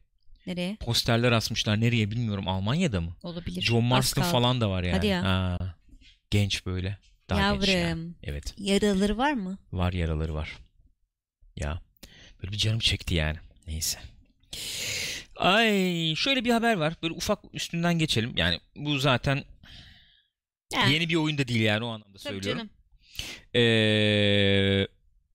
Nereye? 0.48 0.76
Posterler 0.76 1.32
asmışlar. 1.32 1.82
Nereye 1.82 2.12
bilmiyorum. 2.12 2.48
Almanya'da 2.48 3.02
mı? 3.02 3.16
Olabilir. 3.24 3.62
John 3.62 3.84
Marston 3.84 4.22
falan 4.22 4.62
da 4.62 4.70
var 4.70 4.84
yani. 4.84 4.96
Hadi 4.96 5.08
ya. 5.08 5.24
Ha, 5.24 5.76
genç 6.32 6.66
böyle. 6.66 6.98
Daha 7.30 7.56
genç 7.56 7.68
yani. 7.68 7.80
Yavrum. 7.80 8.16
Evet. 8.24 8.54
Yaraları 8.58 9.18
var 9.18 9.34
mı? 9.34 9.58
Var 9.72 9.94
yaraları 9.94 10.34
var. 10.34 10.58
Ya. 11.56 11.82
Böyle 12.44 12.54
bir 12.54 12.58
canım 12.58 12.80
çekti 12.80 13.16
yani. 13.16 13.38
Neyse. 13.68 14.00
Ay 15.36 16.16
şöyle 16.16 16.46
bir 16.46 16.50
haber 16.52 16.74
var. 16.78 16.94
Böyle 17.04 17.14
ufak 17.14 17.40
üstünden 17.54 18.00
geçelim. 18.00 18.34
Yani 18.38 18.60
bu 18.76 18.98
zaten 19.00 19.44
Ha, 20.76 20.86
yeni 20.90 21.10
bir 21.10 21.16
oyun 21.16 21.38
da 21.38 21.48
değil 21.48 21.62
yani 21.62 21.86
o 21.86 21.88
anlamda 21.88 22.18
tabii 22.18 22.20
söylüyorum. 22.20 22.58
canım. 22.58 22.70
Ee, 23.56 24.88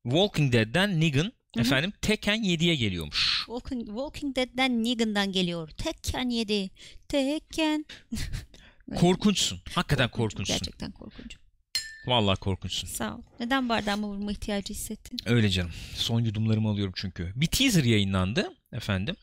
Walking 0.02 0.52
Dead'den 0.52 1.00
Negan 1.00 1.32
hı. 1.56 1.60
efendim 1.60 1.92
Tekken 2.02 2.42
7'ye 2.44 2.74
geliyormuş. 2.74 3.42
Walking, 3.46 3.86
Walking 3.86 4.36
Dead'den 4.36 4.84
Negan'dan 4.84 5.32
geliyor. 5.32 5.68
Tekken 5.68 6.28
7. 6.28 6.70
Tekken. 7.08 7.84
Korkunçsun. 8.96 9.60
Hakikaten 9.74 10.08
Korkunç, 10.08 10.30
korkunçsun. 10.32 10.54
Gerçekten 10.54 10.90
korkunç. 10.92 11.36
Vallahi 12.06 12.38
korkunçsun. 12.40 12.88
Sağ 12.88 13.14
ol. 13.16 13.22
Neden 13.40 13.68
bardağıma 13.68 14.08
vurma 14.08 14.32
ihtiyacı 14.32 14.74
hissettin? 14.74 15.18
Öyle 15.26 15.50
canım. 15.50 15.72
Son 15.94 16.20
yudumlarımı 16.20 16.68
alıyorum 16.68 16.92
çünkü. 16.96 17.32
Bir 17.36 17.46
teaser 17.46 17.84
yayınlandı 17.84 18.52
efendim. 18.72 19.16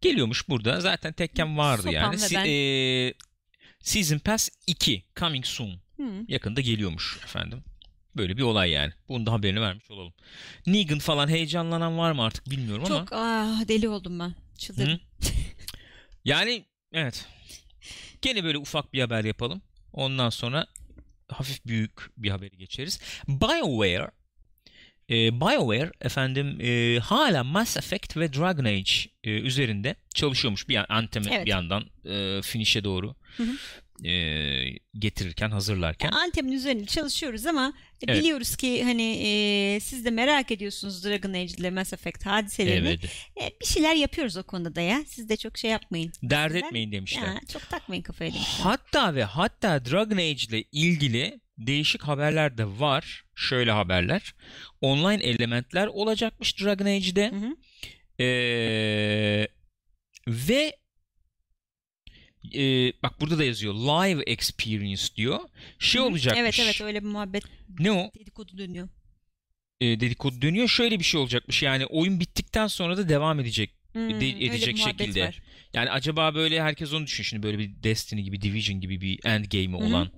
Geliyormuş 0.00 0.48
burada. 0.48 0.80
Zaten 0.80 1.12
tekken 1.12 1.58
vardı 1.58 1.82
Sopam 1.82 1.94
yani. 1.94 2.18
Si- 2.18 2.34
ben. 2.34 2.44
e, 2.48 3.14
Season 3.80 4.18
Pass 4.18 4.48
2 4.66 5.04
coming 5.16 5.44
soon. 5.44 5.80
Hı. 5.96 6.24
Yakında 6.28 6.60
geliyormuş 6.60 7.18
efendim. 7.24 7.64
Böyle 8.16 8.36
bir 8.36 8.42
olay 8.42 8.70
yani. 8.70 8.92
Bunun 9.08 9.26
da 9.26 9.32
haberini 9.32 9.60
vermiş 9.60 9.90
olalım. 9.90 10.12
Negan 10.66 10.98
falan 10.98 11.28
heyecanlanan 11.28 11.98
var 11.98 12.12
mı 12.12 12.22
artık 12.22 12.50
bilmiyorum 12.50 12.84
ama. 12.86 12.98
Çok 12.98 13.08
ah, 13.12 13.68
deli 13.68 13.88
oldum 13.88 14.18
ben. 14.18 14.34
Çıldırdım. 14.58 14.92
Hı? 14.92 14.98
Yani 16.24 16.64
evet. 16.92 17.26
Gene 18.22 18.44
böyle 18.44 18.58
ufak 18.58 18.92
bir 18.92 19.00
haber 19.00 19.24
yapalım. 19.24 19.62
Ondan 19.92 20.30
sonra 20.30 20.66
hafif 21.28 21.66
büyük 21.66 21.92
bir 22.16 22.30
haberi 22.30 22.56
geçeriz. 22.56 23.00
BioWare 23.28 24.10
e, 25.10 25.40
BioWare 25.40 25.92
efendim 26.00 26.58
e, 26.60 26.98
hala 26.98 27.44
Mass 27.44 27.76
Effect 27.76 28.16
ve 28.16 28.32
Dragon 28.32 28.64
Age 28.64 28.92
e, 29.24 29.30
üzerinde 29.30 29.94
çalışıyormuş 30.14 30.68
bir 30.68 30.74
yan, 30.74 30.86
Anthem'i 30.88 31.26
Evet. 31.30 31.46
bir 31.46 31.50
yandan 31.50 31.84
e, 32.04 32.42
finish'e 32.42 32.84
doğru 32.84 33.14
Hı 33.36 33.46
e, 34.04 34.12
getirirken 34.98 35.50
hazırlarken. 35.50 36.10
Antem'in 36.12 36.52
üzerinde 36.52 36.86
çalışıyoruz 36.86 37.46
ama 37.46 37.72
Evet. 38.08 38.18
biliyoruz 38.18 38.56
ki 38.56 38.84
hani 38.84 39.02
e, 39.26 39.80
siz 39.80 40.04
de 40.04 40.10
merak 40.10 40.50
ediyorsunuz 40.50 41.04
Dragon 41.04 41.32
Age 41.32 41.44
ile 41.58 41.70
Mass 41.70 41.92
Effect 41.92 42.26
hadiselerini. 42.26 42.88
Evet. 42.88 43.04
E, 43.42 43.60
bir 43.60 43.66
şeyler 43.66 43.94
yapıyoruz 43.94 44.36
o 44.36 44.42
konuda 44.42 44.74
da 44.74 44.80
ya. 44.80 45.04
Siz 45.06 45.28
de 45.28 45.36
çok 45.36 45.58
şey 45.58 45.70
yapmayın. 45.70 46.12
Dert 46.22 46.52
Sizler- 46.52 46.66
etmeyin 46.66 46.92
demişler. 46.92 47.22
Ya, 47.26 47.40
çok 47.52 47.68
takmayın 47.68 48.02
kafaya 48.02 48.32
demişler. 48.32 48.64
Hatta 48.64 49.14
ve 49.14 49.24
hatta 49.24 49.84
Dragon 49.84 50.16
Age 50.16 50.32
ile 50.48 50.64
ilgili 50.72 51.40
değişik 51.58 52.02
haberler 52.02 52.58
de 52.58 52.64
var. 52.66 53.24
Şöyle 53.36 53.70
haberler. 53.70 54.34
Online 54.80 55.24
elementler 55.24 55.86
olacakmış 55.86 56.60
Dragon 56.60 56.86
Age'de. 56.86 57.30
Hı 57.30 57.36
hı. 57.36 57.56
Ee, 58.24 59.48
ve 60.28 60.76
e, 62.54 62.92
bak 63.02 63.20
burada 63.20 63.38
da 63.38 63.44
yazıyor 63.44 63.74
live 63.74 64.22
experience 64.22 65.02
diyor. 65.16 65.38
Şey 65.78 66.00
olacakmış. 66.00 66.40
Evet 66.40 66.60
evet 66.64 66.80
öyle 66.80 67.02
bir 67.02 67.08
muhabbet 67.08 67.44
Ne 67.78 67.92
o? 67.92 68.10
dedikodu 68.20 68.58
dönüyor. 68.58 68.88
E, 69.80 70.00
dedikodu 70.00 70.42
dönüyor. 70.42 70.68
Şöyle 70.68 70.98
bir 70.98 71.04
şey 71.04 71.20
olacakmış. 71.20 71.62
Yani 71.62 71.86
oyun 71.86 72.20
bittikten 72.20 72.66
sonra 72.66 72.96
da 72.96 73.08
devam 73.08 73.40
edecek. 73.40 73.70
Hmm, 73.92 74.20
de- 74.20 74.44
edecek 74.46 74.78
şekilde. 74.78 75.22
var. 75.26 75.40
Yani 75.74 75.90
acaba 75.90 76.34
böyle 76.34 76.62
herkes 76.62 76.92
onu 76.92 77.06
düşün. 77.06 77.22
Şimdi 77.22 77.42
böyle 77.42 77.58
bir 77.58 77.82
Destiny 77.82 78.20
gibi, 78.22 78.40
Division 78.42 78.80
gibi 78.80 79.00
bir 79.00 79.20
endgame'i 79.24 79.72
Hı 79.72 79.84
hı. 79.84 79.86
olan 79.88 80.10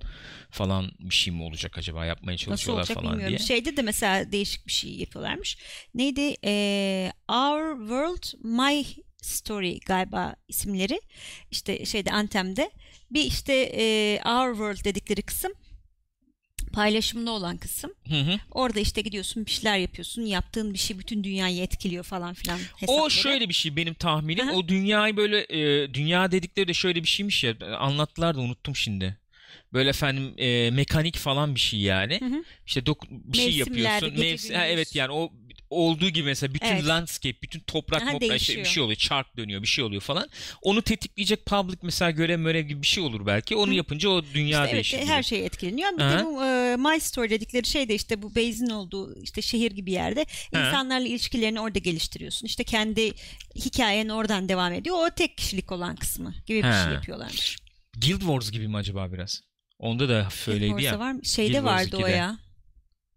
falan 0.49 0.91
bir 0.99 1.15
şey 1.15 1.33
mi 1.33 1.43
olacak 1.43 1.77
acaba 1.77 2.05
yapmaya 2.05 2.33
Nasıl 2.33 2.45
çalışıyorlar 2.45 2.81
olacak 2.81 2.95
falan 2.95 3.11
bilmiyorum. 3.11 3.37
diye. 3.37 3.47
Şeyde 3.47 3.77
de 3.77 3.81
mesela 3.81 4.31
değişik 4.31 4.67
bir 4.67 4.71
şey 4.71 4.91
yapıyorlarmış. 4.91 5.57
Neydi? 5.95 6.35
Ee, 6.45 7.11
Our 7.29 7.79
World 7.79 8.43
My 8.43 8.85
Story 9.21 9.79
galiba 9.79 10.35
isimleri. 10.47 11.01
İşte 11.51 11.85
şeyde 11.85 12.11
Anthem'de. 12.11 12.71
Bir 13.11 13.23
işte 13.23 13.53
ee, 13.75 14.21
Our 14.25 14.51
World 14.53 14.85
dedikleri 14.85 15.21
kısım 15.21 15.51
paylaşımda 16.73 17.31
olan 17.31 17.57
kısım. 17.57 17.91
Hı 18.09 18.15
hı. 18.15 18.39
Orada 18.51 18.79
işte 18.79 19.01
gidiyorsun 19.01 19.45
bir 19.45 19.51
şeyler 19.51 19.77
yapıyorsun. 19.77 20.21
Yaptığın 20.21 20.73
bir 20.73 20.79
şey 20.79 20.99
bütün 20.99 21.23
dünyayı 21.23 21.61
etkiliyor 21.63 22.03
falan 22.03 22.33
filan 22.33 22.59
O 22.59 22.81
hesapları. 22.81 23.11
şöyle 23.11 23.49
bir 23.49 23.53
şey 23.53 23.75
benim 23.75 23.93
tahminim. 23.93 24.49
Aha. 24.49 24.55
O 24.55 24.67
dünyayı 24.67 25.17
böyle 25.17 25.45
e, 25.49 25.93
dünya 25.93 26.31
dedikleri 26.31 26.67
de 26.67 26.73
şöyle 26.73 27.03
bir 27.03 27.07
şeymiş 27.07 27.43
ya. 27.43 27.55
Anlattılar 27.79 28.35
da 28.35 28.39
unuttum 28.39 28.75
şimdi. 28.75 29.17
Böyle 29.73 29.89
efendim 29.89 30.33
e, 30.37 30.71
mekanik 30.71 31.17
falan 31.17 31.55
bir 31.55 31.59
şey 31.59 31.79
yani. 31.79 32.19
Hı 32.19 32.25
hı. 32.25 32.43
İşte 32.67 32.79
dok- 32.79 33.07
bir 33.09 33.37
şey 33.37 33.45
Mevsimlerde, 33.45 33.87
yapıyorsun. 33.87 34.15
gece 34.15 34.29
Mevsim 34.31 34.55
ha, 34.55 34.65
evet 34.65 34.95
yani 34.95 35.11
o 35.11 35.31
olduğu 35.71 36.09
gibi 36.09 36.25
mesela 36.25 36.53
bütün 36.53 36.65
Evet. 36.67 36.85
landscape, 36.87 37.41
bütün 37.41 37.59
toprak 37.59 38.01
Aha, 38.01 38.11
işte 38.11 38.19
değişiyor. 38.29 38.59
bir 38.65 38.69
şey 38.69 38.83
oluyor. 38.83 38.97
Çark 38.97 39.37
dönüyor, 39.37 39.61
bir 39.61 39.67
şey 39.67 39.83
oluyor 39.83 40.01
falan. 40.01 40.29
Onu 40.61 40.81
tetikleyecek 40.81 41.45
public 41.45 41.77
mesela 41.83 42.11
görev 42.11 42.39
mörev 42.39 42.65
gibi 42.67 42.81
bir 42.81 42.87
şey 42.87 43.03
olur 43.03 43.25
belki. 43.25 43.55
Onu 43.55 43.71
Hı. 43.71 43.75
yapınca 43.75 44.09
o 44.09 44.23
dünya 44.33 44.63
İşte 44.65 44.75
değişir. 44.75 44.97
evet 44.97 45.07
her 45.09 45.23
şey 45.23 45.45
etkileniyor. 45.45 45.97
Bir 45.97 46.01
Aha. 46.01 46.19
de 46.19 46.25
bu 46.25 46.43
e, 46.45 46.75
My 46.77 46.99
Story 46.99 47.29
dedikleri 47.29 47.67
şey 47.67 47.89
de 47.89 47.95
işte 47.95 48.21
bu 48.21 48.29
base'in 48.35 48.69
olduğu 48.69 49.15
işte 49.21 49.41
şehir 49.41 49.71
gibi 49.71 49.91
yerde 49.91 50.25
Aha. 50.55 50.67
insanlarla 50.67 51.07
ilişkilerini 51.07 51.59
orada 51.59 51.79
geliştiriyorsun. 51.79 52.47
İşte 52.47 52.63
kendi 52.63 53.13
hikayen 53.55 54.09
oradan 54.09 54.49
devam 54.49 54.73
ediyor. 54.73 54.95
O 55.07 55.09
tek 55.15 55.37
kişilik 55.37 55.71
olan 55.71 55.95
kısmı 55.95 56.33
gibi 56.45 56.57
bir 56.57 56.63
Ha. 56.63 56.83
şey 56.85 56.93
yapıyorlarmış. 56.93 57.57
Guild 58.01 58.19
Wars 58.19 58.51
gibi 58.51 58.67
mi 58.67 58.77
acaba 58.77 59.11
biraz? 59.13 59.41
Onda 59.79 60.09
da 60.09 60.25
hafif 60.25 60.47
öyleydi 60.47 60.83
ya. 60.83 60.99
var 60.99 61.11
mı? 61.11 61.25
Şeyde 61.25 61.51
Guild 61.51 61.63
Wars 61.63 61.81
vardı 61.85 61.97
o 61.97 62.01
2'de. 62.01 62.11
ya. 62.11 62.37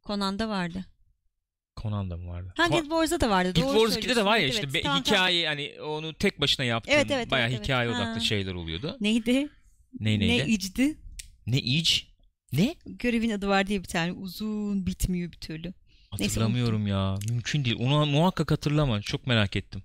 Conan'da 0.07 0.49
vardı. 0.49 0.85
Conan'da 1.83 2.17
mı 2.17 2.29
vardı? 2.29 2.53
Ha 2.57 2.67
Guild 2.67 2.83
Wars'da 2.83 3.21
da 3.21 3.31
vardı. 3.31 3.53
Guild 3.55 3.65
Wars 3.75 3.97
2'de 3.97 4.17
de 4.17 4.25
var 4.25 4.37
ya 4.39 4.47
işte 4.49 4.61
Evet, 4.65 4.75
be- 4.75 4.83
tamam, 4.83 5.03
tamam. 5.03 5.21
hikaye 5.21 5.47
hani 5.49 5.73
onu 5.83 6.15
tek 6.15 6.41
başına 6.41 6.65
yaptığın 6.67 6.93
Evet, 6.93 7.11
evet, 7.11 7.31
bayağı 7.31 7.47
evet, 7.49 7.57
evet. 7.59 7.65
hikaye 7.69 7.89
odaklı 7.89 8.05
Ha. 8.05 8.21
şeyler 8.21 8.55
oluyordu. 8.55 8.97
Neydi? 9.01 9.49
Ne 10.01 10.19
neydi? 10.19 10.29
Ne 10.29 10.47
icdi? 10.53 10.99
Ne 11.47 11.59
iç? 11.59 12.07
Ne? 12.53 12.75
Görevin 12.87 13.31
adı 13.31 13.49
var 13.49 13.67
diye 13.67 13.79
bir 13.83 13.89
tane 13.89 14.13
uzun 14.13 14.87
bitmiyor 14.87 15.33
bir 15.33 15.37
türlü. 15.37 15.75
Neyse, 16.19 16.25
Hatırlamıyorum 16.35 16.87
ya. 16.87 17.19
Mümkün 17.29 17.65
değil. 17.65 17.77
Onu 17.81 18.07
muhakkak 18.07 18.51
hatırlama. 18.51 19.03
Çok 19.03 19.27
merak 19.27 19.57
ettim. 19.57 19.83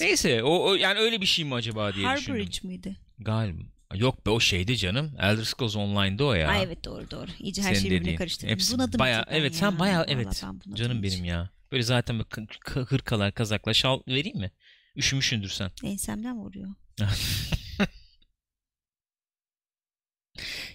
Neyse 0.00 0.42
o, 0.42 0.68
o- 0.70 0.74
yani 0.74 0.98
öyle 0.98 1.20
bir 1.20 1.26
şey 1.26 1.44
mi 1.44 1.54
acaba 1.54 1.94
diye 1.94 2.08
düşündüm. 2.14 2.32
Harborage 2.34 2.58
mıydı? 2.62 2.96
Galiba. 3.18 3.62
Yok 3.94 4.26
be 4.26 4.30
o 4.30 4.40
şeydi 4.40 4.76
canım. 4.76 5.14
Elder 5.18 5.44
Scrolls 5.44 5.76
Online'da 5.76 6.24
o 6.24 6.34
ya. 6.34 6.48
Ay 6.48 6.62
evet 6.62 6.84
doğru 6.84 7.10
doğru. 7.10 7.30
İyice 7.38 7.62
her 7.62 7.74
Senin 7.74 7.88
şeyi 7.88 7.90
birbirine 7.90 8.16
karıştırdım. 8.16 8.50
Hepsi 8.54 8.74
Bunadım 8.74 8.98
baya, 8.98 9.22
cidden 9.22 9.36
evet 9.36 9.52
ya. 9.52 9.58
sen 9.58 9.78
baya 9.78 9.98
Vallahi 9.98 10.10
evet. 10.12 10.42
ben 10.68 10.74
Canım 10.74 11.02
benim 11.02 11.24
ya. 11.24 11.50
Böyle 11.72 11.82
zaten 11.82 12.18
böyle 12.18 12.46
hırkalar, 12.84 13.34
kazaklar, 13.34 13.74
şal 13.74 14.00
vereyim 14.08 14.38
mi? 14.38 14.50
Üşümüşsündür 14.96 15.48
sen. 15.48 15.70
Ensemden 15.84 16.36
vuruyor. 16.36 16.68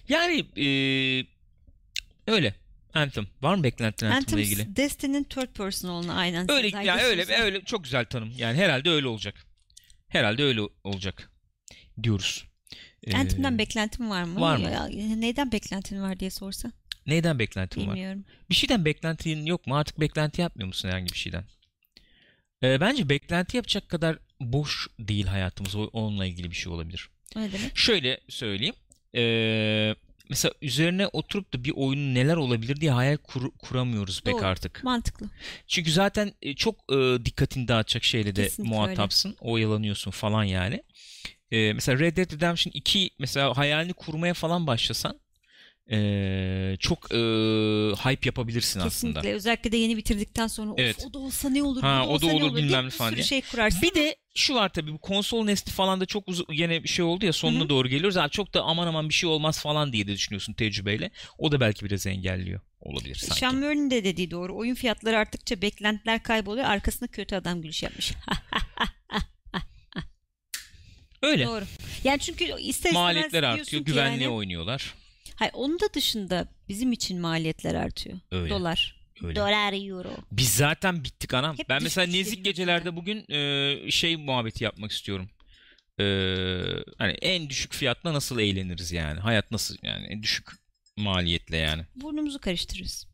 Yani 0.08 0.46
eee, 0.56 1.26
öyle. 2.26 2.54
Anthem. 2.94 3.26
Var 3.42 3.54
mı 3.54 3.62
beklentin 3.62 4.06
Anthem'la 4.06 4.16
Anthem 4.16 4.38
ilgili? 4.38 4.76
Destiny'nin 4.76 5.24
third 5.24 5.48
person 5.56 5.88
olduğunu 5.88 6.18
aynen. 6.18 6.50
Öyle 6.50 6.68
yani 6.84 7.02
öyle 7.02 7.36
öyle 7.42 7.64
çok 7.64 7.84
güzel 7.84 8.04
tanım. 8.04 8.32
Yani 8.36 8.58
herhalde 8.58 8.90
öyle 8.90 9.06
olacak. 9.06 9.46
Herhalde 10.08 10.42
öyle 10.42 10.60
olacak 10.84 11.32
diyoruz. 12.02 12.47
Ee, 13.14 13.16
Anthem'den 13.18 13.58
beklentin 13.58 14.10
var 14.10 14.22
mı? 14.22 14.40
var 14.40 14.56
mı? 14.56 14.70
Ya, 14.70 14.86
neyden 15.16 15.52
beklentin 15.52 16.02
var 16.02 16.20
diye 16.20 16.30
sorsa. 16.30 16.72
neyden 17.06 17.38
beklentin 17.38 17.86
var? 17.86 17.94
Bilmiyorum. 17.94 18.24
Bir 18.50 18.54
şeyden 18.54 18.84
beklentin 18.84 19.46
yok 19.46 19.66
mu? 19.66 19.76
Artık 19.76 20.00
beklenti 20.00 20.40
yapmıyor 20.40 20.66
musun 20.66 20.88
herhangi 20.88 21.12
bir 21.12 21.18
şeyden? 21.18 21.44
Ee, 22.62 22.80
bence 22.80 23.08
beklenti 23.08 23.56
yapacak 23.56 23.88
kadar 23.88 24.18
boş 24.40 24.88
değil 24.98 25.26
hayatımız. 25.26 25.74
O- 25.74 25.90
Onunla 25.92 26.26
ilgili 26.26 26.50
bir 26.50 26.56
şey 26.56 26.72
olabilir. 26.72 27.08
Ne 27.36 27.52
demek? 27.52 27.76
Şöyle 27.76 28.20
söyleyeyim. 28.28 28.74
Ee, 29.14 29.94
mesela 30.30 30.52
üzerine 30.62 31.06
oturup 31.06 31.52
da 31.54 31.64
bir 31.64 31.72
oyunun 31.76 32.14
neler 32.14 32.36
olabilir 32.36 32.80
diye 32.80 32.90
hayal 32.90 33.16
kur- 33.16 33.50
kuramıyoruz 33.58 34.22
pek 34.22 34.34
Doğru. 34.34 34.44
artık. 34.46 34.84
Mantıklı. 34.84 35.26
Çünkü 35.66 35.92
zaten 35.92 36.32
e, 36.42 36.54
çok 36.54 36.92
e, 36.92 37.24
dikkatini 37.24 37.68
dağıtacak 37.68 38.04
şeyle 38.04 38.36
de 38.36 38.44
Kesinlikle 38.44 38.74
muhatapsın. 38.74 39.36
Oyalanıyorsun 39.40 40.10
falan 40.10 40.44
yani. 40.44 40.82
E, 41.50 41.72
mesela 41.72 41.98
Red 41.98 42.16
Dead 42.16 42.32
Redemption 42.32 42.72
2 42.74 43.10
mesela 43.18 43.56
hayalini 43.56 43.92
kurmaya 43.92 44.34
falan 44.34 44.66
başlasan 44.66 45.20
e, 45.92 46.76
çok 46.80 47.12
e, 47.14 47.16
hype 48.04 48.28
yapabilirsin 48.28 48.80
Kesinlikle. 48.80 49.18
aslında. 49.20 49.34
Özellikle 49.34 49.72
de 49.72 49.76
yeni 49.76 49.96
bitirdikten 49.96 50.46
sonra 50.46 50.74
Evet. 50.76 51.04
o 51.08 51.14
da 51.14 51.18
olsa 51.18 51.48
ne 51.50 51.62
olur, 51.62 51.82
Ha, 51.82 52.00
bu 52.02 52.06
da 52.06 52.10
o 52.10 52.14
olsa 52.14 52.26
da 52.26 52.30
ne 52.30 52.36
olur, 52.36 52.42
olur 52.50 52.56
bilmem 52.56 52.82
ne 52.84 52.86
bir 52.86 52.90
falan 52.90 53.14
diye. 53.14 53.24
şey 53.24 53.40
kurarsın. 53.42 53.82
Bir 53.82 53.94
de 53.94 54.16
şu 54.34 54.54
var 54.54 54.68
tabii 54.68 54.92
bu 54.92 54.98
konsol 54.98 55.44
nesli 55.44 55.72
falan 55.72 56.00
da 56.00 56.06
çok 56.06 56.28
uzun 56.28 56.46
yine 56.52 56.82
bir 56.82 56.88
şey 56.88 57.04
oldu 57.04 57.26
ya 57.26 57.32
sonuna 57.32 57.60
Hı 57.60 57.64
hı. 57.64 57.68
doğru 57.68 57.88
geliyoruz. 57.88 58.16
Abi 58.16 58.30
çok 58.30 58.54
da 58.54 58.62
aman 58.62 58.86
aman 58.86 59.08
bir 59.08 59.14
şey 59.14 59.30
olmaz 59.30 59.60
falan 59.62 59.92
diye 59.92 60.06
de 60.06 60.12
düşünüyorsun 60.12 60.52
tecrübeyle. 60.52 61.10
O 61.38 61.52
da 61.52 61.60
belki 61.60 61.84
biraz 61.84 62.06
engelliyor. 62.06 62.60
Olabilir 62.80 63.14
sanki. 63.14 63.40
Sean 63.40 63.90
de 63.90 64.04
dediği 64.04 64.30
doğru. 64.30 64.56
Oyun 64.56 64.74
fiyatları 64.74 65.18
arttıkça 65.18 65.62
beklentiler 65.62 66.22
kayboluyor. 66.22 66.66
Arkasında 66.66 67.10
kötü 67.10 67.34
adam 67.36 67.62
gülüş 67.62 67.82
yapmış. 67.82 68.12
Öyle. 71.22 71.46
doğru. 71.46 71.64
Yani 72.04 72.18
çünkü 72.18 72.60
ister 72.60 72.92
Maliyetler 72.92 73.42
artıyor. 73.42 73.82
Güvenliğe 73.82 74.22
yani- 74.22 74.34
oynuyorlar. 74.34 74.94
Hayır, 75.36 75.52
onun 75.54 75.80
da 75.80 75.94
dışında 75.94 76.48
bizim 76.68 76.92
için 76.92 77.20
maliyetler 77.20 77.74
artıyor. 77.74 78.18
Öyle. 78.30 78.50
Dolar. 78.50 78.98
Öyle. 79.22 79.36
Dolar, 79.36 79.88
euro. 79.88 80.10
Biz 80.32 80.54
zaten 80.54 81.04
bittik 81.04 81.34
anam. 81.34 81.58
Hep 81.58 81.68
ben 81.68 81.82
mesela 81.82 82.06
nezik 82.06 82.44
gecelerde 82.44 82.96
bugün 82.96 83.32
e, 83.32 83.90
şey 83.90 84.16
muhabbeti 84.16 84.64
yapmak 84.64 84.92
istiyorum. 84.92 85.30
E, 86.00 86.04
hani 86.98 87.12
en 87.12 87.48
düşük 87.50 87.74
fiyatla 87.74 88.12
nasıl 88.14 88.38
eğleniriz 88.38 88.92
yani? 88.92 89.20
Hayat 89.20 89.50
nasıl 89.50 89.76
yani? 89.82 90.06
En 90.06 90.22
düşük 90.22 90.48
maliyetle 90.96 91.56
yani. 91.56 91.82
Burnumuzu 91.96 92.38
karıştırırız. 92.38 93.07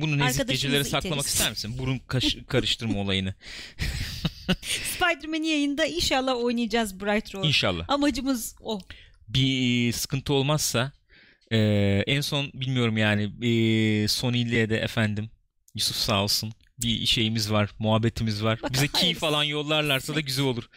Bunu 0.00 0.18
nezik 0.18 0.48
gecelere 0.48 0.84
saklamak 0.84 1.18
iteriz. 1.18 1.34
ister 1.34 1.50
misin? 1.50 1.74
Burun 1.78 1.98
kaş- 2.06 2.36
karıştırma 2.48 3.00
olayını. 3.00 3.34
Spider-Man'i 4.94 5.48
yayında 5.48 5.86
inşallah 5.86 6.36
oynayacağız 6.36 7.00
Bright 7.00 7.34
Road. 7.34 7.44
İnşallah. 7.44 7.84
Amacımız 7.88 8.54
o. 8.60 8.80
Bir 9.28 9.92
sıkıntı 9.92 10.32
olmazsa 10.32 10.92
e, 11.50 11.58
en 12.06 12.20
son 12.20 12.50
bilmiyorum 12.54 12.96
yani 12.96 13.22
e, 13.22 14.08
Sony 14.08 14.42
ile 14.42 14.70
de 14.70 14.78
efendim 14.78 15.30
Yusuf 15.74 15.96
sağ 15.96 16.22
olsun 16.22 16.52
bir 16.82 17.06
şeyimiz 17.06 17.52
var, 17.52 17.70
muhabbetimiz 17.78 18.44
var. 18.44 18.56
Bakalım, 18.56 18.74
Bize 18.74 18.88
key 18.88 19.14
falan 19.14 19.44
yollarlarsa 19.44 20.14
da 20.14 20.20
güzel 20.20 20.44
olur. 20.44 20.68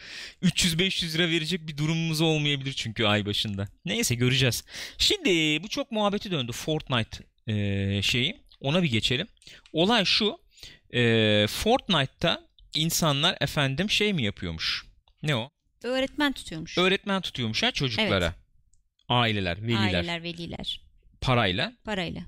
300-500 0.42 1.14
lira 1.14 1.28
verecek 1.28 1.68
bir 1.68 1.76
durumumuz 1.76 2.20
olmayabilir 2.20 2.72
çünkü 2.72 3.04
ay 3.04 3.26
başında. 3.26 3.68
Neyse 3.84 4.14
göreceğiz. 4.14 4.64
Şimdi 4.98 5.62
bu 5.62 5.68
çok 5.68 5.92
muhabbeti 5.92 6.30
döndü 6.30 6.52
Fortnite 6.52 7.18
e, 7.46 8.02
şeyi. 8.02 8.41
Ona 8.62 8.82
bir 8.82 8.90
geçelim. 8.90 9.26
Olay 9.72 10.04
şu. 10.04 10.38
E, 10.94 11.46
Fortnite'ta 11.46 12.48
insanlar 12.74 13.36
efendim 13.40 13.90
şey 13.90 14.12
mi 14.12 14.22
yapıyormuş? 14.22 14.84
Ne 15.22 15.36
o? 15.36 15.50
Öğretmen 15.82 16.32
tutuyormuş. 16.32 16.78
Öğretmen 16.78 17.20
tutuyormuş 17.20 17.62
ha 17.62 17.70
çocuklara. 17.72 18.34
Aileler, 19.08 19.62
veliler 19.62 19.80
Aileler, 19.80 20.22
veliler. 20.22 20.80
parayla. 21.20 21.72
Parayla. 21.84 22.22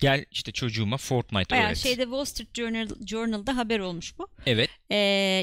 Gel 0.00 0.24
işte 0.30 0.52
çocuğuma 0.52 0.96
Fortnite 0.96 1.50
Bayağı 1.50 1.66
öğret. 1.68 1.78
şeyde 1.78 2.02
Wall 2.02 2.24
Street 2.24 2.54
Journal, 2.54 2.88
Journal'da 3.06 3.56
haber 3.56 3.78
olmuş 3.78 4.18
bu. 4.18 4.28
Evet. 4.46 4.70
Ee, 4.90 4.96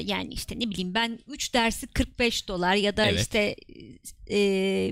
yani 0.04 0.32
işte 0.34 0.58
ne 0.60 0.70
bileyim 0.70 0.94
ben 0.94 1.18
3 1.28 1.54
dersi 1.54 1.86
45 1.86 2.48
dolar 2.48 2.74
ya 2.74 2.96
da 2.96 3.06
Evet. 3.06 3.20
işte 3.20 3.56
e, 4.30 4.36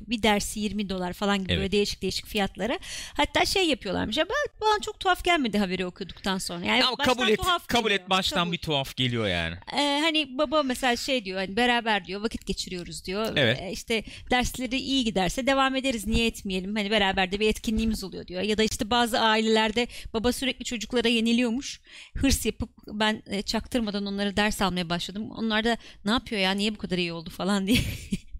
bir 0.07 0.22
dersi 0.22 0.61
20 0.61 0.89
dolar 0.89 1.12
falan 1.12 1.39
gibi 1.39 1.53
Evet. 1.53 1.61
böyle 1.61 1.72
değişik 1.72 2.03
değişik 2.03 2.26
fiyatlara. 2.26 2.78
Hatta 3.16 3.45
şey 3.45 3.68
yapıyorlarmış. 3.68 4.16
Ya 4.16 4.24
ben, 4.28 4.61
bana 4.61 4.80
çok 4.80 5.01
tuhaf 5.01 5.24
gelmedi 5.24 5.59
haberi 5.59 5.87
okuduktan 5.87 6.39
sonra. 6.39 6.64
Yani 6.64 6.85
Ama 6.85 6.97
kabul 6.97 7.28
et, 7.28 7.39
tuhaf 7.39 7.66
kabul 7.66 7.89
geliyor. 7.89 8.01
et 8.01 8.11
baştan 8.11 8.39
Kabul. 8.39 8.53
bir 8.53 8.59
tuhaf 8.59 8.97
geliyor 8.97 9.28
yani. 9.28 9.57
Ee, 9.72 10.01
hani 10.03 10.39
baba 10.39 10.62
mesela 10.62 10.97
şey 10.97 11.24
diyor 11.24 11.39
hani 11.39 11.57
beraber 11.57 12.05
diyor 12.05 12.20
vakit 12.22 12.47
geçiriyoruz 12.47 13.05
diyor. 13.05 13.33
Evet. 13.37 13.59
Ee, 13.62 13.72
işte 13.72 14.05
dersleri 14.30 14.76
iyi 14.78 15.05
giderse 15.05 15.47
devam 15.47 15.76
ederiz 15.76 16.07
niye 16.07 16.26
etmeyelim 16.26 16.74
hani 16.76 16.91
beraber 16.91 17.33
de 17.33 17.41
bir 17.41 17.49
etkinliğimiz 17.49 18.05
oluyor 18.05 18.26
diyor. 18.26 18.43
Ya 18.43 18.59
da 18.59 18.62
işte 18.62 18.91
bazı 18.91 19.20
ailelerde 19.20 19.87
baba 20.14 20.33
sürekli 20.33 20.64
çocuklara 20.64 21.09
yeniliyormuş. 21.09 21.80
Hırs 22.16 22.47
yapıp 22.47 22.70
ben 22.87 23.22
çaktırmadan 23.47 24.07
onlara 24.07 24.37
ders 24.37 24.62
almaya 24.62 24.89
başladım. 24.91 25.30
Onlar 25.30 25.64
da 25.64 25.76
ne 26.05 26.11
yapıyor 26.11 26.41
ya 26.41 26.51
niye 26.51 26.74
bu 26.74 26.78
kadar 26.78 26.99
iyi 26.99 27.12
oldu 27.12 27.30
falan 27.30 27.66
diye. 27.66 27.78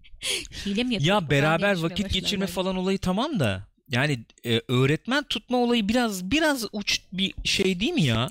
Hile 0.65 0.83
mi 0.83 0.93
yapıyor? 0.93 1.15
Ya 1.15 1.29
beraber 1.29 1.75
vakit 1.77 2.13
geçirme 2.13 2.47
falan 2.47 2.75
olayı 2.75 2.97
tamam 2.97 3.39
da 3.39 3.67
yani 3.89 4.19
e, 4.45 4.61
öğretmen 4.67 5.23
tutma 5.23 5.57
olayı 5.57 5.87
biraz 5.89 6.31
biraz 6.31 6.65
uç 6.71 7.01
bir 7.13 7.33
şey 7.43 7.79
değil 7.79 7.93
mi 7.93 8.03
ya? 8.03 8.29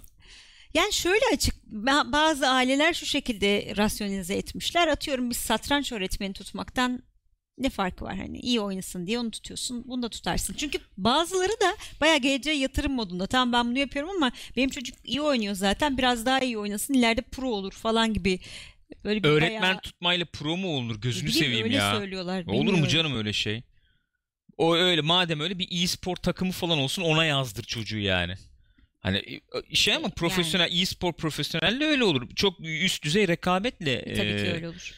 Yani 0.74 0.92
şöyle 0.92 1.24
açık 1.34 1.54
ba- 1.72 2.12
bazı 2.12 2.48
aileler 2.48 2.92
şu 2.94 3.06
şekilde 3.06 3.72
rasyonize 3.76 4.34
etmişler. 4.34 4.88
Atıyorum 4.88 5.30
bir 5.30 5.34
satranç 5.34 5.92
öğretmeni 5.92 6.32
tutmaktan 6.32 7.02
ne 7.58 7.70
farkı 7.70 8.04
var 8.04 8.16
hani 8.16 8.38
iyi 8.40 8.60
oynasın 8.60 9.06
diye 9.06 9.18
onu 9.18 9.30
tutuyorsun 9.30 9.84
bunu 9.88 10.02
da 10.02 10.08
tutarsın. 10.08 10.54
Çünkü 10.54 10.78
bazıları 10.96 11.52
da 11.52 11.76
bayağı 12.00 12.16
geleceğe 12.18 12.56
yatırım 12.56 12.92
modunda. 12.92 13.26
Tamam 13.26 13.52
ben 13.52 13.70
bunu 13.70 13.78
yapıyorum 13.78 14.10
ama 14.16 14.32
benim 14.56 14.70
çocuk 14.70 14.96
iyi 15.04 15.20
oynuyor 15.22 15.54
zaten 15.54 15.98
biraz 15.98 16.26
daha 16.26 16.40
iyi 16.40 16.58
oynasın 16.58 16.94
ileride 16.94 17.20
pro 17.22 17.48
olur 17.50 17.72
falan 17.72 18.14
gibi. 18.14 18.40
Böyle 19.04 19.22
bir 19.22 19.28
Öğretmen 19.28 19.62
bayağı, 19.62 19.80
tutmayla 19.80 20.26
pro 20.32 20.56
mu 20.56 20.68
olunur? 20.68 21.00
Gözünü 21.00 21.28
Bileyim, 21.28 21.44
seveyim 21.44 21.64
öyle 21.64 21.76
ya. 21.76 21.96
söylüyorlar. 21.96 22.44
Olur 22.46 22.58
mu 22.58 22.66
bilmiyorum. 22.66 22.88
canım 22.88 23.16
öyle 23.16 23.32
şey? 23.32 23.62
O 24.56 24.76
öyle 24.76 25.00
madem 25.00 25.40
öyle 25.40 25.58
bir 25.58 25.82
e-spor 25.82 26.16
takımı 26.16 26.52
falan 26.52 26.78
olsun 26.78 27.02
ona 27.02 27.24
yazdır 27.24 27.62
çocuğu 27.62 27.98
yani. 27.98 28.34
Hani 29.00 29.40
e, 29.70 29.74
şey 29.74 29.94
ama 29.94 30.08
profesyonel 30.08 30.80
e-spor 30.80 31.12
profesyonelle 31.12 31.84
öyle 31.84 32.04
olur. 32.04 32.34
Çok 32.34 32.60
üst 32.60 33.04
düzey 33.04 33.28
rekabetle 33.28 33.92
E, 33.92 34.14
Tabii 34.14 34.36
ki 34.36 34.46
e, 34.46 34.52
öyle 34.52 34.68
olur. 34.68 34.94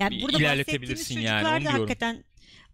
Yani 0.00 0.22
burada 0.22 0.38
ilerletebilirsin 0.38 0.96
bahsettiğimiz 0.96 1.24
yani, 1.24 1.40
çocuklar 1.42 1.56
onu 1.56 1.64
da 1.64 1.68
diyorum. 1.68 1.80
hakikaten 1.88 2.24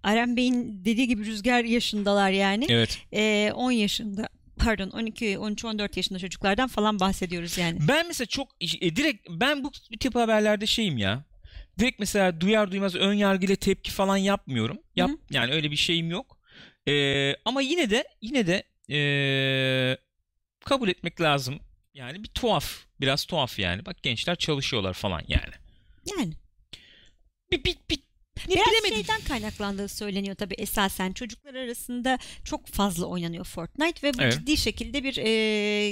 Aren 0.03 0.37
Bey'in 0.37 0.85
dediği 0.85 1.09
gibi 1.09 1.25
rüzgar 1.25 1.65
yaşındalar 1.65 2.31
yani. 2.31 2.67
Evet. 2.69 2.99
Ee, 3.13 3.53
10 3.55 3.71
yaşında 3.71 4.29
pardon 4.59 4.91
12 4.91 5.39
13 5.39 5.65
14 5.65 5.97
yaşında 5.97 6.19
çocuklardan 6.19 6.69
falan 6.69 7.01
bahsediyoruz 7.01 7.59
yani. 7.59 7.79
Ben 7.89 8.07
mesela 8.07 8.27
çok 8.27 8.49
e, 8.61 8.97
direkt 8.97 9.29
ben 9.31 9.65
bu 9.65 9.73
tip 10.01 10.15
haberlerde 10.15 10.67
şeyim 10.67 10.99
ya. 10.99 11.25
Direkt 11.79 12.01
mesela 12.01 12.41
duyar 12.41 12.73
duymaz 12.73 12.95
ön 12.95 13.15
yargıyla 13.15 13.57
tepki 13.57 13.91
falan 13.91 14.17
yapmıyorum. 14.17 14.79
Yap 14.97 15.11
Hı. 15.11 15.17
yani 15.31 15.53
öyle 15.53 15.71
bir 15.71 15.77
şeyim 15.77 16.11
yok. 16.11 16.39
Ee, 16.89 17.35
ama 17.45 17.61
yine 17.61 17.91
de 17.91 18.05
yine 18.21 18.47
de 18.47 18.63
ee, 18.91 19.97
kabul 20.65 20.89
etmek 20.89 21.21
lazım. 21.21 21.61
Yani 21.95 22.23
bir 22.23 22.29
tuhaf, 22.29 22.85
biraz 23.01 23.25
tuhaf 23.25 23.59
yani. 23.59 23.87
Bak 23.87 24.03
gençler 24.03 24.37
çalışıyorlar 24.37 24.93
falan 24.93 25.23
yani. 25.29 25.55
Yani 26.19 26.33
Bir 27.53 27.65
bir 27.65 27.77
bir 27.91 28.06
biraz 28.49 28.67
bilemedim. 28.67 28.95
şeyden 28.97 29.21
kaynaklandığı 29.29 29.89
söyleniyor 29.89 30.35
tabii 30.37 30.55
esasen 30.59 31.13
çocuklar 31.13 31.55
arasında 31.55 32.19
çok 32.45 32.67
fazla 32.67 33.07
oynanıyor 33.07 33.45
Fortnite 33.45 34.07
ve 34.09 34.15
bu 34.15 34.23
Evet. 34.23 34.33
ciddi 34.33 34.57
şekilde 34.57 35.05
bir 35.05 35.17
e, 35.17 35.29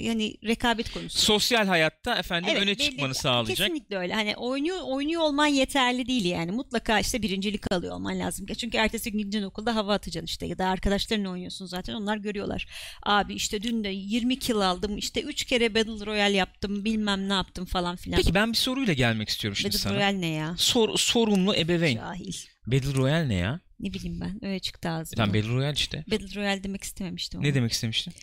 yani 0.07 0.37
rekabet 0.45 0.93
konusu. 0.93 1.19
Sosyal 1.19 1.67
hayatta 1.67 2.15
efendim 2.19 2.51
Evet, 2.53 2.63
öne 2.63 2.71
belli- 2.71 2.85
çıkmanı 2.85 3.15
sağlayacak. 3.15 3.57
Kesinlikle 3.69 3.97
öyle. 3.99 4.15
Hani 4.15 4.37
oynuyor 4.37 4.79
oynuyor 4.85 5.23
olman 5.23 5.47
yeterli 5.47 6.07
değil 6.07 6.25
yani. 6.25 6.53
Mutlaka 6.53 7.01
işte 7.01 7.23
birincilik 7.23 7.73
alıyor 7.73 7.95
olman 7.95 8.19
lazım. 8.21 8.47
Çünkü 8.47 8.77
ertesi 8.77 9.13
gün 9.13 9.19
gideceksin 9.19 9.47
okulda 9.47 9.75
hava 9.77 9.95
atacaksın 9.95 10.27
işte 10.27 10.47
ya 10.47 10.59
da 10.59 10.67
arkadaşlarınla 10.67 11.29
oynuyorsun 11.31 11.67
zaten 11.67 11.95
onlar 11.95 12.17
görüyorlar. 12.17 12.67
Abi 13.03 13.35
işte 13.35 13.63
dün 13.63 13.85
de 13.85 13.89
20 13.89 14.39
kill 14.39 14.57
aldım. 14.57 14.99
işte 14.99 15.23
3 15.23 15.45
kere 15.45 15.75
Battle 15.75 16.07
Royale 16.07 16.37
yaptım. 16.37 16.85
Bilmem 16.85 17.29
ne 17.29 17.33
yaptım 17.33 17.65
falan 17.65 17.97
filan. 17.97 18.17
Peki 18.17 18.35
ben 18.35 18.53
bir 18.53 18.57
soruyla 18.57 18.93
gelmek 18.93 19.29
istiyorum 19.29 19.57
şimdi 19.57 19.69
Battle 19.75 19.79
sana. 19.79 19.95
Royale 19.95 20.21
ne 20.21 20.27
ya? 20.27 20.55
Sor, 20.59 20.99
sorumlu 20.99 21.55
ebeveyn. 21.57 21.97
Cahil. 21.97 22.34
Battle 22.67 22.95
Royale 22.95 23.29
ne 23.29 23.35
ya? 23.35 23.61
Ne 23.81 23.93
bileyim 23.93 24.21
ben. 24.21 24.45
Öyle 24.45 24.59
çıktı 24.59 24.89
ağzımdan. 24.91 25.25
Tamam 25.27 25.35
Battle 25.43 25.55
Royale 25.55 25.75
işte. 25.77 26.05
Battle 26.11 26.35
Royale 26.41 26.65
demek 26.65 26.83
istememiştim. 26.83 27.43
Ne 27.43 27.47
ama. 27.47 27.55
demek 27.55 27.73
istemiştin? 27.73 28.15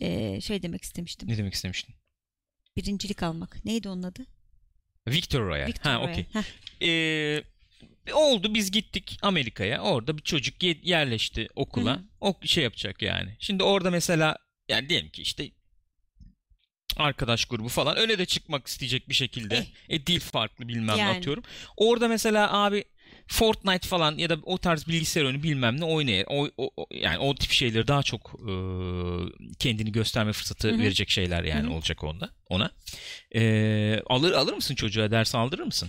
Ee, 0.00 0.40
şey 0.40 0.62
demek 0.62 0.82
istemiştim. 0.82 1.28
Ne 1.28 1.36
demek 1.36 1.54
istemiştin? 1.54 1.94
Birincilik 2.76 3.22
almak. 3.22 3.64
Neydi 3.64 3.88
onun 3.88 4.02
adı? 4.02 4.26
Victor 5.08 5.40
Royale. 5.46 5.66
Victor 5.66 5.90
ha 5.90 6.02
okey. 6.02 6.26
Ee, 6.82 7.42
oldu 8.12 8.54
biz 8.54 8.70
gittik 8.70 9.18
Amerika'ya. 9.22 9.82
Orada 9.82 10.18
bir 10.18 10.22
çocuk 10.22 10.62
ye- 10.62 10.80
yerleşti 10.82 11.48
okula. 11.54 11.92
Hı 11.94 11.98
hı. 11.98 12.04
O 12.20 12.34
şey 12.44 12.64
yapacak 12.64 13.02
yani. 13.02 13.36
Şimdi 13.38 13.62
orada 13.62 13.90
mesela 13.90 14.36
yani 14.68 14.88
diyelim 14.88 15.10
ki 15.10 15.22
işte 15.22 15.50
arkadaş 16.96 17.44
grubu 17.44 17.68
falan 17.68 17.96
öne 17.96 18.18
de 18.18 18.26
çıkmak 18.26 18.66
isteyecek 18.66 19.08
bir 19.08 19.14
şekilde. 19.14 19.66
E 19.88 20.06
dil 20.06 20.20
farklı 20.20 20.68
bilmem 20.68 20.96
ne 20.96 21.00
Yani. 21.00 21.18
atıyorum. 21.18 21.44
Orada 21.76 22.08
mesela 22.08 22.52
abi 22.62 22.84
Fortnite 23.28 23.88
falan 23.88 24.18
ya 24.18 24.30
da 24.30 24.36
o 24.42 24.58
tarz 24.58 24.88
bilgisayar 24.88 25.24
oyunu 25.24 25.42
bilmem 25.42 25.80
ne 25.80 25.84
oynayır. 25.84 26.26
O, 26.28 26.48
o- 26.56 26.86
yani 26.90 27.18
o 27.18 27.34
tip 27.34 27.50
şeyleri 27.50 27.88
daha 27.88 28.02
çok 28.02 28.20
e, 28.40 28.52
kendini 29.58 29.92
gösterme 29.92 30.32
fırsatı 30.32 30.68
Hı 30.68 30.72
hı. 30.74 30.78
verecek 30.78 31.10
şeyler 31.10 31.44
yani 31.44 31.66
Hı 31.66 31.70
hı. 31.70 31.74
olacak 31.74 32.04
onda 32.04 32.30
ona. 32.48 32.70
E, 33.34 34.00
alır 34.06 34.32
alır 34.32 34.52
mısın 34.54 34.74
çocuğa 34.74 35.10
ders 35.10 35.34
aldırır 35.34 35.62
mısın? 35.64 35.88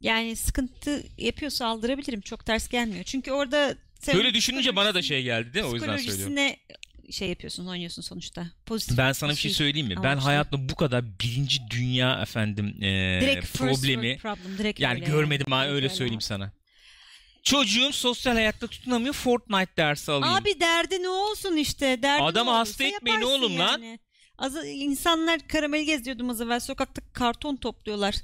Yani 0.00 0.36
sıkıntı 0.36 1.02
yapıyorsa 1.18 1.66
aldırabilirim. 1.66 2.20
Çok 2.20 2.46
ters 2.46 2.68
gelmiyor. 2.68 3.04
Çünkü 3.04 3.32
orada 3.32 3.76
Böyle 4.14 4.34
düşününce 4.34 4.76
bana 4.76 4.94
da 4.94 5.02
şey 5.02 5.22
geldi 5.22 5.54
de 5.54 5.64
o 5.64 5.74
yüzden 5.74 5.96
söylüyorum. 5.96 5.98
psikolojisine 5.98 6.56
şey 7.10 7.28
yapıyorsun, 7.28 7.66
oynuyorsun 7.66 8.02
sonuçta. 8.02 8.46
Pozitif. 8.66 8.98
Ben 8.98 9.12
sana 9.12 9.30
bir 9.30 9.36
şey 9.36 9.50
söyleyeyim 9.50 9.86
mi? 9.88 9.96
Ben 9.96 10.02
amaçlı. 10.12 10.24
hayatımda 10.24 10.68
bu 10.68 10.74
kadar 10.74 11.04
birinci 11.20 11.58
dünya 11.70 12.20
efendim 12.22 12.66
e, 12.82 13.18
direkt 13.22 13.58
problemi 13.58 14.18
problem 14.18 14.58
direkt 14.58 14.80
yani 14.80 14.94
öyle 15.00 15.06
görmedim 15.06 15.46
ha 15.52 15.58
Direkt 15.60 15.72
öyle 15.74 15.86
öyle. 15.86 15.94
söyleyeyim 15.94 16.20
sana. 16.20 16.52
Çocuğum 17.42 17.92
sosyal 17.92 18.32
hayatta 18.34 18.66
tutunamıyor 18.66 19.14
Fortnite 19.14 19.76
dersi 19.76 20.12
alayım. 20.12 20.34
Abi 20.34 20.60
derdi 20.60 21.02
ne 21.02 21.08
olsun 21.08 21.56
işte. 21.56 22.02
Derdi 22.02 22.22
Adamı 22.22 22.50
ne 22.50 22.54
hasta 22.54 22.84
etmeyin 22.84 23.22
oğlum 23.22 23.58
lan. 23.58 23.68
yani. 23.82 23.98
Az, 24.38 24.56
insanlar 24.66 25.48
karamel 25.48 25.84
geziyordum 25.84 26.30
az 26.30 26.40
evvel. 26.40 26.60
Sokakta 26.60 27.02
karton 27.12 27.56
topluyorlar. 27.56 28.14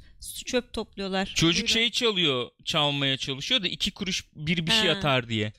Çöp 0.46 0.72
topluyorlar. 0.72 1.26
Çocuk 1.26 1.42
Buyurun. 1.62 1.66
şey 1.74 1.90
çalıyor, 1.90 2.48
çalmaya 2.64 3.16
çalışıyor 3.16 3.62
da 3.62 3.68
iki 3.68 3.90
kuruş 3.90 4.24
bir 4.36 4.66
bir 4.66 4.72
şey 4.72 4.88
Ha. 4.88 4.96
atar 4.98 5.28
diye. 5.28 5.52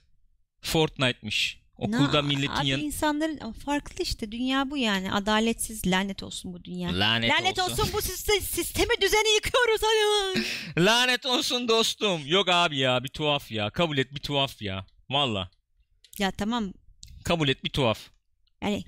Fortnite'miş. 0.61 1.59
Okulda 1.79 2.17
Na- 2.17 2.21
milletin 2.21 2.53
abi 2.53 2.67
yan... 2.67 2.79
insanların 2.79 3.51
farklı 3.51 4.03
işte 4.03 4.31
dünya 4.31 4.69
bu 4.71 4.77
yani 4.77 5.11
adaletsiz 5.11 5.87
lanet 5.87 6.23
olsun 6.23 6.53
bu 6.53 6.63
dünya. 6.63 6.99
Lanet, 6.99 7.31
Lanet 7.31 7.59
olsun. 7.59 7.71
olsun 7.71 7.89
bu 7.93 7.97
siste- 8.01 8.41
sistemi 8.41 9.01
düzeni 9.01 9.35
yıkıyoruz 9.35 9.81
hadi. 9.83 10.45
Lanet 10.85 11.25
olsun 11.25 11.67
dostum. 11.67 12.21
Yok 12.27 12.49
abi 12.49 12.77
ya 12.77 13.03
bir 13.03 13.09
tuhaf 13.09 13.51
ya. 13.51 13.69
Kabul 13.69 13.97
et 13.97 14.13
bir 14.15 14.19
tuhaf 14.19 14.61
ya. 14.61 14.85
Valla. 15.09 15.49
Ya 16.19 16.31
tamam 16.31 16.73
Kabul 17.23 17.47
et 17.49 17.63
bir 17.63 17.69
tuhaf. 17.69 17.99
yani 18.61 18.83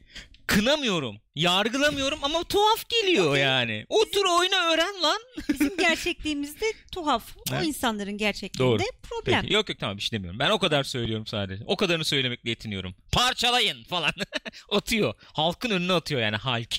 Kınamıyorum. 0.56 1.18
Yargılamıyorum 1.36 2.20
ama 2.24 2.43
tuhaf 2.43 2.89
geliyor 2.89 3.30
Okey. 3.30 3.41
yani. 3.41 3.86
Otur 3.89 4.26
oyna 4.39 4.72
öğren 4.74 5.02
lan. 5.02 5.20
bizim 5.49 5.78
gerçekliğimizde 5.78 6.66
tuhaf. 6.91 7.38
O 7.38 7.41
Evet. 7.56 7.66
insanların 7.68 8.18
gerçekliğinde 8.18 8.84
Doğru. 8.84 8.84
problem. 9.04 9.41
Peki. 9.41 9.54
Yok 9.54 9.70
yok 9.70 9.80
tamam 9.80 9.97
bir 9.97 10.02
şey 10.02 10.12
demiyorum. 10.18 10.39
Ben 10.39 10.49
o 10.49 10.60
kadar 10.60 10.84
söylüyorum 10.84 11.28
sadece. 11.28 11.64
O 11.68 11.76
kadarını 11.76 12.06
söylemekle 12.06 12.49
yetiniyorum. 12.49 12.95
Parçalayın 13.12 13.84
falan. 13.84 14.14
atıyor. 14.72 15.14
Halkın 15.34 15.70
önüne 15.70 15.93
atıyor 15.93 16.22
yani 16.22 16.36
halk. 16.36 16.76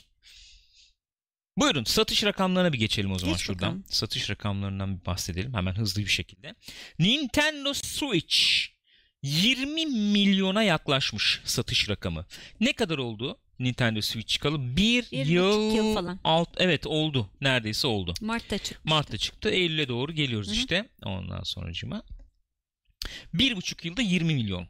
Buyurun 1.57 1.85
satış 1.85 2.25
rakamlarına 2.25 2.73
bir 2.73 2.79
geçelim 2.79 3.13
o 3.13 3.19
zaman 3.19 3.35
Geç 3.37 3.43
şuradan. 3.47 3.61
bakalım. 3.69 3.85
Satış 3.89 4.31
rakamlarından 4.31 5.01
bir 5.01 5.07
bahsedelim 5.07 5.55
hemen 5.55 5.75
hızlı 5.75 6.01
bir 6.03 6.07
şekilde. 6.11 6.55
Nintendo 6.99 7.75
Switch 7.75 8.37
20 9.23 9.87
milyona 9.87 10.63
yaklaşmış 10.63 11.41
satış 11.45 11.89
rakamı. 11.89 12.27
Ne 12.61 12.73
kadar 12.73 12.99
oldu? 12.99 13.39
Nintendo 13.59 14.01
Switch 14.01 14.29
çıkalı. 14.29 14.77
Bir, 14.77 15.11
Bir 15.13 15.27
yıl, 15.27 15.75
yıl 15.75 15.95
falan. 15.95 16.21
Alt, 16.25 16.49
evet 16.57 16.87
oldu. 16.87 17.31
Neredeyse 17.41 17.87
oldu. 17.87 18.15
Mart'ta 18.21 18.59
çıkmıştı. 18.59 18.89
Mart'ta 18.89 19.19
çıktı. 19.19 19.51
Eylül'e 19.51 19.89
doğru 19.89 20.13
geliyoruz 20.13 20.49
Hı 20.49 20.53
hı. 20.53 20.57
işte. 20.57 20.89
Ondan 21.05 21.43
sonracıma. 21.43 22.03
Bir 23.35 23.57
buçuk 23.57 23.85
yılda 23.85 24.03
20 24.03 24.35
milyon. 24.35 24.67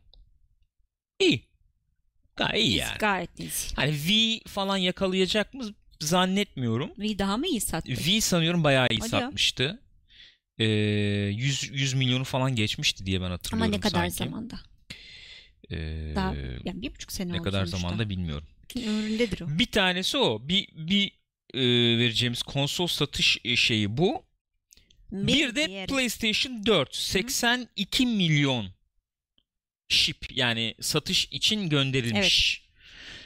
İyi. 1.20 1.42
Gayet 2.36 2.64
iyi 2.64 2.76
yani. 2.76 2.98
Gayet 2.98 3.40
iyi. 3.40 3.50
Hani 3.76 3.92
V 3.92 4.40
falan 4.48 4.76
yakalayacak 4.76 5.54
mı 5.54 5.64
zannetmiyorum. 6.00 6.90
V 6.98 7.18
daha 7.18 7.36
mı 7.36 7.46
iyi 7.46 7.60
sattı? 7.60 7.92
V 7.92 8.20
sanıyorum 8.20 8.64
bayağı 8.64 8.86
iyi 8.90 9.00
Hadi 9.00 9.14
ya. 9.14 9.20
satmıştı. 9.20 9.82
Ee, 10.58 10.64
100, 10.64 11.70
100 11.72 11.94
milyonu 11.94 12.24
falan 12.24 12.54
geçmişti 12.56 13.06
diye 13.06 13.20
ben 13.20 13.24
Ama 13.24 13.34
hatırlıyorum 13.34 13.72
ne 13.72 13.80
kadar 13.80 14.08
sanki. 14.08 14.14
zamanda? 14.14 14.60
Ee, 15.70 16.12
Daha 16.14 16.34
yani 16.64 16.82
bir 16.82 16.94
buçuk 16.94 17.12
sene 17.12 17.32
ne 17.32 17.42
kadar 17.42 17.66
sonuçta. 17.66 17.78
zamanda 17.78 18.08
bilmiyorum. 18.08 18.46
Ömründedir 18.76 19.40
o. 19.40 19.58
Bir 19.58 19.66
tanesi 19.66 20.18
o. 20.18 20.48
Bir, 20.48 20.68
bir 20.74 21.12
e, 21.54 21.60
vereceğimiz 21.98 22.42
konsol 22.42 22.86
satış 22.86 23.38
e, 23.44 23.56
şeyi 23.56 23.96
bu. 23.96 24.24
Bir, 25.12 25.54
de 25.56 25.66
diğeri. 25.68 25.86
PlayStation 25.86 26.66
4 26.66 26.96
82 26.96 28.06
milyon 28.06 28.66
ship 29.88 30.36
yani 30.36 30.74
satış 30.80 31.24
için 31.24 31.68
gönderilmiş. 31.68 32.62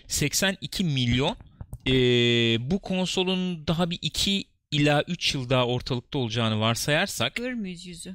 82 0.07 0.85
milyon. 0.85 1.37
Ee, 1.87 1.91
bu 2.71 2.79
konsolun 2.79 3.67
daha 3.67 3.91
bir 3.91 3.99
2 4.03 4.45
ila 4.71 5.03
3 5.09 5.35
yıl 5.35 5.51
daha 5.51 5.67
ortalıkta 5.67 6.19
olacağını 6.19 6.61
varsayarsak 6.61 7.35
Görür 7.35 7.55
müyüz 7.55 7.87
yüzü? 7.87 8.15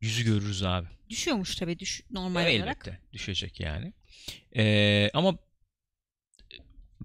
yüzü 0.00 0.24
görürüz 0.24 0.62
abi. 0.62 0.86
Düşüyormuş 1.10 1.56
tabii 1.56 1.78
düş 1.78 2.02
normal 2.10 2.46
Evet, 2.46 2.60
olarak. 2.62 2.76
Elbette 2.86 3.00
düşecek 3.12 3.60
yani. 3.60 3.92
Ee, 4.56 5.10
ama 5.14 5.38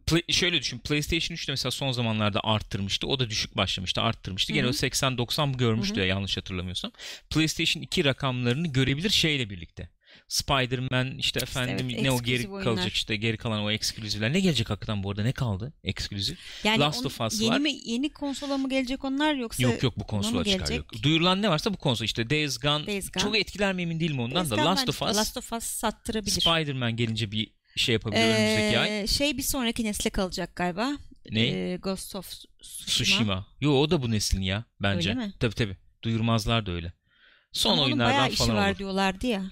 Play- 0.10 0.34
şöyle 0.34 0.60
düşün 0.62 0.80
PlayStation 0.80 1.36
3 1.36 1.48
de 1.48 1.52
mesela 1.52 1.72
son 1.72 1.92
zamanlarda 1.92 2.40
arttırmıştı. 2.44 3.08
O 3.08 3.20
da 3.20 3.30
düşük 3.30 3.58
başlamıştı 3.58 4.02
arttırmıştı. 4.02 4.54
Gene 4.54 4.64
Hı 4.64 4.68
hı. 4.68 4.70
o 4.70 4.74
80-90 4.74 5.58
görmüştü 5.58 6.00
ya 6.00 6.06
yanlış 6.06 6.38
hatırlamıyorsam. 6.38 6.92
PlayStation 7.30 7.84
2 7.84 8.06
rakamlarını 8.06 8.68
görebilir 8.68 9.10
şeyle 9.10 9.50
birlikte. 9.50 9.90
Spider-Man 10.28 11.18
işte 11.18 11.40
efendim 11.40 11.88
evet, 11.90 12.02
ne 12.02 12.12
o 12.12 12.24
geri 12.24 12.48
oyunlar. 12.48 12.64
kalacak 12.64 12.94
işte 12.94 13.16
geri 13.16 13.38
kalan 13.38 13.62
o 13.64 13.72
ekskluzivler. 13.72 14.34
Ne 14.34 14.40
gelecek 14.40 14.70
hakikaten 14.70 15.04
bu 15.04 15.10
arada 15.12 15.24
ne 15.24 15.32
kaldı 15.32 15.74
ekskluzif? 15.84 16.40
Yani 16.64 16.80
Last 16.80 17.02
on- 17.02 17.06
of 17.06 17.22
Us 17.22 17.42
yeni 17.42 17.52
var. 17.52 17.60
mi 17.60 17.72
yeni 17.86 18.10
konsola 18.14 18.58
mı 18.58 18.70
gelecek 18.70 19.06
onlar 19.06 19.34
yoksa 19.36 19.64
Yok 19.64 19.84
yok 19.84 19.94
bu 20.00 20.04
konsola 20.04 20.44
çıkar 20.44 20.58
gelecek? 20.58 20.78
yok. 20.78 21.04
Duyurulan 21.04 21.42
ne 21.42 21.50
varsa 21.50 21.74
bu 21.74 21.78
konsol 21.78 22.06
işte 22.06 22.30
Days 22.30 22.60
Gone, 22.60 22.88
Days 22.88 23.12
Gone. 23.12 23.24
çok 23.24 23.38
etkiler 23.38 23.74
mi 23.74 23.82
emin 23.82 24.00
değilim 24.00 24.20
ondan 24.20 24.36
Days 24.36 24.50
da 24.52 24.56
Gone 24.56 24.66
Last 24.66 24.90
of 24.90 25.02
Us, 25.02 25.18
Last 25.18 25.38
of 25.38 25.54
Us 25.54 25.64
sattırabilir. 25.64 26.42
Spider-Man 26.42 26.96
gelince 26.96 27.32
bir 27.32 27.52
şey 27.80 27.94
yapabilir 27.94 28.22
önümüzdeki 28.22 28.80
ay. 28.80 29.02
Ee, 29.02 29.08
şey 29.08 29.38
bir 29.38 29.44
sonraki 29.44 29.84
nesle 29.84 30.10
kalacak 30.10 30.56
galiba. 30.56 30.98
Ne? 31.32 31.42
Ee, 31.48 31.78
Ghost 31.78 32.16
of 32.16 32.30
Tsushima. 32.30 32.86
Tsushima. 32.86 33.48
Yo 33.62 33.72
o 33.72 33.92
da 33.92 34.02
bu 34.02 34.12
neslin 34.12 34.42
ya 34.42 34.66
bence. 34.82 35.10
Öyle 35.10 35.20
mi? 35.20 35.34
Tabii 35.40 35.56
tabii. 35.56 35.78
Duyurmazlar 36.04 36.66
da 36.66 36.72
öyle. 36.72 36.94
Son 37.52 37.74
Ama 37.74 37.82
oyunlardan 37.82 38.14
bayağı 38.14 38.30
işi 38.30 38.54
var 38.54 38.70
olur. 38.70 38.78
diyorlardı 38.78 39.28
ya. 39.28 39.52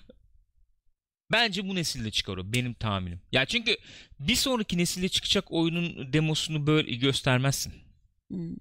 Bence 1.32 1.68
bu 1.68 1.76
nesilde 1.76 2.12
çıkar 2.12 2.38
o. 2.38 2.54
Benim 2.54 2.74
tahminim. 2.74 3.22
Ya 3.32 3.46
çünkü 3.46 3.78
bir 4.20 4.36
sonraki 4.36 4.78
nesilde 4.78 5.10
çıkacak 5.10 5.52
oyunun 5.52 6.14
demosunu 6.14 6.68
böyle 6.68 6.96
göstermezsin. 6.96 7.74
Hmm. 8.30 8.56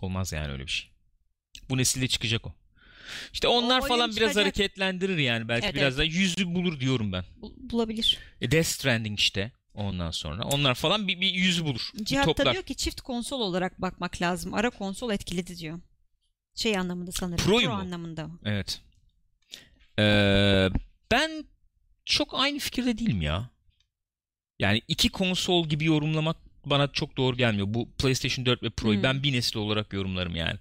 Olmaz 0.00 0.32
yani 0.32 0.52
öyle 0.52 0.62
bir 0.62 0.70
şey. 0.70 0.90
Bu 1.70 1.76
nesilde 1.76 2.08
çıkacak 2.08 2.46
o. 2.46 2.54
İşte 3.32 3.48
onlar 3.48 3.78
O 3.78 3.82
oyun 3.82 3.88
falan 3.88 4.06
biraz 4.10 4.14
çıkacak. 4.16 4.36
hareketlendirir 4.44 5.18
yani. 5.18 5.48
Belki 5.48 5.64
Evet, 5.66 5.74
biraz 5.74 5.96
daha 5.98 6.04
yüzü 6.04 6.54
bulur 6.54 6.80
diyorum 6.80 7.12
ben. 7.12 7.24
Bul- 7.42 7.70
bulabilir. 7.70 8.18
E 8.40 8.50
Death 8.50 8.66
Stranding 8.66 9.18
işte 9.18 9.52
ondan 9.74 10.10
sonra. 10.10 10.44
Onlar 10.44 10.74
falan 10.74 11.08
bir, 11.08 11.20
bir 11.20 11.30
yüzü 11.34 11.64
bulur. 11.64 11.90
Bir 11.94 12.04
Cihat 12.04 12.26
da 12.26 12.32
toplar. 12.34 12.52
diyor 12.52 12.64
ki 12.64 12.74
çift 12.74 13.00
konsol 13.00 13.40
olarak 13.40 13.80
bakmak 13.82 14.22
lazım. 14.22 14.54
Ara 14.54 14.70
konsol 14.70 15.10
etkiledi 15.10 15.56
diyor. 15.56 15.78
Şey 16.54 16.78
anlamında 16.78 17.12
sanırım. 17.12 17.44
Pro'yu 17.44 17.66
Pro 17.66 17.74
mu? 17.74 17.80
anlamında. 17.80 18.28
Evet. 18.44 18.80
Ee, 19.98 20.68
ben 21.10 21.44
çok 22.04 22.34
aynı 22.34 22.58
fikirde 22.58 22.98
değilim 22.98 23.22
ya. 23.22 23.50
Yani 24.58 24.82
iki 24.88 25.08
konsol 25.08 25.68
gibi 25.68 25.84
yorumlamak 25.84 26.36
bana 26.66 26.92
çok 26.92 27.16
doğru 27.16 27.36
gelmiyor. 27.36 27.66
Bu 27.70 27.88
PlayStation 27.92 28.46
4 28.46 28.62
ve 28.62 28.70
Pro'yu 28.70 28.96
Hmm. 28.96 29.02
ben 29.02 29.22
bir 29.22 29.32
nesil 29.32 29.56
olarak 29.56 29.92
yorumlarım 29.92 30.36
yani. 30.36 30.58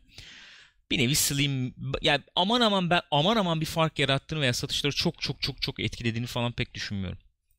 Bir 0.91 0.97
nevi 0.97 1.15
slim 1.15 1.73
yani 2.01 2.21
aman 2.35 2.61
aman 2.61 2.89
ben 2.89 3.01
aman 3.11 3.37
aman 3.37 3.61
bir 3.61 3.65
fark 3.65 3.99
yarattığını 3.99 4.41
veya 4.41 4.53
satışları 4.53 4.95
çok 4.95 5.21
çok 5.21 5.41
çok 5.41 5.61
çok 5.61 5.79
etkilediğini 5.79 6.27
falan 6.27 6.51
pek 6.51 6.73
düşünmüyorum. 6.73 7.17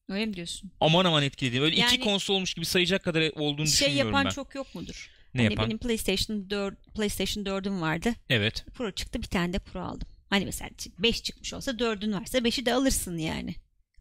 Öyle 0.09 0.27
mi 0.27 0.35
diyorsun? 0.35 0.73
Aman 0.81 1.05
aman 1.05 1.23
etkilediğini. 1.23 1.65
Öyle 1.65 1.77
iki 1.77 1.83
Yani- 1.83 2.01
konsolmuş 2.01 2.31
olmuş 2.31 2.55
gibi 2.55 2.65
sayacak 2.67 3.05
kadar 3.05 3.21
olduğunu 3.37 3.67
Şey 3.67 3.73
düşünmüyorum 3.75 4.13
yapan 4.13 4.25
ben. 4.25 4.31
çok 4.31 4.55
yok 4.55 4.75
mudur? 4.75 5.11
Ne 5.35 5.43
hani 5.43 5.53
yapan? 5.53 5.67
benim 5.67 5.79
PlayStation 5.79 6.51
4 6.51 6.95
PlayStation 6.95 7.45
4'üm 7.45 7.81
vardı. 7.81 8.15
Evet. 8.31 8.65
Pro 8.75 8.91
çıktı 8.91 9.23
bir 9.23 9.27
tane 9.27 9.53
de 9.53 9.59
Pro 9.59 9.81
aldım. 9.81 10.09
Hani 10.31 10.45
mesela 10.45 10.71
5 10.99 11.23
çıkmış 11.23 11.55
olsa 11.55 11.71
4'ün 11.79 12.13
varsa 12.13 12.39
5'i 12.39 12.67
de 12.67 12.75
alırsın 12.75 13.19
yani. 13.19 13.55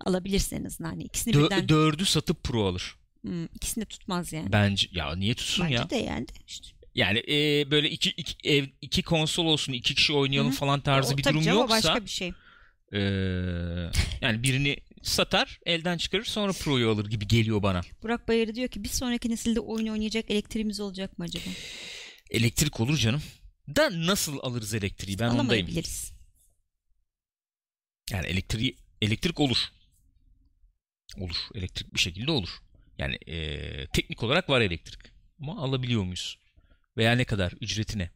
Alabilirsin 0.05 0.55
en 0.55 0.63
azından. 0.65 0.89
Hani 0.89 1.03
ikisini 1.03 1.33
Dö- 1.33 1.45
birden 1.45 1.69
dördü 1.69 2.05
satıp 2.05 2.43
Pro 2.43 2.67
alır. 2.67 2.95
hmm, 3.21 3.45
ikisini 3.45 3.81
de 3.81 3.85
tutmaz 3.85 4.33
yani. 4.33 4.51
Bence 4.51 4.87
ya 4.91 5.15
niye 5.15 5.33
tutsun 5.35 5.65
Bence 5.65 5.75
ya? 5.75 5.89
de 5.89 5.95
yani. 5.95 6.25
işte. 6.47 6.67
Yani 6.97 7.19
e, 7.19 7.71
böyle 7.71 7.89
iki, 7.89 8.09
iki, 8.09 8.49
ev, 8.49 8.65
iki 8.81 9.03
konsol 9.03 9.45
olsun, 9.45 9.73
iki 9.73 9.95
kişi 9.95 10.13
oynayalım 10.13 10.51
Hı 10.51 10.55
hı. 10.55 10.59
falan 10.59 10.81
tarzı 10.81 11.13
O 11.13 11.17
bir 11.17 11.23
durum 11.23 11.41
canım, 11.41 11.57
yoksa 11.59 11.75
başka 11.75 12.05
bir 12.05 12.09
şey. 12.09 12.27
e, 12.93 12.99
yani 14.21 14.43
birini 14.43 14.77
satar, 15.03 15.59
elden 15.65 15.97
çıkarır 15.97 16.25
sonra 16.25 16.53
Pro'yu 16.53 16.89
alır 16.89 17.05
gibi 17.05 17.27
geliyor 17.27 17.63
bana. 17.63 17.81
Burak 18.03 18.27
Bayarı 18.27 18.55
diyor 18.55 18.67
ki 18.67 18.83
bir 18.83 18.89
sonraki 18.89 19.29
nesilde 19.29 19.59
oyun 19.59 19.87
oynayacak 19.87 20.31
elektriğimiz 20.31 20.79
olacak 20.79 21.19
mı 21.19 21.25
acaba? 21.25 21.45
Elektrik 22.31 22.79
olur 22.79 22.97
canım. 22.97 23.21
Da 23.75 24.05
nasıl 24.05 24.39
alırız 24.41 24.73
elektriği? 24.73 25.19
Ben 25.19 25.29
ondayım. 25.29 25.67
Yani 28.11 28.27
elektriği 28.27 28.77
elektrik 29.01 29.39
olur. 29.39 29.57
Olur. 31.17 31.37
Elektrik 31.55 31.93
bir 31.93 31.99
şekilde 31.99 32.31
olur. 32.31 32.49
Yani 32.97 33.15
e, 33.27 33.87
teknik 33.87 34.23
olarak 34.23 34.49
var 34.49 34.61
elektrik. 34.61 34.99
Ama 35.41 35.61
alabiliyor 35.61 36.03
muyuz? 36.03 36.37
Veya 36.97 37.11
ne 37.15 37.25
kadar? 37.25 37.53
Ücreti 37.61 37.99
ne? 37.99 38.09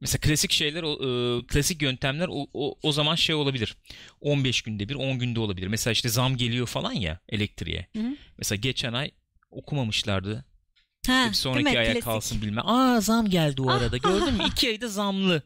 Mesela 0.00 0.20
klasik 0.20 0.52
şeyler, 0.52 0.82
e, 0.82 1.46
klasik 1.46 1.82
yöntemler 1.82 2.28
o, 2.30 2.46
o, 2.54 2.78
o 2.82 2.92
zaman 2.92 3.14
şey 3.14 3.34
olabilir. 3.34 3.76
15 4.20 4.62
günde 4.62 4.88
bir, 4.88 4.94
10 4.94 5.18
günde 5.18 5.40
olabilir. 5.40 5.66
Mesela 5.66 5.92
işte 5.92 6.08
zam 6.08 6.36
geliyor 6.36 6.66
falan 6.66 6.92
ya 6.92 7.20
elektriğe. 7.28 7.86
Hı 7.96 8.02
hı. 8.02 8.16
Mesela 8.38 8.56
geçen 8.56 8.92
ay 8.92 9.10
okumamışlardı. 9.50 10.44
Ha, 11.06 11.26
bir 11.28 11.34
sonraki 11.34 11.78
aya 11.78 11.84
Klasik. 11.92 12.02
kalsın 12.02 12.42
bilmem. 12.42 12.66
Aa 12.68 13.00
zam 13.00 13.28
geldi 13.30 13.62
o 13.62 13.70
Ah, 13.70 13.74
arada. 13.74 13.96
ah, 13.96 14.02
Gördün 14.02 14.34
mü? 14.34 14.42
ah. 14.42 14.50
İki 14.50 14.68
ayda 14.68 14.88
zamlı. 14.88 15.42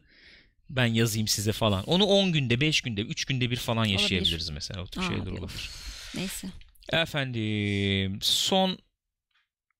Ben 0.69 0.85
yazayım 0.85 1.27
size 1.27 1.51
falan. 1.51 1.83
Onu 1.83 2.03
10 2.05 2.31
günde, 2.31 2.61
5 2.61 2.81
günde, 2.81 3.01
3 3.01 3.25
günde 3.25 3.51
bir 3.51 3.55
falan 3.55 3.85
yaşayabiliriz 3.85 4.49
mesela. 4.49 4.81
O 4.81 4.85
tür 4.87 5.01
Aa, 5.01 5.07
şeyler 5.07 5.31
olabilir. 5.31 5.69
Neyse. 6.15 6.47
Efendim 6.93 8.19
son 8.21 8.77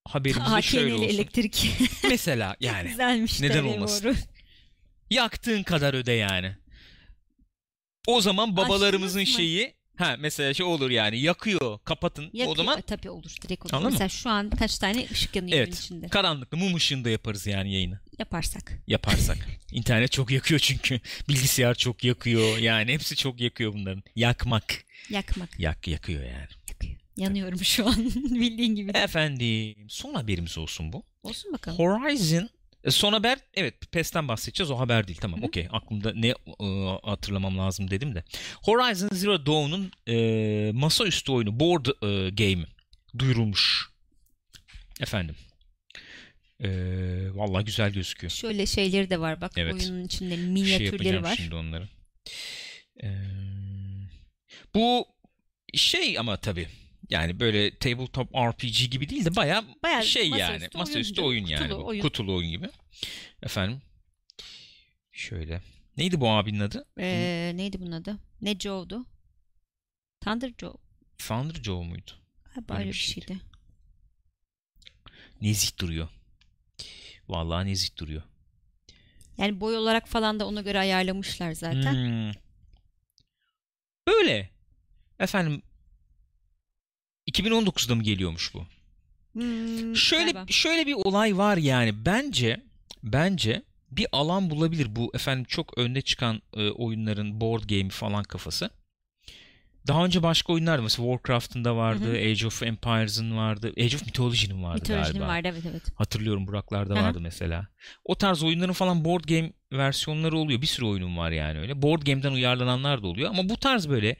haberimiz 0.07 0.53
de 0.55 0.61
şöyle 0.61 0.93
olsun. 0.93 1.03
elektrik. 1.03 1.71
Mesela 2.09 2.55
yani 2.59 2.89
Güzelmiş 2.89 3.41
Neden 3.41 3.63
olmasın? 3.63 4.17
yaktığın 5.09 5.63
kadar 5.63 5.93
öde 5.93 6.11
yani. 6.11 6.55
O 8.07 8.21
zaman 8.21 8.57
babalarımızın 8.57 9.21
mı? 9.21 9.27
şeyi 9.27 9.73
ha 9.97 10.15
mesela 10.19 10.53
şey 10.53 10.65
olur 10.65 10.89
yani 10.89 11.19
yakıyor 11.19 11.79
kapatın 11.83 12.23
Yakıyor. 12.23 12.47
o 12.47 12.55
zaman 12.55 12.81
tabii 12.81 13.09
olur 13.09 13.35
direkt 13.41 13.65
olur. 13.65 13.73
Anladın 13.73 13.87
mı? 13.87 13.91
Mesela 13.91 14.09
şu 14.09 14.29
an 14.29 14.49
kaç 14.49 14.77
tane 14.77 15.07
ışık 15.11 15.35
yanıyor 15.35 15.57
evet 15.57 15.79
içinde. 15.79 16.07
karanlıkta 16.07 16.57
mum 16.57 16.75
ışığında 16.75 17.09
yaparız 17.09 17.47
yani 17.47 17.73
yayını 17.73 17.99
Yaparsak. 18.19 18.73
yaparsak. 18.87 19.37
İnternet 19.71 20.11
çok 20.11 20.31
yakıyor 20.31 20.59
çünkü 20.59 20.99
bilgisayar 21.29 21.75
çok 21.75 22.03
yakıyor 22.03 22.57
yani 22.57 22.93
hepsi 22.93 23.15
çok 23.15 23.41
yakıyor 23.41 23.73
bunların. 23.73 24.03
Yakmak 24.15 24.83
Yakmak. 25.09 25.59
yak 25.59 25.87
yakıyor 25.87 26.23
yani. 26.23 26.47
Yanıyorum 27.19 27.59
şu 27.63 27.87
an 27.87 27.95
bildiğin 28.15 28.75
gibi. 28.75 28.91
Efendim 28.97 29.75
son 29.89 30.13
haberimiz 30.13 30.57
olsun 30.57 30.93
bu. 30.93 31.03
Olsun 31.23 31.53
bakalım. 31.53 31.77
Horizon 31.79 32.49
e, 32.83 32.91
son 32.91 33.13
haber 33.13 33.39
evet 33.53 33.91
PES'ten 33.91 34.27
bahsedeceğiz 34.27 34.71
o 34.71 34.79
haber 34.79 35.07
değil 35.07 35.19
tamam 35.21 35.43
okey 35.43 35.67
aklımda 35.71 36.13
ne 36.15 36.27
e, 36.27 36.35
hatırlamam 37.03 37.57
lazım 37.57 37.91
dedim 37.91 38.15
de 38.15 38.23
Horizon 38.63 39.09
Zero 39.13 39.45
Dawn'un 39.45 39.91
e, 40.07 40.71
masaüstü 40.73 41.31
oyunu 41.31 41.59
board 41.59 41.85
e, 41.85 42.29
game 42.29 42.65
duyurulmuş 43.19 43.89
efendim 45.01 45.35
e, 46.63 46.69
vallahi 47.33 47.65
güzel 47.65 47.91
gözüküyor 47.93 48.31
Şöyle 48.31 48.65
şeyleri 48.65 49.09
de 49.09 49.19
var 49.19 49.41
bak 49.41 49.51
Evet. 49.55 49.73
oyunun 49.73 50.03
içinde 50.05 50.35
şey 50.35 50.45
minyatürleri 50.45 50.85
yapacağım 50.85 51.23
var. 51.23 51.35
şimdi 51.35 51.55
onları 51.55 51.87
E, 53.03 53.07
bu 54.75 55.05
şey 55.73 56.19
ama 56.19 56.37
tabi 56.37 56.67
yani 57.09 57.39
böyle 57.39 57.77
tabletop 57.77 58.35
RPG 58.35 58.91
gibi 58.91 59.09
değil 59.09 59.25
de 59.25 59.35
baya 59.35 59.63
Bayağı 59.83 60.03
şey 60.03 60.29
masaüstü 60.29 60.51
yani 60.53 60.61
oyun 60.63 60.77
masaüstü 60.77 61.13
canım, 61.13 61.29
oyun 61.29 61.45
yani 61.45 61.63
kutulu 61.67 61.83
bu. 61.83 61.87
oyun. 61.87 62.01
kutulu 62.01 62.35
oyun 62.35 62.51
gibi 62.51 62.69
efendim 63.43 63.81
şöyle 65.11 65.61
neydi 65.97 66.21
bu 66.21 66.29
abinin 66.29 66.59
adı 66.59 66.85
Ee, 66.99 67.51
neydi 67.55 67.79
bunun 67.81 67.91
adı? 67.91 68.17
Ne 68.41 68.59
Joe'du? 68.59 69.05
Thunder 70.21 70.51
Joe. 70.57 70.75
Thunder 71.17 71.63
Joe 71.63 71.83
muydu 71.83 72.11
Galiba 72.55 72.73
Öyle 72.73 72.81
öyle 72.81 72.89
bir 72.89 72.95
şeydi. 72.97 73.25
şeydi. 73.27 73.39
nezih 75.41 75.77
duruyor. 75.79 76.09
Vallahi 77.27 77.67
nezih 77.67 77.97
duruyor. 77.97 78.21
Yani 79.37 79.61
boy 79.61 79.77
olarak 79.77 80.07
falan 80.07 80.39
da 80.39 80.47
ona 80.47 80.61
göre 80.61 80.79
ayarlamışlar 80.79 81.51
zaten. 81.51 81.93
Hmm. 81.93 82.31
Öyle. 84.07 84.49
Efendim 85.19 85.61
2019'da 87.29 87.95
mı 87.95 88.03
geliyormuş 88.03 88.53
bu? 88.53 88.65
Hmm, 89.33 89.95
Şöyle 89.95 90.31
galiba. 90.31 90.51
şöyle 90.51 90.87
bir 90.87 90.93
olay 90.93 91.37
var 91.37 91.57
yani 91.57 92.05
bence 92.05 92.61
bence 93.03 93.63
bir 93.91 94.07
alan 94.11 94.49
bulabilir 94.49 94.95
bu 94.95 95.11
efendim 95.15 95.45
çok 95.49 95.77
önde 95.77 96.01
çıkan 96.01 96.41
e, 96.57 96.69
oyunların 96.69 97.41
board 97.41 97.63
game 97.63 97.89
falan 97.89 98.23
kafası. 98.23 98.69
Daha 99.87 100.05
önce 100.05 100.23
başka 100.23 100.53
oyunlar 100.53 100.77
da 100.77 100.81
mesela 100.81 101.07
Warcraft'ın 101.07 101.65
da 101.65 101.75
vardı, 101.75 102.05
Hı 102.13 102.17
Age 102.17 102.47
of 102.47 102.63
Empires'ın 102.63 103.37
vardı, 103.37 103.71
Age 103.77 103.95
of 103.95 104.05
Mythology'nin 104.05 104.63
vardı 104.63 104.81
Mitolojinin 104.81 105.13
galiba. 105.19 105.27
vardı 105.27 105.47
evet 105.51 105.63
evet. 105.71 105.81
Hatırlıyorum 105.95 106.47
Buraklar'da 106.47 106.95
Hı 106.95 106.99
hı. 106.99 107.03
vardı 107.03 107.19
mesela. 107.21 107.67
O 108.05 108.15
tarz 108.15 108.43
oyunların 108.43 108.73
falan 108.73 109.05
board 109.05 109.23
game 109.23 109.51
versiyonları 109.71 110.37
oluyor. 110.37 110.61
Bir 110.61 110.67
sürü 110.67 110.85
oyunum 110.85 111.17
var 111.17 111.31
yani 111.31 111.59
öyle. 111.59 111.81
Board 111.81 112.01
game'den 112.01 112.31
uyarlananlar 112.31 113.03
da 113.03 113.07
oluyor 113.07 113.29
ama 113.29 113.49
bu 113.49 113.57
tarz 113.57 113.89
böyle 113.89 114.15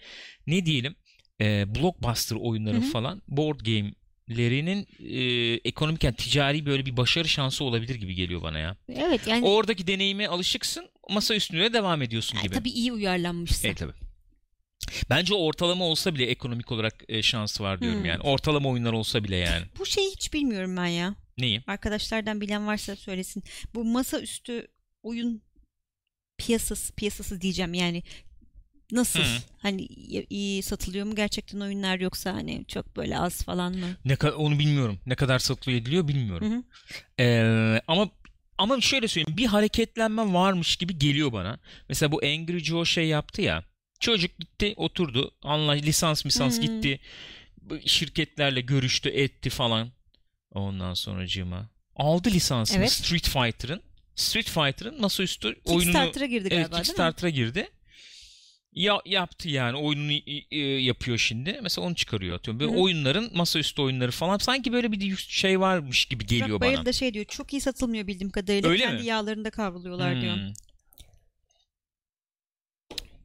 ne 0.47 0.66
diyelim 0.66 0.95
e, 1.42 1.76
blockbuster 1.76 2.36
oyunların 2.36 2.82
Hı 2.82 2.86
hı. 2.86 2.92
falan 2.92 3.22
board 3.28 3.60
game'lerinin 3.60 4.88
e, 5.10 5.54
ekonomik 5.66 6.04
yani 6.04 6.16
ticari 6.16 6.66
böyle 6.66 6.86
bir 6.86 6.98
başarı 6.98 7.28
şansı 7.30 7.64
olabilir 7.64 7.96
gibi 7.96 8.16
geliyor 8.16 8.42
bana 8.42 8.60
ya. 8.60 8.78
Evet 8.90 9.28
yani 9.28 9.46
Oradaki 9.46 9.88
deneyime 9.88 10.28
alışıksın 10.28 10.90
masa 11.10 11.36
üstüne 11.36 11.74
devam 11.74 12.02
ediyorsun 12.02 12.36
yani 12.38 12.44
gibi. 12.44 12.56
tabii 12.56 12.70
iyi 12.70 12.94
uyarlanmışsa. 12.94 13.68
Evet 13.68 13.78
tabii. 13.78 13.94
Bence 15.10 15.34
ortalama 15.34 15.86
olsa 15.86 16.16
bile 16.16 16.26
ekonomik 16.26 16.72
olarak 16.72 17.04
e, 17.08 17.22
şansı 17.22 17.64
var 17.64 17.82
diyorum 17.82 18.00
Hmm. 18.00 18.06
yani. 18.06 18.22
Ortalama 18.22 18.70
oyunlar 18.70 18.94
olsa 18.94 19.24
bile 19.24 19.36
yani. 19.36 19.66
Bu 19.80 19.86
şeyi 19.86 20.12
hiç 20.12 20.34
bilmiyorum 20.34 20.78
ben 20.78 20.86
ya. 20.86 21.16
Neyi? 21.38 21.62
Arkadaşlardan 21.68 22.42
bilen 22.42 22.68
varsa 22.68 22.96
söylesin. 22.96 23.44
Bu 23.76 23.86
masaüstü 23.86 24.68
oyun 25.04 25.42
piyasası 26.38 26.94
piyasası 26.96 27.42
diyeceğim 27.42 27.74
yani 27.74 28.04
nasıl 28.92 29.20
Hı. 29.20 29.26
hani 29.62 29.82
iyi 30.30 30.64
satılıyor 30.64 31.06
mu 31.06 31.16
gerçekten 31.16 31.60
oyunlar 31.60 32.00
yoksa 32.00 32.34
hani 32.34 32.66
çok 32.68 32.96
böyle 32.98 33.20
az 33.20 33.44
falan 33.44 33.76
mı? 33.78 33.88
Ne 34.06 34.14
ka- 34.14 34.32
onu 34.32 34.60
bilmiyorum. 34.60 35.00
Ne 35.06 35.16
kadar 35.16 35.40
satılıyor 35.40 35.82
ediliyor 35.82 36.08
bilmiyorum. 36.08 36.52
Hı 36.52 36.56
hı. 36.58 36.64
Ee, 37.20 37.82
ama 37.88 38.10
ama 38.58 38.82
şöyle 38.82 39.08
söyleyeyim 39.08 39.38
bir 39.38 39.46
hareketlenme 39.46 40.34
varmış 40.34 40.76
gibi 40.76 40.98
geliyor 40.98 41.34
bana. 41.34 41.60
Mesela 41.90 42.12
bu 42.12 42.18
Angry 42.24 42.60
Joe 42.60 42.86
şey 42.86 43.06
yaptı 43.08 43.42
ya. 43.42 43.64
Çocuk 44.00 44.40
gitti 44.40 44.74
oturdu. 44.78 45.32
Anla 45.44 45.72
lisans 45.72 46.26
misans 46.26 46.58
Hmm. 46.58 46.64
gitti. 46.66 47.00
Şirketlerle 47.86 48.62
görüştü 48.62 49.10
etti 49.10 49.50
falan. 49.50 49.92
Ondan 50.52 50.94
sonracığıma. 50.94 51.70
Aldı 51.96 52.30
lisansını 52.32 52.78
Evet. 52.80 52.92
Street 52.92 53.30
Fighter'ın. 53.30 53.82
Street 54.16 54.50
Fighter'ın 54.50 55.02
masaüstü 55.02 55.48
oyununu 55.66 55.82
Kickstarter'a 55.84 56.26
girdi 56.26 56.48
evet, 56.52 56.52
galiba 56.62 56.78
mi? 56.78 56.84
Kickstarter'a 56.84 57.30
girdi. 57.30 57.68
Ya, 58.74 59.02
yaptı 59.06 59.50
yani 59.50 59.78
oyununu 59.78 60.12
e, 60.52 60.58
yapıyor 60.60 61.18
şimdi. 61.18 61.60
Mesela 61.64 61.88
onu 61.88 61.96
çıkarıyor 61.96 62.36
atıyorum. 62.36 62.60
Böyle 62.60 62.72
Hı. 62.72 62.76
oyunların 62.76 63.32
masaüstü 63.38 63.82
oyunları 63.82 64.12
falan 64.12 64.38
sanki 64.38 64.74
böyle 64.74 64.92
bir 64.92 65.16
şey 65.18 65.60
varmış 65.60 66.06
gibi 66.06 66.26
geliyor 66.26 66.50
Burak 66.50 66.62
bana. 66.62 66.70
Bayır 66.76 66.86
da 66.86 66.94
şey 66.94 67.14
diyor 67.14 67.26
çok 67.26 67.54
iyi 67.54 67.62
satılmıyor 67.62 68.08
bildiğim 68.08 68.32
kadarıyla. 68.32 68.70
Öyle 68.70 68.84
Kendi 68.84 69.02
mi? 69.02 69.08
yağlarında 69.08 69.50
kavruluyorlar 69.50 70.22
diyor. 70.22 70.36
Hmm. 70.36 70.54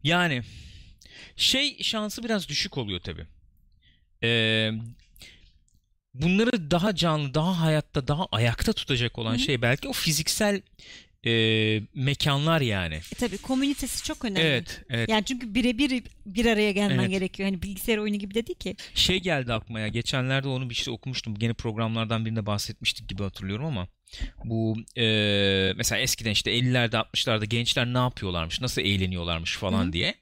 Yani 0.02 0.42
şey 1.36 1.82
şansı 1.82 2.24
biraz 2.24 2.48
düşük 2.48 2.78
oluyor 2.78 3.00
tabii. 3.00 3.26
Ee, 4.22 4.70
bunları 6.14 6.70
daha 6.70 6.94
canlı, 6.94 7.34
daha 7.34 7.60
hayatta, 7.60 8.08
daha 8.08 8.26
ayakta 8.32 8.72
tutacak 8.72 9.18
olan 9.18 9.34
hı. 9.34 9.38
şey 9.38 9.62
belki 9.62 9.88
o 9.88 9.92
fiziksel 9.92 10.62
e, 11.26 11.30
mekanlar 11.94 12.60
yani. 12.60 12.94
E 12.94 13.14
tabii 13.18 13.38
komünitesi 13.38 14.04
çok 14.04 14.24
önemli. 14.24 14.40
Evet, 14.40 14.82
evet. 14.90 15.08
Yani 15.08 15.24
çünkü 15.24 15.54
birebir 15.54 16.02
bir 16.26 16.46
araya 16.46 16.72
gelmen 16.72 16.98
Evet. 16.98 17.10
gerekiyor. 17.10 17.48
Hani 17.48 17.62
bilgisayar 17.62 17.98
oyunu 17.98 18.16
gibi 18.16 18.34
de 18.34 18.46
değil 18.46 18.58
ki. 18.58 18.76
Şey 18.94 19.20
geldi 19.20 19.52
aklıma 19.52 19.80
ya. 19.80 19.88
Geçenlerde 19.88 20.48
onu 20.48 20.70
bir 20.70 20.74
işte 20.74 20.90
okumuştum. 20.90 21.34
Gene 21.38 21.52
programlardan 21.52 22.24
birinde 22.24 22.46
bahsetmiştik 22.46 23.08
gibi 23.08 23.22
hatırlıyorum 23.22 23.64
ama 23.66 23.88
bu 24.44 24.76
e, 24.96 25.04
mesela 25.76 26.00
eskiden 26.00 26.30
işte 26.30 26.58
50'lerde 26.58 26.96
60'larda 26.96 27.44
gençler 27.44 27.86
ne 27.86 27.98
yapıyorlarmış, 27.98 28.60
nasıl 28.60 28.82
eğleniyorlarmış 28.82 29.56
falan 29.56 29.86
Hı. 29.86 29.92
diye. 29.92 30.14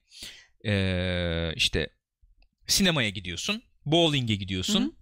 E, 0.66 1.52
işte 1.56 1.88
sinemaya 2.66 3.08
gidiyorsun, 3.08 3.62
bowling'e 3.86 4.34
gidiyorsun. 4.34 4.94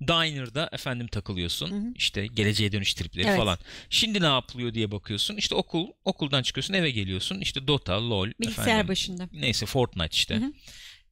Diner'da 0.00 0.68
efendim 0.72 1.06
takılıyorsun. 1.06 1.70
Hı 1.70 1.74
hı. 1.74 1.92
İşte 1.94 2.26
geleceğe 2.26 2.72
dönüş 2.72 2.94
tripleri 2.94 3.26
Evet. 3.26 3.36
falan. 3.36 3.58
Şimdi 3.90 4.20
ne 4.22 4.26
yapılıyor 4.26 4.74
diye 4.74 4.90
bakıyorsun. 4.90 5.36
İşte 5.36 5.54
okul, 5.54 5.86
okuldan 6.04 6.42
çıkıyorsun, 6.42 6.74
eve 6.74 6.90
geliyorsun. 6.90 7.40
İşte 7.40 7.66
Dota, 7.66 8.10
LoL, 8.10 8.28
Bilgisayar 8.40 8.62
efendim, 8.62 8.88
başında. 8.88 9.28
neyse 9.32 9.66
Fortnite 9.66 10.08
işte 10.12 10.34
Hı 10.36 10.38
hı. 10.38 10.52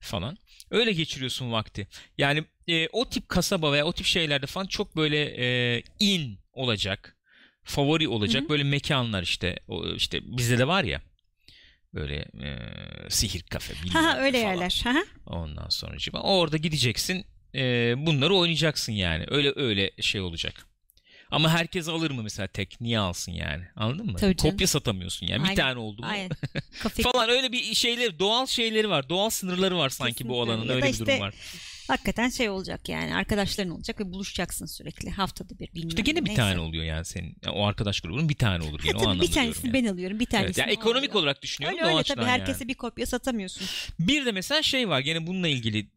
falan. 0.01 0.39
Öyle 0.71 0.93
geçiriyorsun 0.93 1.53
vakti. 1.53 1.89
Yani 2.19 2.45
e, 2.69 2.89
o 2.89 3.09
tip 3.09 3.29
kasaba 3.29 3.73
veya 3.73 3.85
o 3.87 3.93
tip 3.93 4.07
şeylerde 4.07 4.47
falan 4.47 4.67
çok 4.67 4.97
böyle 4.97 5.25
e, 5.77 5.83
in 6.01 6.39
olacak, 6.53 7.17
favori 7.65 8.09
olacak 8.09 8.41
Hı 8.43 8.45
hı. 8.45 8.49
böyle 8.49 8.65
mekanlar 8.65 9.23
işte. 9.23 9.59
O, 9.69 9.89
işte 9.89 10.21
bizde 10.37 10.59
de 10.59 10.67
var 10.69 10.85
ya 10.85 11.03
böyle 11.95 12.17
e, 12.17 12.59
sihir 13.11 13.43
kafe 13.43 13.75
bilmem 13.75 14.03
Ha 14.05 14.19
öyle 14.19 14.43
falan. 14.43 14.53
yerler. 14.53 14.81
Ha. 14.85 14.95
Ondan 15.27 15.69
sonra 15.69 16.21
orada 16.23 16.57
gideceksin 16.57 17.25
e, 17.57 17.95
bunları 18.07 18.35
oynayacaksın 18.35 18.93
yani. 18.93 19.25
Öyle 19.29 19.53
öyle 19.57 19.91
şey 20.01 20.21
olacak. 20.21 20.67
Ama 21.31 21.51
herkes 21.51 21.89
alır 21.89 22.11
mı 22.11 22.23
mesela 22.23 22.47
tek? 22.47 22.81
Niye 22.81 22.99
alsın 22.99 23.33
yani? 23.33 23.65
Anladın 23.77 24.07
mı? 24.07 24.17
Tabii 24.19 24.37
canım. 24.37 24.53
Kopya 24.53 24.67
satamıyorsun 24.67 25.27
yani. 25.27 25.43
Bir 25.43 25.49
Aynen, 25.49 25.57
tane 25.57 25.79
oldu 25.79 26.03
mu? 26.03 26.09
Aynen. 26.11 26.31
Falan 27.03 27.29
öyle 27.31 27.53
bir 27.53 27.75
şeyler 27.75 28.19
doğal 28.19 28.47
şeyleri 28.47 28.89
var. 28.91 29.09
Doğal 29.09 29.31
sınırları 29.31 29.77
var 29.79 29.89
sanki 29.89 30.13
Kesinlikle 30.13 30.35
bu 30.35 30.43
alanın 30.43 30.69
öyle. 30.69 30.87
Bir 30.87 30.99
durum 30.99 31.21
var. 31.21 31.35
hakikaten 31.89 32.29
şey 32.29 32.49
olacak 32.51 32.89
yani 32.89 33.15
arkadaşların 33.15 33.73
olacak 33.75 34.01
ve 34.01 34.13
buluşacaksın 34.13 34.67
sürekli 34.67 35.11
haftada 35.11 35.59
bir 35.59 35.73
bilmem 35.75 35.89
İşte 35.89 36.03
gene 36.03 36.21
bir 36.25 36.29
neyse. 36.29 36.43
tane 36.43 36.61
oluyor 36.61 36.85
yani 36.85 37.05
senin. 37.05 37.37
Yani 37.45 37.57
o 37.57 37.67
arkadaş 37.67 38.01
grubunun 38.01 38.29
bir 38.29 38.35
tane 38.37 38.65
olur 38.65 38.81
gene 38.83 38.97
o 38.97 39.01
anlamda 39.03 39.23
bir 39.23 39.33
tanesini 39.33 39.63
diyorum 39.73 39.83
ben 39.89 39.93
alıyorum 39.93 40.21
bir 40.21 40.27
yani. 40.33 40.45
Evet, 40.45 40.55
tanesini 40.57 40.63
yani 40.63 40.73
ekonomik 40.73 41.11
alıyor. 41.11 41.23
olarak 41.23 41.43
düşünüyorum 41.43 41.79
Öyle 41.79 41.91
öyle 41.95 42.03
tabii 42.03 42.25
herkese 42.25 42.59
yani. 42.65 42.69
bir 42.69 42.75
kopya 42.75 43.07
satamıyorsun. 43.07 43.67
Bir 43.99 44.27
de 44.27 44.33
mesela 44.33 44.63
şey 44.63 44.89
var 44.89 45.01
gene 45.01 45.27
bununla 45.27 45.49
ilgili 45.49 45.96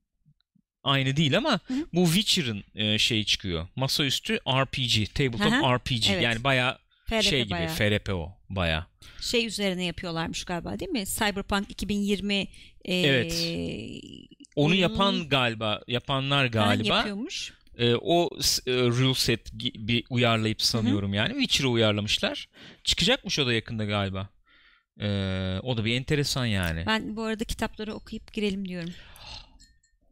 aynı 0.84 1.16
değil 1.16 1.38
ama 1.38 1.60
Hı 1.68 1.74
bu 1.94 2.06
Witcher'ın 2.06 2.64
e, 2.76 2.98
şeyi 2.98 3.26
çıkıyor. 3.26 3.68
Masaüstü 3.76 4.36
RPG, 4.38 5.14
tabletop 5.14 5.52
Hı 5.52 5.68
hı. 5.68 5.76
RPG. 5.76 6.10
Evet. 6.10 6.24
Yani 6.24 6.44
bayağı 6.44 6.78
FRP 7.10 7.24
şey 7.24 7.44
gibi 7.44 7.52
bayağı. 7.52 7.70
FRP 7.76 8.10
o 8.10 8.32
bayağı. 8.50 8.86
Şey 9.22 9.46
üzerine 9.46 9.86
yapıyorlarmış 9.86 10.44
galiba 10.44 10.80
değil 10.80 10.92
mi? 10.92 11.06
Cyberpunk 11.06 11.72
2020 11.72 12.48
e, 12.86 12.96
Evet. 12.96 13.56
Onu 14.56 14.76
yapan 14.76 15.30
galiba 15.30 15.82
yapanlar 15.88 16.46
galiba 16.46 16.96
yapıyormuş. 16.96 17.54
e, 17.78 17.96
o 17.96 18.30
e, 18.68 18.72
rule 18.74 19.14
set 19.14 19.60
gibi 19.60 20.04
uyarlayıp 20.10 20.62
sanıyorum 20.62 21.14
yani 21.14 21.34
Witcher'ı 21.34 21.70
uyarlamışlar. 21.70 22.50
Çıkacakmış 22.84 23.40
o 23.40 23.46
da 23.46 23.54
yakında 23.54 23.86
galiba. 23.86 24.30
E, 25.00 25.08
o 25.64 25.78
da 25.78 25.86
bir 25.86 25.96
enteresan 25.96 26.46
yani. 26.46 26.84
Ben 26.88 27.16
bu 27.16 27.24
arada 27.24 27.44
kitapları 27.44 27.94
okuyup 27.94 28.34
girelim 28.34 28.68
diyorum. 28.68 28.90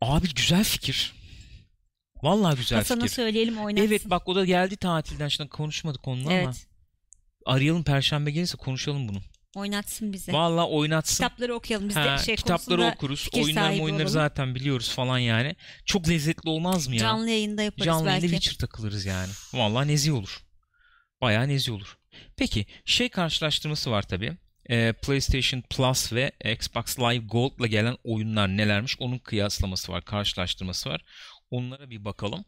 Abi 0.02 0.28
güzel 0.36 0.64
fikir. 0.64 1.14
Vallahi 2.24 2.56
güzel 2.58 2.78
Hasan'a 2.80 3.02
fikir. 3.04 3.16
söyleyelim 3.16 3.58
oynatsın. 3.58 3.88
Evet 3.88 4.02
bak 4.06 4.28
o 4.28 4.36
da 4.36 4.46
geldi 4.46 4.78
tatilden 4.78 5.28
şimdi 5.28 5.50
konuşmadık 5.50 6.08
onunla 6.08 6.30
ama 6.30 6.34
Evet. 6.38 6.68
arayalım 7.46 7.84
perşembe 7.84 8.32
gelirse 8.32 8.58
konuşalım 8.58 9.08
bunu. 9.10 9.18
Oynatsın 9.56 10.14
bize. 10.14 10.34
Vallahi 10.34 10.66
oynatsın. 10.68 11.14
Kitapları 11.24 11.56
okuyalım. 11.56 11.90
Biz 11.90 11.96
de 11.96 12.00
Ha, 12.00 12.18
şey 12.18 12.36
kitapları 12.36 12.84
okuruz. 12.84 13.30
Oyunlar 13.34 13.70
oyunları 13.72 13.94
olalım. 13.94 14.08
zaten 14.08 14.56
biliyoruz 14.56 14.90
falan 14.90 15.18
yani. 15.20 15.56
Çok 15.86 16.10
lezzetli 16.10 16.50
olmaz 16.50 16.88
mı 16.88 16.96
ya? 16.96 17.00
Canlı 17.00 17.30
yayında 17.30 17.62
yaparız 17.64 17.86
Canlı 17.86 18.08
yayında 18.08 18.24
belki. 18.24 18.36
Witcher 18.36 18.58
takılırız 18.68 19.06
yani. 19.06 19.30
Vallahi 19.54 19.88
nezih 19.88 20.14
olur. 20.14 20.42
Bayağı 21.22 21.48
nezih 21.48 21.74
olur. 21.74 21.98
Peki 22.38 22.66
şey 22.86 23.10
karşılaştırması 23.10 23.92
var 23.92 24.02
tabii. 24.02 24.38
Ee, 24.70 24.94
PlayStation 25.02 25.62
Plus 25.70 26.14
ve 26.14 26.32
Xbox 26.54 27.00
Live 27.00 27.26
Gold'la 27.26 27.68
gelen 27.68 27.98
oyunlar 28.04 28.48
nelermiş? 28.48 28.96
Onun 29.00 29.18
kıyaslaması 29.18 29.92
var, 29.92 30.06
karşılaştırması 30.06 30.90
var. 30.90 31.02
Onlara 31.52 31.90
bir 31.90 32.06
bakalım. 32.06 32.46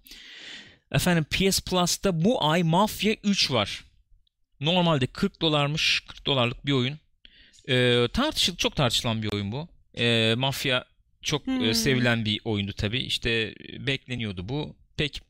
Efendim 0.91 1.25
PS 1.31 1.61
Plus'ta 1.61 2.23
bu 2.25 2.43
ay 2.49 2.63
Mafia 2.63 3.13
3 3.23 3.51
var. 3.51 3.83
Normalde 4.59 5.07
40 5.07 5.41
dolarmış. 5.41 5.99
40 6.07 6.25
dolarlık 6.25 6.65
bir 6.65 6.71
oyun. 6.71 6.99
Ee, 7.69 8.07
tartışıl 8.13 8.55
çok 8.55 8.75
tartışılan 8.75 9.23
bir 9.23 9.31
oyun 9.33 9.51
bu. 9.51 9.67
Ee, 9.97 10.33
Mafya 10.37 10.85
çok 11.21 11.47
e, 11.47 11.51
Hmm. 11.51 11.73
sevilen 11.73 12.25
bir 12.25 12.41
oyundu 12.45 12.73
tabii. 12.73 12.99
İşte 12.99 13.31
e, 13.73 13.87
bekleniyordu 13.87 14.49
bu. 14.49 14.75
Pek 14.97 15.21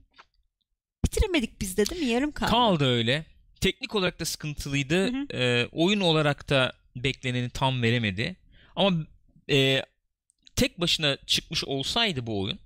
Bitiremedik 1.06 1.62
biz 1.62 1.78
de 1.78 1.86
değil 1.86 2.02
mi? 2.02 2.08
Yarım 2.08 2.32
kaldı. 2.32 2.52
Kaldı 2.52 2.86
öyle. 2.86 3.26
Teknik 3.62 3.96
olarak 3.96 4.20
da 4.20 4.26
sıkıntılıydı. 4.26 5.08
Hı 5.08 5.18
hı. 5.18 5.28
Ee, 5.34 5.68
oyun 5.72 6.00
olarak 6.00 6.50
da 6.50 6.74
bekleneni 6.96 7.50
tam 7.50 7.82
veremedi. 7.82 8.36
Ama 8.76 9.06
e, 9.50 9.84
tek 10.56 10.82
başına 10.82 11.18
çıkmış 11.28 11.64
olsaydı 11.64 12.28
bu 12.28 12.42
oyun 12.42 12.60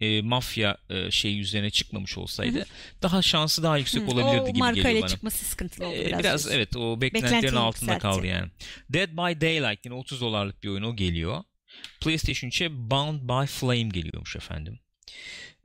e, 0.00 0.22
mafya 0.22 0.76
e, 0.90 1.10
şeyi 1.10 1.40
üzerine 1.40 1.70
çıkmamış 1.70 2.18
olsaydı 2.18 2.66
daha 3.02 3.22
şansı 3.22 3.62
daha 3.62 3.78
yüksek 3.78 4.02
Hı, 4.02 4.06
olabilirdi 4.06 4.40
o 4.42 4.46
gibi 4.48 4.58
markayla 4.58 4.82
geliyor 4.90 5.02
bana. 5.02 5.08
çıkması 5.08 5.44
sıkıntılı 5.44 5.86
oldu 5.86 5.96
Ee, 5.96 6.06
biraz. 6.06 6.18
biraz 6.18 6.42
diyorsun. 6.44 6.50
evet 6.50 6.76
o 6.76 7.00
beklentilerin 7.00 7.32
Beklentiyi 7.36 7.60
altında 7.60 7.92
yükseltti. 7.92 8.02
kaldı 8.16 8.26
yani. 8.26 8.50
Dead 8.92 9.08
by 9.12 9.40
Daylight 9.46 9.84
yine 9.84 9.94
30 9.94 10.20
dolarlık 10.20 10.62
bir 10.62 10.68
oyun 10.68 10.82
o 10.82 10.96
geliyor. 10.96 11.44
PlayStation 12.00 12.50
3'e 12.50 12.90
Bound 12.90 13.20
by 13.22 13.46
Flame 13.46 13.82
geliyormuş 13.88 14.36
efendim. 14.36 14.78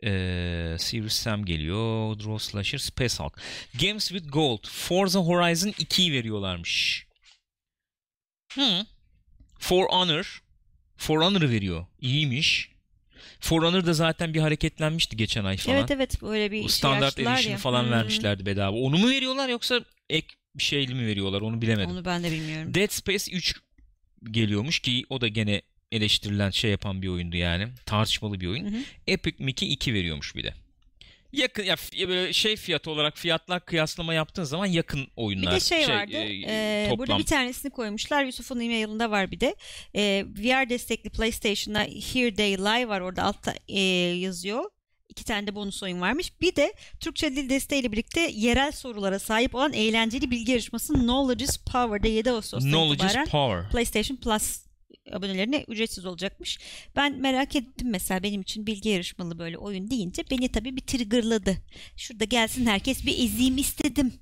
Ee, 0.03 0.75
Serious 0.79 1.13
Sam 1.13 1.45
geliyor. 1.45 2.19
Draw 2.19 2.39
Slasher, 2.39 2.77
Space 2.77 3.23
Hulk. 3.23 3.37
Games 3.81 4.07
with 4.07 4.31
Gold. 4.31 4.67
Forza 4.67 5.19
Horizon 5.19 5.69
2'yi 5.69 6.11
veriyorlarmış. 6.13 7.05
Hı. 8.55 8.85
For 9.59 9.85
Honor. 9.89 10.43
For 10.97 11.21
Honor'ı 11.21 11.49
veriyor. 11.49 11.85
İyiymiş. 12.01 12.69
For 13.39 13.63
Honor 13.63 13.85
da 13.85 13.93
zaten 13.93 14.33
bir 14.33 14.39
hareketlenmişti 14.39 15.17
geçen 15.17 15.45
ay 15.45 15.57
falan. 15.57 15.77
Evet 15.77 15.91
evet 15.91 16.21
böyle 16.21 16.51
bir 16.51 16.59
şey 16.59 16.69
standart 16.69 17.19
edition 17.19 17.51
ya. 17.51 17.57
falan 17.57 17.83
Hmm. 17.83 17.91
vermişlerdi 17.91 18.45
bedava. 18.45 18.77
Onu 18.77 18.97
mu 18.97 19.09
veriyorlar 19.09 19.49
yoksa 19.49 19.85
ek 20.09 20.27
bir 20.55 20.63
şeyli 20.63 20.95
mi 20.95 21.05
veriyorlar 21.05 21.41
onu 21.41 21.61
bilemedim. 21.61 21.89
Onu 21.91 22.05
ben 22.05 22.23
de 22.23 22.31
bilmiyorum. 22.31 22.73
Dead 22.73 22.89
Space 22.91 23.31
3 23.31 23.55
geliyormuş 24.31 24.79
ki 24.79 25.05
o 25.09 25.21
da 25.21 25.27
gene 25.27 25.61
eleştirilen 25.91 26.49
şey 26.49 26.71
yapan 26.71 27.01
bir 27.01 27.07
oyundu 27.07 27.37
yani. 27.37 27.67
Tartışmalı 27.85 28.39
bir 28.39 28.47
oyun. 28.47 28.65
Hı 28.65 28.77
hı. 28.77 28.81
Epic 29.07 29.43
Mickey 29.43 29.73
2 29.73 29.93
veriyormuş 29.93 30.35
bir 30.35 30.43
de. 30.43 30.53
Yakın 31.33 31.63
ya 31.63 31.75
böyle 32.07 32.33
şey 32.33 32.55
fiyatı 32.55 32.91
olarak 32.91 33.17
fiyatlar 33.17 33.65
kıyaslama 33.65 34.13
yaptığın 34.13 34.43
zaman 34.43 34.65
yakın 34.65 34.99
Bir 35.01 35.11
oyunlar. 35.15 35.55
de 35.55 35.59
şey, 35.59 35.87
vardı. 35.87 36.11
e, 36.13 36.43
e, 36.47 36.87
burada 36.89 37.03
toplam. 37.03 37.19
bir 37.19 37.25
tanesini 37.25 37.71
koymuşlar. 37.71 38.23
Yusuf'un 38.23 38.59
e-mailinde 38.59 39.09
var 39.11 39.31
bir 39.31 39.39
de. 39.39 39.55
E, 39.95 40.25
VR 40.37 40.69
destekli 40.69 41.09
PlayStation'da 41.09 41.79
Here 41.79 42.33
They 42.35 42.57
Lie 42.57 42.87
var. 42.87 43.01
Orada 43.01 43.23
altta 43.23 43.53
e, 43.67 43.79
yazıyor. 43.79 44.63
İki 45.09 45.23
tane 45.25 45.47
de 45.47 45.55
bonus 45.55 45.83
oyun 45.83 46.01
varmış. 46.01 46.41
Bir 46.41 46.55
de 46.55 46.73
Türkçe 46.99 47.35
dil 47.35 47.49
desteğiyle 47.49 47.91
birlikte 47.91 48.31
yerel 48.33 48.71
sorulara 48.71 49.19
sahip 49.19 49.55
olan 49.55 49.73
eğlenceli 49.73 50.31
bilgi 50.31 50.51
yarışması 50.51 50.93
Knowledge 50.93 51.43
is 51.43 51.57
Power'da 51.57 52.07
7 52.07 52.31
Ağustos'tan 52.31 52.71
Knowledge 52.71 53.05
is 53.07 53.29
power. 53.29 53.69
PlayStation 53.71 54.17
Plus 54.17 54.59
abonelerine 55.11 55.65
ücretsiz 55.67 56.05
olacakmış. 56.05 56.59
Ben 56.95 57.19
merak 57.19 57.55
ettim 57.55 57.89
mesela 57.89 58.23
benim 58.23 58.41
için 58.41 58.67
bilgi 58.67 58.89
yarışmalı 58.89 59.39
böyle 59.39 59.57
oyun 59.57 59.89
deyince 59.89 60.23
beni 60.31 60.51
tabii 60.51 60.75
bir 60.75 60.81
triggerladı. 60.81 61.57
Şurada 61.97 62.23
gelsin 62.23 62.65
herkes 62.65 63.05
bir 63.05 63.19
ezeyim 63.25 63.57
istedim. 63.57 64.13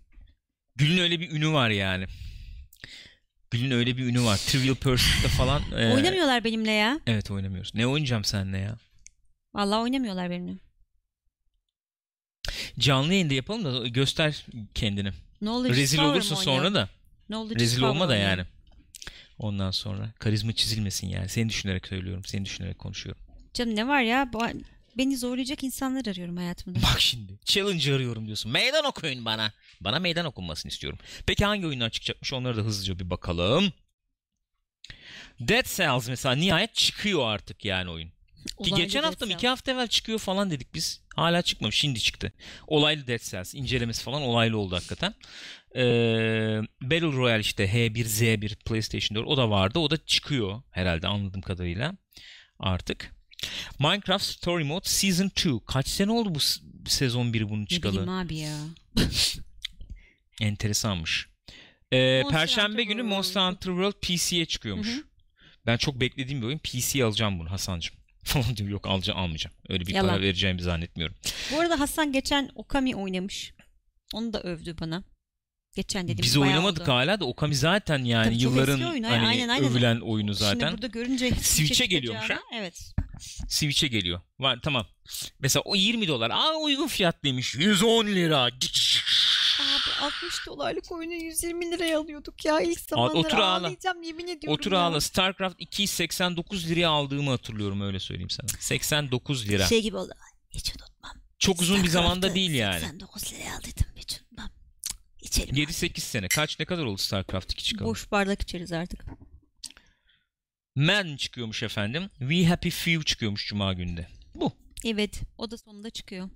Gül'ün 0.75 0.97
öyle 0.97 1.19
bir 1.19 1.31
ünü 1.31 1.49
var 1.53 1.69
yani. 1.69 2.05
Gül'ün 3.51 3.71
öyle 3.71 3.97
bir 3.97 4.05
ünü 4.05 4.23
var. 4.23 4.37
Trivial 4.37 4.75
Pursuit'te 4.75 5.27
falan. 5.27 5.61
e, 5.71 5.93
Oynamıyorlar 5.93 6.43
benimle 6.43 6.71
ya. 6.71 6.99
Evet 7.07 7.31
oynamıyoruz. 7.31 7.75
Ne 7.75 7.87
oynayacağım 7.87 8.23
seninle 8.23 8.57
ya? 8.57 8.77
Vallahi 9.53 9.79
oynamıyorlar 9.81 10.29
benimle. 10.29 10.53
Canlı 12.79 13.13
yayında 13.13 13.33
yapalım 13.33 13.65
da 13.65 13.87
göster 13.87 14.45
kendini. 14.75 15.11
Knowledge 15.39 15.73
is 15.81 15.93
Rezil 15.93 15.99
mı 16.03 16.23
sonra 16.23 16.73
da. 16.73 16.89
Knowledge 17.27 17.63
is 17.63 17.71
Rezil 17.71 17.81
olma 17.81 18.09
da 18.09 18.15
yani. 18.15 18.45
Ondan 19.41 19.71
sonra 19.71 20.11
karizma 20.19 20.53
çizilmesin 20.53 21.07
yani. 21.07 21.29
Seni 21.29 21.49
düşünerek 21.49 21.87
söylüyorum. 21.87 22.23
Seni 22.25 22.45
düşünerek 22.45 22.79
konuşuyorum. 22.79 23.21
Canım 23.53 23.75
ne 23.75 23.87
var 23.87 24.01
ya? 24.01 24.31
Beni 24.97 25.17
zorlayacak 25.17 25.63
insanlar 25.63 26.05
arıyorum 26.05 26.37
hayatımda. 26.37 26.79
Bak 26.81 27.01
şimdi. 27.01 27.39
Challenge 27.45 27.93
arıyorum 27.93 28.25
diyorsun. 28.25 28.51
Meydan 28.51 28.85
okuyun 28.85 29.25
bana. 29.25 29.53
Bana 29.81 29.99
meydan 29.99 30.25
okunmasını 30.25 30.71
istiyorum. 30.71 30.99
Peki 31.25 31.45
hangi 31.45 31.67
oyunlar 31.67 31.89
çıkacakmış? 31.89 32.33
Onlara 32.33 32.57
da 32.57 32.61
hızlıca 32.61 32.99
bir 32.99 33.09
bakalım. 33.09 33.73
Dead 35.39 35.65
Cells 35.65 36.09
mesela 36.09 36.35
nihayet 36.35 36.75
çıkıyor 36.75 37.27
artık 37.27 37.65
yani 37.65 37.89
oyun. 37.89 38.11
Ki 38.63 38.71
geçen 38.75 39.03
hafta 39.03 39.25
mı 39.25 39.33
iki 39.33 39.47
hafta 39.47 39.71
evvel 39.71 39.87
çıkıyor 39.87 40.19
falan 40.19 40.51
dedik 40.51 40.73
biz. 40.73 41.01
Hala 41.15 41.41
çıkmamış. 41.41 41.75
Şimdi 41.75 41.99
çıktı. 41.99 42.33
Olaylı 42.67 43.07
Dead 43.07 43.19
Cells. 43.19 43.53
incelemesi 43.55 44.03
falan 44.03 44.21
olaylı 44.21 44.57
oldu 44.57 44.75
hakikaten. 44.75 45.13
Ee, 45.75 45.81
Battle 46.81 47.11
Royale 47.11 47.39
işte 47.41 47.65
H1Z1 47.65 48.55
PlayStation 48.55 49.15
4 49.15 49.27
o 49.27 49.37
da 49.37 49.49
vardı. 49.49 49.79
O 49.79 49.89
da 49.89 49.97
çıkıyor 50.05 50.61
herhalde 50.71 51.07
anladığım 51.07 51.41
kadarıyla 51.41 51.93
artık. 52.59 53.15
Minecraft 53.79 54.25
Story 54.25 54.63
Mode 54.63 54.89
Season 54.89 55.25
2. 55.27 55.49
Kaç 55.67 55.87
sene 55.87 56.11
oldu 56.11 56.35
bu 56.35 56.39
sezon 56.89 57.33
1 57.33 57.49
bunun 57.49 57.61
Ne 57.61 57.67
çıkalı? 57.67 57.91
bileyim 57.93 58.09
abi 58.09 58.37
ya. 58.37 58.57
Enteresanmış. 60.41 61.27
Ee, 61.91 62.21
Monster 62.23 62.39
Perşembe 62.39 62.69
Hunter 62.71 62.83
günü. 62.83 63.01
Monster 63.03 63.41
Hunter 63.47 63.69
World 63.71 63.93
PC'ye 64.01 64.45
çıkıyormuş. 64.45 64.87
Hı 64.87 64.91
hı. 64.91 65.03
Ben 65.65 65.77
çok 65.77 65.99
beklediğim 66.01 66.41
bir 66.41 66.47
oyun. 66.47 66.57
PC'ye 66.57 67.05
alacağım 67.05 67.39
bunu 67.39 67.51
Hasan'cığım. 67.51 67.95
Falan 68.23 68.57
diyor. 68.57 68.69
Yok 68.69 68.87
alacağım 68.87 69.19
almayacağım. 69.19 69.55
Öyle 69.69 69.85
bir 69.85 69.93
Yalan. 69.93 70.09
para 70.09 70.21
vereceğimi 70.21 70.61
zannetmiyorum. 70.61 71.15
Bu 71.51 71.59
arada 71.59 71.79
Hasan 71.79 72.11
geçen 72.11 72.49
Okami 72.55 72.95
oynamış. 72.95 73.53
Onu 74.13 74.33
da 74.33 74.41
övdü 74.41 74.75
bana. 74.81 75.03
Geçen 75.75 76.07
dedim. 76.07 76.19
Biz 76.23 76.37
oynamadık 76.37 76.87
hala 76.87 77.19
da 77.19 77.25
Okami 77.25 77.55
zaten 77.55 78.03
yani 78.03 78.25
Tabii 78.25 78.41
yılların 78.43 78.81
oyun. 78.81 79.03
hani 79.03 79.27
Aynen, 79.27 79.47
aynen. 79.49 79.69
övülen 79.71 79.99
oyunu 79.99 80.27
Şimdi 80.35 80.43
zaten. 80.43 80.71
burada 80.73 80.87
görünce 80.87 81.31
Switch'e 81.41 81.85
geliyormuş 81.85 82.29
ha? 82.29 82.39
Evet. 82.55 82.93
Switch'e 83.47 83.87
geliyor. 83.87 84.21
Var 84.39 84.59
tamam. 84.63 84.87
Mesela 85.39 85.63
o 85.65 85.75
20 85.75 86.07
dolar. 86.07 86.29
Aa 86.29 86.55
uygun 86.63 86.87
fiyatlıymış. 86.87 87.55
110 87.55 88.05
lira. 88.07 88.49
Abi 90.01 90.05
60 90.05 90.47
dolarlık 90.47 90.91
oyunu 90.91 91.13
120 91.13 91.71
liraya 91.71 91.99
alıyorduk 91.99 92.45
ya 92.45 92.61
ilk 92.61 92.79
zamanlar 92.79 93.15
otur 93.15 93.37
ağla. 93.37 93.45
ağlayacağım 93.67 94.03
yemin 94.03 94.27
ediyorum 94.27 94.59
Otur 94.59 94.71
ya. 94.71 94.79
ağla. 94.79 95.01
StarCraft 95.01 95.61
2'yi 95.61 95.87
89 95.87 96.69
liraya 96.69 96.89
aldığımı 96.89 97.29
hatırlıyorum 97.31 97.81
öyle 97.81 97.99
söyleyeyim 97.99 98.29
sana. 98.29 98.47
89 98.59 99.47
lira. 99.49 99.67
Şey 99.67 99.81
gibi 99.81 99.97
oldu. 99.97 100.13
Hiç 100.49 100.69
unutmam. 100.75 101.11
Çok 101.39 101.61
uzun 101.61 101.83
bir 101.83 101.87
zamanda 101.89 102.11
Starcraft'ı 102.15 102.35
değil 102.35 102.51
yani. 102.51 102.79
89 102.79 103.33
liraya 103.33 103.55
aldıydım 103.57 103.85
hiç 103.95 104.21
unutmam. 104.21 104.49
İçelim. 105.21 105.55
7-8 105.55 105.99
sene. 105.99 106.27
Kaç 106.27 106.59
ne 106.59 106.65
kadar 106.65 106.83
oldu 106.85 106.97
StarCraft 106.97 107.51
2 107.53 107.63
çıkalı? 107.63 107.87
Boş 107.87 108.11
bardak 108.11 108.41
içeriz 108.41 108.71
artık. 108.71 109.05
Man 110.75 111.15
çıkıyormuş 111.17 111.63
efendim. 111.63 112.09
We 112.19 112.45
Happy 112.45 112.69
Few 112.69 113.03
çıkıyormuş 113.03 113.47
cuma 113.47 113.73
günde. 113.73 114.07
Bu. 114.35 114.51
Evet 114.85 115.21
o 115.37 115.51
da 115.51 115.57
sonunda 115.57 115.89
çıkıyor. 115.89 116.29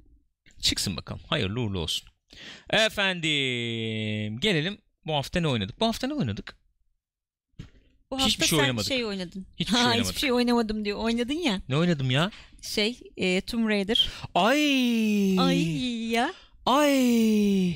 Çıksın 0.61 0.97
bakalım. 0.97 1.21
Hayırlı 1.27 1.59
uğurlu 1.61 1.79
olsun. 1.79 2.09
Efendim 2.69 4.39
gelelim 4.39 4.77
bu 5.05 5.13
hafta 5.13 5.39
ne 5.39 5.47
oynadık? 5.47 5.79
Bu 5.79 5.87
hafta 5.87 6.07
ne 6.07 6.13
oynadık? 6.13 6.57
Bu 8.11 8.19
Hiçbir 8.19 8.31
hafta 8.31 8.45
şey 8.45 8.57
sen 8.57 8.63
oynamadık. 8.63 8.87
şey 8.87 9.05
oynadın. 9.05 9.45
Hiçbir 9.57 9.73
şey 9.73 9.81
ha, 9.81 9.87
oynamadık. 9.87 10.09
Hiçbir 10.09 10.19
şey 10.21 10.31
oynamadım 10.31 10.85
diyor. 10.85 10.97
Oynadın 10.97 11.33
ya. 11.33 11.61
Ne 11.69 11.77
oynadım 11.77 12.11
ya? 12.11 12.31
Şey 12.61 12.99
e, 13.17 13.41
Tomb 13.41 13.69
Raider. 13.69 14.09
Ay. 14.35 15.39
Ay 15.39 15.63
ya. 16.11 16.33
Ay. 16.65 17.75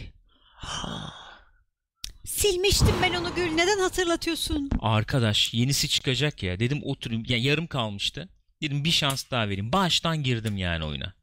Silmiştim 2.26 2.96
ben 3.02 3.14
onu 3.14 3.36
Gül. 3.36 3.52
Neden 3.52 3.80
hatırlatıyorsun? 3.80 4.70
Arkadaş 4.80 5.54
yenisi 5.54 5.90
çıkacak 5.90 6.44
ya. 6.44 6.60
Dedim 6.60 6.82
oturayım. 6.84 7.24
Yani 7.28 7.44
yarım 7.44 7.68
kalmıştı. 7.68 8.30
Dedim 8.62 8.84
bir 8.84 8.92
şans 8.92 9.32
daha 9.32 9.50
vereyim. 9.50 9.74
Baştan 9.74 10.24
girdim 10.24 10.58
yani 10.58 10.86
oyuna. 10.86 11.14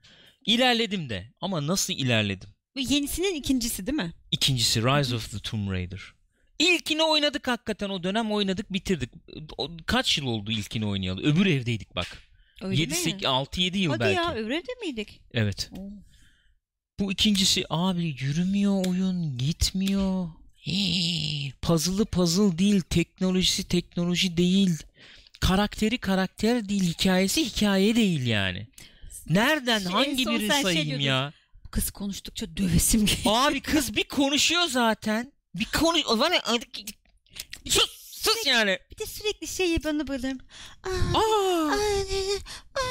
İlerledim 0.47 1.09
de. 1.09 1.33
Ama 1.41 1.67
nasıl 1.67 1.93
ilerledim? 1.93 2.49
Bu 2.77 2.81
yenisinin 2.81 3.35
ikincisi 3.35 3.87
değil 3.87 3.97
mi? 3.97 4.13
İkincisi 4.31 4.83
Rise 4.83 5.15
of 5.15 5.31
the 5.31 5.39
Tomb 5.39 5.71
Raider. 5.71 6.01
İlkini 6.59 7.03
oynadık 7.03 7.49
hakikaten 7.49 7.89
o 7.91 8.03
dönem 8.03 8.33
oynadık 8.33 8.73
bitirdik. 8.73 9.11
O- 9.59 9.71
Kaç 9.87 10.19
yıl 10.19 10.27
oldu 10.27 10.51
ilkini 10.53 10.87
oynayalı? 10.87 11.23
Öbür 11.23 11.47
evdeydik 11.47 11.97
bak. 11.97 12.19
Öyle 12.63 12.81
7 12.81 12.91
mi? 12.91 12.97
8 12.97 13.25
6 13.25 13.61
7 13.61 13.79
yıl 13.79 13.91
Hadi 13.91 14.01
belki. 14.01 14.17
ya 14.17 14.35
öbür 14.35 14.51
evde 14.51 14.73
miydik? 14.81 15.21
Evet. 15.35 15.71
Oo. 15.79 15.91
Bu 17.01 17.13
ikincisi 17.13 17.65
abi 17.71 18.05
yürümüyor 18.21 18.87
oyun, 18.87 19.39
gitmiyor. 19.39 20.29
Hii, 20.67 21.53
Puzzle'ı 21.63 22.05
puzzle 22.05 22.59
değil, 22.59 22.81
teknolojisi 22.81 23.65
teknoloji 23.69 24.37
değil. 24.37 24.77
Karakteri 25.41 25.99
karakter 25.99 26.69
değil, 26.69 26.83
hikayesi 26.83 27.45
hikaye 27.45 27.97
değil 27.97 28.27
yani. 28.27 28.67
Nereden 29.29 29.79
Şey, 29.79 29.87
en 29.89 29.93
hangi 29.93 30.27
birini 30.27 30.53
şey 30.53 30.63
sayayım 30.63 30.87
diyordun. 30.87 31.05
ya? 31.05 31.33
Kız 31.77 31.91
konuştukça 31.91 32.57
dövesim 32.57 33.07
geliyor. 33.07 33.35
Abi 33.37 33.61
kız 33.61 33.97
bir 33.97 34.05
konuşuyor 34.05 34.63
zaten. 34.69 35.33
Bir 35.55 35.65
konuş... 35.65 36.07
Var 36.07 36.31
ya... 36.31 36.43
Sus! 37.69 37.91
Sus 38.01 38.47
yani. 38.47 38.79
Bir 38.91 38.99
de 38.99 39.07
sürekli 39.07 39.47
şey 39.47 39.85
bana 39.85 40.07
böyle. 40.09 40.29
Aa, 40.83 40.89
Aa, 41.15 41.71
aa, 41.71 41.75
aa. 42.75 42.87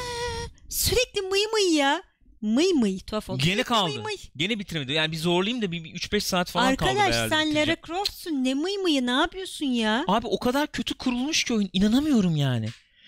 Sürekli 0.69 1.21
mıy 1.21 1.45
mıy 1.53 1.77
ya. 1.77 2.03
Mıy 2.41 2.73
mıy 2.73 2.99
tuhaf 2.99 3.29
oldu. 3.29 3.43
gene 3.43 3.63
kaldı. 3.63 3.93
mıy 3.93 4.03
mıy. 4.03 4.15
Gene 4.35 4.59
bitiremedi. 4.59 4.93
Yani 4.93 5.11
bir 5.11 5.17
zorlayayım 5.17 5.61
da 5.61 5.71
bir, 5.71 5.83
bir 5.83 5.93
3-5 5.95 6.19
saat 6.19 6.51
falan 6.51 6.75
kaldı 6.75 6.89
Arkadaş 6.89 7.29
sen. 7.29 7.55
Lara 7.55 7.75
Croft'sun 7.87 8.31
ne 8.43 8.53
mıy 8.53 8.77
mıyı 8.77 9.05
ne 9.05 9.11
yapıyorsun 9.11 9.65
ya? 9.65 10.05
Abi 10.07 10.27
o 10.27 10.39
kadar 10.39 10.71
kötü 10.71 10.93
kurulmuş 10.93 11.43
ki 11.43 11.53
oyun. 11.53 11.69
inanamıyorum 11.73 12.35
yani. 12.35 12.67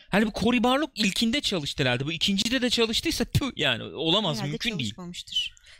Hani 0.09 0.25
bu 0.25 0.32
Cory 0.39 0.63
Barlog 0.63 0.89
ilkinde 0.95 1.41
çalıştı 1.41 1.84
herhalde. 1.84 2.05
Bu 2.05 2.11
ikincide 2.11 2.61
de 2.61 2.69
çalıştıysa 2.69 3.25
tüh 3.25 3.51
yani 3.55 3.84
olamaz 3.84 4.38
Herhalde 4.38 4.51
mümkün 4.51 4.80
değil. 4.80 4.95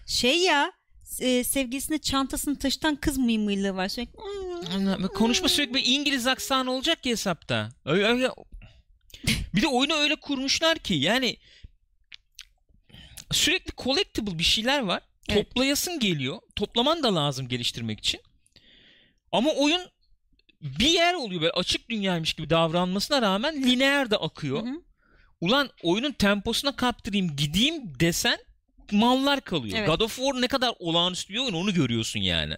Şey 0.08 0.40
ya 0.40 0.72
e, 1.20 1.44
sevgilisine 1.44 1.98
çantasını 1.98 2.60
taşıtan 2.60 2.96
kız 2.96 3.18
mıy 3.18 3.38
mıylığı 3.38 3.76
var 3.76 3.88
sürekli. 3.90 4.20
Konuşma 5.08 5.48
sürekli 5.50 5.74
bir 5.74 5.84
İngiliz 5.86 6.28
aksanı 6.28 6.72
olacak 6.72 7.04
ki 7.04 7.10
hesapta. 7.10 7.70
Öyle, 7.86 8.06
öyle- 8.06 8.32
Bir 9.56 9.62
de 9.62 9.68
oyunu 9.68 9.94
öyle 9.94 10.16
kurmuşlar 10.16 10.78
ki 10.80 10.94
yani 10.94 11.38
sürekli 13.32 13.72
collectible 13.84 14.40
bir 14.40 14.44
şeyler 14.44 14.80
var. 14.80 15.02
Evet. 15.30 15.46
Toplayasın 15.48 16.00
geliyor. 16.00 16.40
Toplaman 16.56 17.04
da 17.04 17.16
lazım 17.16 17.48
geliştirmek 17.48 18.00
için. 18.00 18.22
Ama 19.32 19.52
oyun 19.52 19.82
bir 20.62 20.90
yer 20.90 21.14
oluyor 21.14 21.42
böyle 21.42 21.52
açık 21.54 21.90
dünyaymış 21.90 22.34
gibi 22.34 22.50
davranmasına 22.50 23.22
rağmen 23.22 23.64
lineer 23.64 24.12
de 24.12 24.18
akıyor. 24.18 24.64
Hı 24.66 24.70
hı. 24.70 24.82
Ulan 25.42 25.70
oyunun 25.84 26.12
temposuna 26.12 26.76
kaptırayım 26.76 27.36
gideyim 27.36 28.00
desen 28.00 28.40
mallar 28.94 29.42
kalıyor. 29.42 29.78
Evet. 29.78 29.88
God 29.88 30.00
of 30.00 30.16
War 30.16 30.42
ne 30.42 30.48
kadar 30.48 30.74
olağanüstü 30.80 31.34
bir 31.34 31.40
oyun 31.40 31.54
onu 31.54 31.74
görüyorsun 31.74 32.20
yani. 32.20 32.56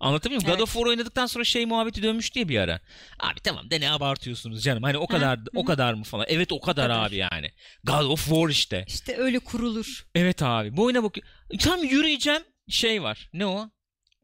Anlatabiliyor 0.00 0.42
muyum? 0.42 0.50
Evet. 0.50 0.58
God 0.58 0.62
of 0.62 0.72
War 0.72 0.86
oynadıktan 0.86 1.26
sonra 1.26 1.44
şey 1.44 1.66
muhabbeti 1.66 2.02
dönmüştü 2.02 2.40
ya 2.40 2.48
bir 2.48 2.58
ara. 2.58 2.80
Abi 3.20 3.40
tamam 3.40 3.70
de 3.70 3.80
ne 3.80 3.90
abartıyorsunuz 3.90 4.62
canım. 4.62 4.82
Hani 4.82 4.98
o 4.98 5.06
kadar 5.06 5.38
hı. 5.38 5.44
o 5.54 5.64
kadar 5.64 5.94
mı 5.94 6.04
falan. 6.04 6.26
Evet 6.28 6.52
o 6.52 6.60
kadar, 6.60 6.88
kadar. 6.88 7.06
abi 7.06 7.16
yani. 7.16 7.50
God 7.84 8.10
of 8.10 8.24
War 8.24 8.48
işte. 8.48 8.84
İşte 8.88 9.16
öyle 9.16 9.38
kurulur. 9.38 10.06
Evet 10.14 10.42
abi. 10.42 10.76
Bu 10.76 10.84
oyuna 10.84 11.02
bakıyor. 11.02 11.26
Tam 11.60 11.84
yürüyeceğim 11.84 12.42
şey 12.68 13.02
var. 13.02 13.30
Ne 13.32 13.46
o? 13.46 13.70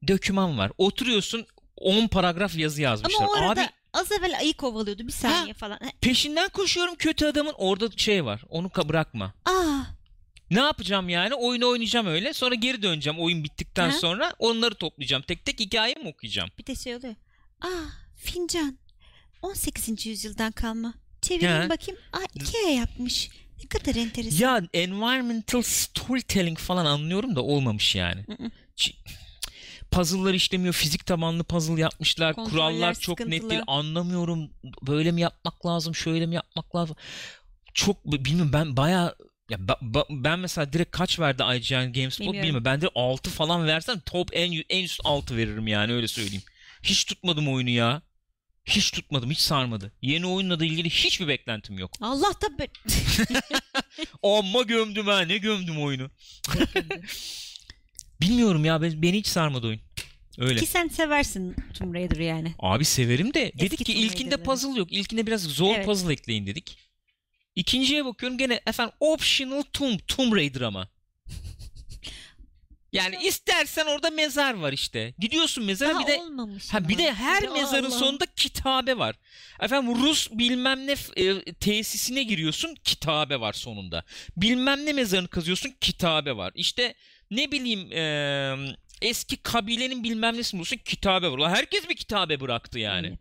Döküman 0.08 0.58
var. 0.58 0.72
Oturuyorsun 0.78 1.46
10 1.76 2.08
paragraf 2.08 2.56
yazı 2.56 2.82
yazmışlar. 2.82 3.24
Ama 3.24 3.32
o 3.32 3.36
arada 3.36 3.62
Abi 3.62 3.68
az 3.92 4.12
evvel 4.12 4.38
ayı 4.38 4.54
kovalıyordu 4.54 5.06
bir 5.06 5.12
saniye 5.12 5.54
falan. 5.54 5.78
Ha, 5.82 5.88
peşinden 6.00 6.48
koşuyorum 6.48 6.94
kötü 6.94 7.26
adamın. 7.26 7.54
Orada 7.56 7.90
şey 7.96 8.24
var. 8.24 8.42
Onu 8.48 8.70
bırakma. 8.88 9.34
Aa, 9.44 9.80
Ne 10.50 10.60
yapacağım 10.60 11.08
yani? 11.08 11.34
Oyunu 11.34 11.68
oynayacağım 11.68 12.06
öyle. 12.06 12.32
Sonra 12.32 12.54
geri 12.54 12.82
döneceğim 12.82 13.20
oyun 13.20 13.44
bittikten 13.44 13.90
Ha? 13.90 13.98
sonra. 13.98 14.32
Onları 14.38 14.74
toplayacağım. 14.74 15.22
Tek 15.22 15.44
tek 15.44 15.60
hikaye 15.60 15.94
mi 15.94 16.08
okuyacağım? 16.08 16.50
bir 16.58 16.66
de 16.66 16.74
şey 16.74 16.96
oluyor. 16.96 17.14
Aa, 17.60 17.68
fincan. 18.16 18.78
18. 19.42 20.06
yüzyıldan 20.06 20.52
kalma. 20.52 20.94
Çevireyim 21.22 21.62
Ha. 21.62 21.68
bakayım. 21.70 22.00
Aa, 22.12 22.18
Ikea 22.34 22.70
yapmış. 22.70 23.30
Ne 23.62 23.68
kadar 23.68 23.94
enteresan. 23.94 24.38
Ya 24.46 24.62
environmental 24.74 25.62
storytelling 25.62 26.58
falan 26.58 26.84
anlıyorum 26.86 27.36
da 27.36 27.42
olmamış 27.42 27.94
yani. 27.96 28.24
Hı 28.26 28.32
hı. 28.44 28.50
Ç- 28.76 28.94
Puzzle'lar 29.90 30.34
işlemiyor. 30.34 30.74
Fizik 30.74 31.06
tabanlı 31.06 31.44
puzzle 31.44 31.80
yapmışlar. 31.80 32.34
Kontroller 32.34 32.50
Kurallar 32.72 32.94
çok 32.94 33.18
net 33.20 33.26
sıkıntılı. 33.26 33.50
değil. 33.50 33.62
Anlamıyorum. 33.66 34.50
Böyle 34.82 35.12
mi 35.12 35.20
yapmak 35.20 35.66
lazım? 35.66 35.94
Şöyle 35.94 36.26
mi 36.26 36.34
yapmak 36.34 36.76
lazım? 36.76 36.96
Çok 37.74 38.04
bilmiyorum 38.04 38.52
ben 38.52 38.76
bayağı 38.76 39.14
ya 39.50 39.58
ba- 39.58 39.80
ba- 39.94 40.06
ben 40.24 40.38
mesela 40.38 40.72
direkt 40.72 40.90
kaç 40.90 41.20
verdi 41.20 41.42
IGN 41.42 41.92
GameSpot 41.92 42.20
Bilmiyorum. 42.20 42.42
bilmiyorum. 42.42 42.64
Ben 42.64 42.80
de 42.80 42.88
6 42.94 43.30
falan 43.30 43.66
versem 43.66 44.00
top 44.00 44.28
en 44.32 44.62
en 44.68 44.84
üst 44.84 45.00
6 45.04 45.36
veririm 45.36 45.66
yani 45.66 45.92
öyle 45.92 46.08
söyleyeyim. 46.08 46.42
Hiç 46.82 47.04
tutmadım 47.04 47.48
oyunu 47.48 47.70
ya. 47.70 48.02
Hiç 48.64 48.90
tutmadım, 48.90 49.30
hiç 49.30 49.38
sarmadı. 49.38 49.92
Yeni 50.02 50.26
oyunla 50.26 50.60
da 50.60 50.64
ilgili 50.64 50.90
hiçbir 50.90 51.28
beklentim 51.28 51.78
yok. 51.78 51.90
Allah 52.00 52.32
da 52.42 52.58
be- 52.58 52.68
Amma 54.22 54.62
gömdüm 54.62 55.06
ha, 55.06 55.20
ne 55.20 55.38
gömdüm 55.38 55.82
oyunu. 55.82 56.10
Bilmiyorum 58.20 58.64
ya, 58.64 58.82
ben- 58.82 59.02
beni 59.02 59.18
hiç 59.18 59.26
sarmadı 59.26 59.66
oyun. 59.66 59.80
Öyle. 60.38 60.60
Ki 60.60 60.66
sen 60.66 60.88
seversin 60.88 61.56
Tomb 61.78 61.94
Raider 61.94 62.16
yani. 62.20 62.54
Abi 62.58 62.84
severim 62.84 63.34
de 63.34 63.52
dedik 63.58 63.78
ki 63.78 63.84
Tomb 63.84 63.96
ilkinde 64.04 64.36
puzzle 64.36 64.78
yok. 64.78 64.92
İlkinde 64.92 65.26
biraz 65.26 65.42
zor 65.42 65.74
Evet. 65.74 65.86
puzzle 65.86 66.12
ekleyin 66.12 66.46
dedik. 66.46 66.78
İkinciye 67.58 68.04
bakıyorum 68.04 68.38
gene 68.38 68.60
efendim 68.66 68.94
optional 69.00 69.62
Tomb, 69.72 69.98
Tomb 70.08 70.32
Raider 70.36 70.60
ama. 70.60 70.88
Yani 72.92 73.16
istersen 73.24 73.86
orada 73.86 74.10
mezar 74.10 74.54
var 74.54 74.72
işte. 74.72 75.14
Gidiyorsun 75.18 75.64
mezara 75.64 75.94
Daha 75.94 76.00
bir 76.00 76.06
de 76.06 76.20
ha 76.72 76.88
bir 76.88 76.98
de 76.98 77.14
her 77.14 77.42
de 77.42 77.48
mezarın 77.48 77.84
Allah. 77.84 77.98
sonunda 77.98 78.26
kitabe 78.36 78.98
var. 78.98 79.16
Efendim 79.60 80.02
Rus 80.02 80.30
bilmem 80.30 80.86
ne 80.86 80.94
e, 81.16 81.52
tesisine 81.52 82.22
giriyorsun 82.22 82.74
kitabe 82.84 83.40
var 83.40 83.52
sonunda. 83.52 84.04
Bilmem 84.36 84.86
ne 84.86 84.92
mezarını 84.92 85.28
kazıyorsun 85.28 85.74
kitabe 85.80 86.36
var. 86.36 86.52
İşte 86.54 86.94
ne 87.30 87.52
bileyim 87.52 87.92
e, 87.92 88.74
eski 89.02 89.36
kabilenin 89.36 90.04
bilmem 90.04 90.36
nesini 90.36 90.58
bulursun 90.58 90.76
kitabe 90.76 91.30
var. 91.30 91.50
Herkes 91.50 91.88
bir 91.88 91.96
kitabe 91.96 92.40
bıraktı 92.40 92.78
yani. 92.78 93.06
Yani. 93.06 93.18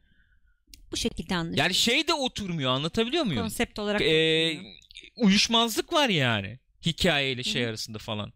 Bu 0.92 0.98
şekilde 0.98 1.36
anlaşılıyor. 1.36 1.64
Yani 1.64 1.74
şey 1.74 2.08
de 2.08 2.14
oturmuyor 2.14 2.72
anlatabiliyor 2.72 3.24
muyum? 3.24 3.42
Konsept 3.42 3.80
olarak. 3.80 4.02
Ee, 4.02 4.60
uyuşmazlık 5.16 5.94
var 5.94 6.10
yani. 6.10 6.60
Hikayeyle 6.86 7.44
şey 7.44 7.62
Hı 7.62 7.66
hı. 7.66 7.70
arasında 7.70 7.98
falan. 7.98 8.34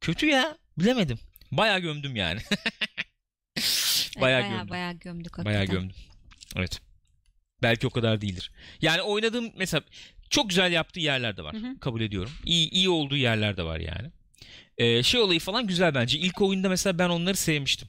Kötü 0.00 0.26
ya. 0.26 0.58
Bilemedim. 0.78 1.18
Bayağı 1.52 1.78
gömdüm 1.80 2.16
yani. 2.16 2.40
Evet, 4.18 4.24
bayağı 4.24 4.42
bayağı, 4.42 4.56
gömdüm. 4.58 4.70
bayağı 4.70 4.92
gömdük 4.92 5.38
hakikaten. 5.38 5.66
gömdüm. 5.66 5.96
Evet. 6.56 6.80
Belki 7.62 7.86
o 7.86 7.90
kadar 7.90 8.20
değildir. 8.20 8.50
Yani 8.82 9.02
oynadığım 9.02 9.52
mesela 9.56 9.82
çok 10.30 10.48
güzel 10.48 10.72
yaptığı 10.72 11.00
yerler 11.00 11.36
de 11.36 11.42
var. 11.44 11.54
Hı 11.54 11.58
hı. 11.58 11.80
Kabul 11.80 12.00
ediyorum. 12.00 12.32
İyi, 12.44 12.70
iyi 12.70 12.88
olduğu 12.88 13.16
yerler 13.16 13.56
de 13.56 13.62
var 13.62 13.80
yani. 13.80 14.10
Ee, 14.78 15.02
şey 15.02 15.20
olayı 15.20 15.40
falan 15.40 15.66
güzel 15.66 15.94
bence. 15.94 16.18
İlk 16.18 16.40
oyunda 16.40 16.68
mesela 16.68 16.98
ben 16.98 17.08
onları 17.08 17.36
sevmiştim. 17.36 17.88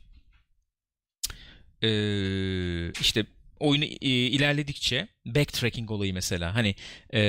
Ee, 1.84 2.91
işte 3.01 3.26
oyunu 3.60 3.86
e, 3.86 3.89
ilerledikçe 4.10 5.07
backtracking 5.26 5.91
olayı 5.91 6.14
mesela 6.14 6.55
hani 6.55 6.76
e, 7.14 7.22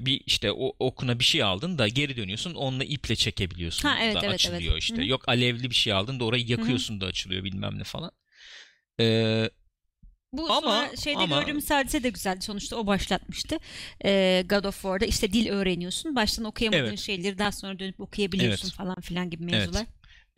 bir 0.00 0.20
işte 0.26 0.52
o 0.52 0.72
okuna 0.78 1.18
bir 1.18 1.24
şey 1.24 1.42
aldın 1.42 1.78
da 1.78 1.88
geri 1.88 2.16
dönüyorsun 2.16 2.54
onunla 2.54 2.84
iple 2.84 3.16
çekebiliyorsun 3.16 3.88
Ha, 3.88 3.98
evet, 4.02 4.14
da 4.14 4.20
evet, 4.22 4.34
açılıyor 4.34 4.72
evet. 4.72 4.82
işte 4.82 4.96
Hı 4.96 5.00
hı. 5.02 5.06
yok 5.06 5.28
alevli 5.28 5.70
bir 5.70 5.74
şey 5.74 5.92
aldın 5.92 6.20
da 6.20 6.24
orayı 6.24 6.46
yakıyorsun 6.46 7.00
da 7.00 7.06
açılıyor 7.06 7.44
bilmem 7.44 7.78
ne 7.78 7.84
falan. 7.84 8.10
Ee, 9.00 9.50
Bu 10.32 10.52
Ama- 10.52 10.60
sonra 10.60 10.96
şeyde 10.96 11.18
ama- 11.18 11.40
gördüğümüz 11.40 11.70
hadise 11.70 12.02
de 12.02 12.08
güzeldi. 12.10 12.40
Sonuçta 12.44 12.76
o 12.76 12.86
başlatmıştı. 12.86 13.58
Ee, 14.04 14.44
God 14.48 14.64
of 14.64 14.74
War'da 14.74 15.04
işte 15.04 15.32
dil 15.32 15.48
öğreniyorsun. 15.48 16.16
Baştan 16.16 16.44
okuyamadığın 16.44 16.84
Evet. 16.88 16.98
şeyleri 16.98 17.38
daha 17.38 17.52
sonra 17.52 17.78
dönüp 17.78 18.00
okuyabiliyorsun 18.00 18.68
Evet. 18.68 18.76
falan 18.76 19.00
filan 19.00 19.30
gibi 19.30 19.44
mevzular. 19.44 19.86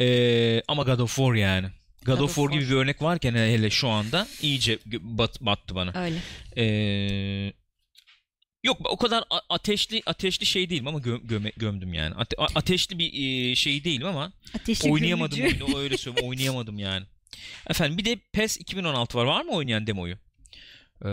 Ee, 0.00 0.62
ama 0.68 0.82
God 0.82 0.98
of 0.98 1.16
War 1.16 1.34
yani. 1.34 1.66
God, 2.04 2.16
God 2.18 2.20
of 2.24 2.34
War 2.34 2.50
gibi 2.50 2.70
bir 2.70 2.74
örnek 2.76 3.02
varken 3.02 3.34
hele 3.34 3.70
şu 3.70 3.88
anda 3.88 4.28
iyice 4.42 4.78
bat, 5.00 5.40
battı 5.40 5.74
bana. 5.74 6.02
Öyle. 6.04 6.16
Ee, 6.56 7.52
yok 8.64 8.78
o 8.84 8.96
kadar 8.96 9.24
ateşli 9.48 10.02
ateşli 10.06 10.46
şey 10.46 10.70
değilim 10.70 10.86
ama 10.88 10.98
gö- 10.98 11.26
göme- 11.26 11.52
gömdüm 11.56 11.94
yani. 11.94 12.14
Ate- 12.14 12.36
ateşli 12.54 12.98
bir 12.98 13.12
e, 13.50 13.54
şey 13.56 13.84
değilim 13.84 14.06
ama 14.06 14.32
Ateşli 14.54 14.90
oynayamadım 14.90 15.38
gömücü. 15.38 15.64
oyunu 15.64 15.78
öyle 15.78 15.96
söyleyeyim 15.96 16.28
oynayamadım 16.30 16.78
yani. 16.78 17.06
Efendim 17.70 17.98
bir 17.98 18.04
de 18.04 18.16
PES 18.32 18.56
2016 18.60 19.18
var. 19.18 19.24
Var 19.24 19.44
mı 19.44 19.52
oynayan 19.52 19.86
demoyu? 19.86 20.14
Ee, 21.04 21.08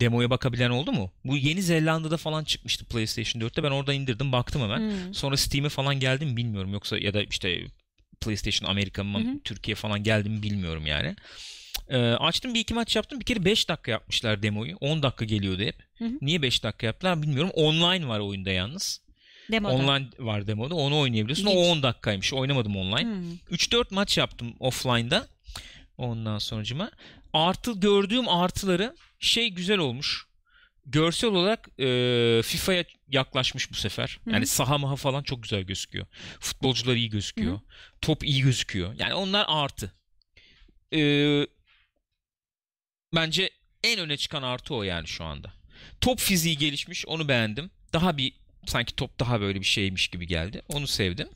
demoya 0.00 0.30
bakabilen 0.30 0.70
oldu 0.70 0.92
mu? 0.92 1.12
Bu 1.24 1.36
Yeni 1.36 1.62
Zelanda'da 1.62 2.16
falan 2.16 2.44
çıkmıştı 2.44 2.84
PlayStation 2.84 3.42
4'te. 3.42 3.62
Ben 3.62 3.70
oradan 3.70 3.94
indirdim 3.94 4.32
baktım 4.32 4.62
hemen. 4.62 4.78
Hmm. 4.78 5.14
Sonra 5.14 5.36
Steam'e 5.36 5.68
falan 5.68 6.00
geldi 6.00 6.26
mi 6.26 6.36
bilmiyorum. 6.36 6.72
Yoksa 6.72 6.98
ya 6.98 7.14
da 7.14 7.22
işte 7.22 7.66
PlayStation 8.24 8.70
Amerika 8.70 9.04
mı 9.04 9.18
Hı 9.18 9.28
hı. 9.28 9.40
Türkiye 9.44 9.74
falan 9.74 10.02
geldi 10.02 10.28
mi 10.28 10.42
bilmiyorum 10.42 10.86
yani. 10.86 11.16
Ee, 11.88 11.98
açtım 11.98 12.54
bir 12.54 12.60
iki 12.60 12.74
maç 12.74 12.96
yaptım. 12.96 13.20
Bir 13.20 13.24
kere 13.24 13.44
5 13.44 13.68
dakika 13.68 13.90
yapmışlar 13.90 14.42
demoyu. 14.42 14.76
10 14.76 15.02
dakika 15.02 15.24
geliyordu 15.24 15.62
hep. 15.62 15.76
Hı 15.98 16.04
hı. 16.04 16.12
Niye 16.20 16.42
5 16.42 16.64
dakika 16.64 16.86
yaptılar 16.86 17.22
bilmiyorum. 17.22 17.50
Online 17.54 18.08
var 18.08 18.20
oyunda 18.20 18.50
yalnız. 18.50 19.00
Demoda. 19.52 19.72
Online 19.72 20.06
var 20.18 20.46
demoda. 20.46 20.74
Onu 20.74 20.98
oynayabiliyorsun. 20.98 21.46
O 21.46 21.50
İlginç. 21.50 21.66
10 21.66 21.82
dakikaymış. 21.82 22.32
Oynamadım 22.32 22.76
online. 22.76 23.02
Hmm. 23.02 23.34
3-4 23.50 23.84
maç 23.90 24.18
yaptım 24.18 24.54
offline'da. 24.60 25.26
Ondan 25.98 26.38
sonucuma. 26.38 26.90
Artı 27.32 27.72
gördüğüm 27.72 28.28
artıları 28.28 28.96
şey 29.20 29.50
güzel 29.50 29.78
olmuş. 29.78 30.26
Görsel 30.86 31.30
olarak 31.30 31.68
e, 31.80 32.40
FIFA'ya 32.44 32.84
yaklaşmış 33.08 33.70
bu 33.70 33.74
sefer. 33.74 34.20
Yani 34.26 34.46
saha 34.46 34.78
maha 34.78 34.96
falan 34.96 35.22
çok 35.22 35.42
güzel 35.42 35.62
gözüküyor. 35.62 36.06
Futbolcular 36.40 36.94
iyi 36.96 37.10
gözüküyor. 37.10 37.54
Hı 37.56 37.60
Top 38.00 38.24
iyi 38.24 38.42
gözüküyor. 38.42 38.94
Yani 38.98 39.14
onlar 39.14 39.44
artı. 39.48 39.92
E, 40.94 41.00
bence 43.14 43.50
en 43.84 43.98
öne 43.98 44.16
çıkan 44.16 44.42
artı 44.42 44.74
o 44.74 44.82
yani 44.82 45.06
şu 45.08 45.24
anda. 45.24 45.52
Top 46.00 46.18
fiziği 46.18 46.58
gelişmiş. 46.58 47.06
Onu 47.06 47.28
beğendim. 47.28 47.70
Daha 47.92 48.16
bir 48.16 48.32
sanki 48.66 48.96
top 48.96 49.20
daha 49.20 49.40
böyle 49.40 49.60
bir 49.60 49.64
şeymiş 49.64 50.08
gibi 50.08 50.26
geldi. 50.26 50.62
Onu 50.68 50.86
sevdim. 50.86 51.28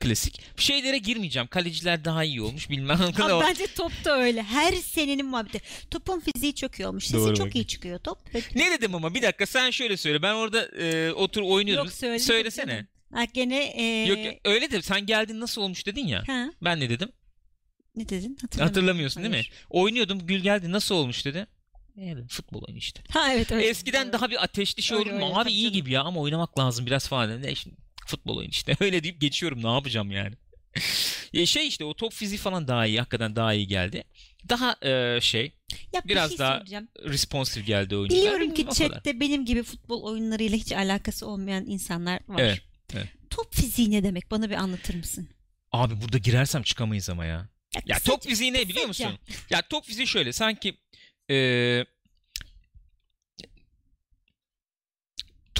Klasik. 0.00 0.40
Şeylere 0.56 0.98
girmeyeceğim. 0.98 1.48
Kaleciler 1.48 2.04
daha 2.04 2.24
iyi 2.24 2.42
olmuş 2.42 2.70
bilmem 2.70 2.98
ne 3.00 3.12
kadar. 3.12 3.30
Ama 3.30 3.40
bence 3.44 3.66
top 3.76 3.92
da 4.04 4.18
öyle. 4.18 4.42
Her 4.42 4.72
senenin 4.72 5.26
muhabbeti. 5.26 5.60
Topun 5.90 6.20
fiziği 6.20 6.54
çok 6.54 6.80
iyi 6.80 6.86
olmuş. 6.86 7.04
Sesi 7.04 7.16
Doğru 7.16 7.36
çok 7.36 7.54
iyi 7.56 7.66
çıkıyor 7.66 7.98
top. 7.98 8.18
Ne 8.54 8.70
dedim 8.70 8.94
ama 8.94 9.14
bir 9.14 9.22
dakika 9.22 9.46
sen 9.46 9.70
şöyle 9.70 9.96
söyle. 9.96 10.22
Ben 10.22 10.34
orada 10.34 10.64
e, 10.66 11.12
otur 11.12 11.42
oynuyordum. 11.42 11.84
Yok 11.84 11.94
söyledim. 11.94 12.24
Söylesene. 12.26 12.86
Ha, 13.14 13.24
gene 13.24 13.64
e, 13.64 14.06
Yok 14.06 14.18
öyle 14.44 14.70
de 14.70 14.82
sen 14.82 15.06
geldin 15.06 15.40
nasıl 15.40 15.62
olmuş 15.62 15.86
dedin 15.86 16.06
ya. 16.06 16.22
Ha, 16.26 16.52
Ben 16.62 16.80
ne 16.80 16.90
dedim? 16.90 17.12
ne 17.96 18.08
dedin? 18.08 18.36
Hatırlamıyorum. 18.42 18.68
Hatırlamıyorsun 18.68 19.22
değil 19.22 19.30
mi? 19.30 19.36
Hayır. 19.36 19.52
Oynuyordum 19.70 20.26
Gül 20.26 20.40
geldi 20.40 20.72
nasıl 20.72 20.94
olmuş 20.94 21.24
dedi. 21.24 21.46
E 21.98 22.00
dedim, 22.00 22.26
futbol 22.28 22.62
oyunu 22.68 22.78
işte. 22.78 23.02
Ha 23.10 23.32
evet 23.32 23.52
öyle. 23.52 23.66
Eskiden 23.66 24.04
Doğru. 24.06 24.12
daha 24.12 24.30
bir 24.30 24.44
ateşli 24.44 24.82
şey 24.82 24.98
Öyle, 24.98 25.12
olur 25.12 25.22
öyle, 25.22 25.34
Abi 25.34 25.50
iyi 25.50 25.62
canım. 25.62 25.74
gibi 25.74 25.92
ya 25.92 26.02
ama 26.02 26.20
oynamak 26.20 26.58
lazım 26.58 26.86
biraz 26.86 27.08
falan. 27.08 27.42
Ne 27.42 27.54
şimdi 27.54 27.76
futbol 28.10 28.36
oyunu 28.36 28.50
işte. 28.50 28.76
Öyle 28.80 29.02
deyip 29.02 29.20
geçiyorum 29.20 29.62
ne 29.62 29.72
yapacağım 29.72 30.10
yani. 30.10 30.34
Şey 31.46 31.68
işte 31.68 31.84
o 31.84 31.94
top 31.94 32.12
fiziği 32.12 32.38
falan 32.38 32.68
daha 32.68 32.86
iyi. 32.86 32.98
Hakikaten 32.98 33.36
daha 33.36 33.54
iyi 33.54 33.66
geldi. 33.66 34.04
Daha 34.48 34.76
e, 34.82 35.18
şey 35.20 35.52
Ya 35.92 36.02
bir 36.04 36.08
Biraz 36.08 36.30
şey 36.30 36.38
daha 36.38 36.52
söyleyeceğim. 36.52 36.88
responsif 37.04 37.66
geldi 37.66 37.96
oyuncular. 37.96 38.20
Biliyorum 38.22 38.54
ki 38.54 38.66
chatte 38.74 39.20
benim 39.20 39.44
gibi 39.44 39.62
futbol 39.62 40.02
oyunlarıyla 40.02 40.56
hiç 40.58 40.72
alakası 40.72 41.26
olmayan 41.26 41.66
insanlar 41.66 42.20
var. 42.28 42.40
Evet, 42.40 42.60
evet. 42.94 43.06
Top 43.30 43.54
fiziği 43.54 43.90
ne 43.90 44.02
demek? 44.04 44.30
Bana 44.30 44.50
bir 44.50 44.54
anlatır 44.54 44.94
mısın? 44.94 45.28
Abi 45.72 46.00
burada 46.00 46.18
girersem 46.18 46.62
çıkamayız 46.62 47.10
ama 47.10 47.24
ya. 47.24 47.48
Ya 47.86 47.96
kısaca- 47.96 48.04
top 48.04 48.22
fiziği 48.22 48.52
ne 48.52 48.68
biliyor 48.68 48.86
kısaca. 48.86 49.10
musun? 49.10 49.24
Ya 49.50 49.62
top 49.62 49.84
fiziği 49.84 50.06
şöyle 50.06 50.32
sanki 50.32 50.74
e, 51.30 51.34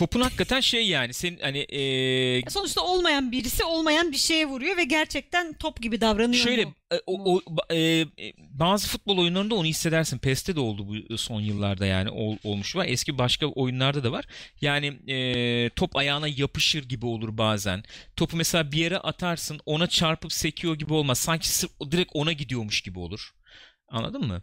topun 0.00 0.20
hakikaten 0.20 0.60
şey 0.60 0.86
yani 0.88 1.14
senin 1.14 1.38
hani 1.40 1.58
e, 1.58 2.50
Sonuçta 2.50 2.80
olmayan 2.80 3.32
birisi 3.32 3.64
olmayan 3.64 4.12
bir 4.12 4.16
şeye 4.16 4.46
vuruyor 4.46 4.76
ve 4.76 4.84
gerçekten 4.84 5.52
top 5.52 5.82
gibi 5.82 6.00
davranıyor 6.00 6.44
şöyle 6.44 6.64
mu? 6.64 6.74
e, 6.92 6.96
o, 7.06 7.34
o- 7.34 7.42
e, 7.74 7.76
e, 7.78 8.06
bazı 8.38 8.88
futbol 8.88 9.18
oyunlarında 9.18 9.54
onu 9.54 9.64
hissedersin. 9.66 10.18
PES'te 10.18 10.56
de 10.56 10.60
oldu 10.60 10.86
bu 11.10 11.18
son 11.18 11.40
yıllarda 11.40 11.86
yani 11.86 12.10
ol- 12.10 12.36
olmuş 12.44 12.76
var. 12.76 12.86
Eski 12.88 13.18
başka 13.18 13.46
oyunlarda 13.46 14.04
da 14.04 14.12
var. 14.12 14.24
Yani 14.60 14.86
e, 15.12 15.70
top 15.76 15.96
ayağına 15.96 16.28
yapışır 16.28 16.88
gibi 16.88 17.06
olur 17.06 17.38
bazen. 17.38 17.82
Topu 18.16 18.36
mesela 18.36 18.72
bir 18.72 18.78
yere 18.78 18.98
atarsın 18.98 19.60
ona 19.66 19.86
çarpıp 19.86 20.32
sekiyor 20.32 20.74
gibi 20.78 20.92
olmaz. 20.92 21.18
Sanki 21.18 21.48
sırf 21.48 21.70
direkt 21.90 22.10
ona 22.14 22.32
gidiyormuş 22.32 22.80
gibi 22.80 22.98
olur. 22.98 23.30
Anladın 23.88 24.26
mı? 24.26 24.42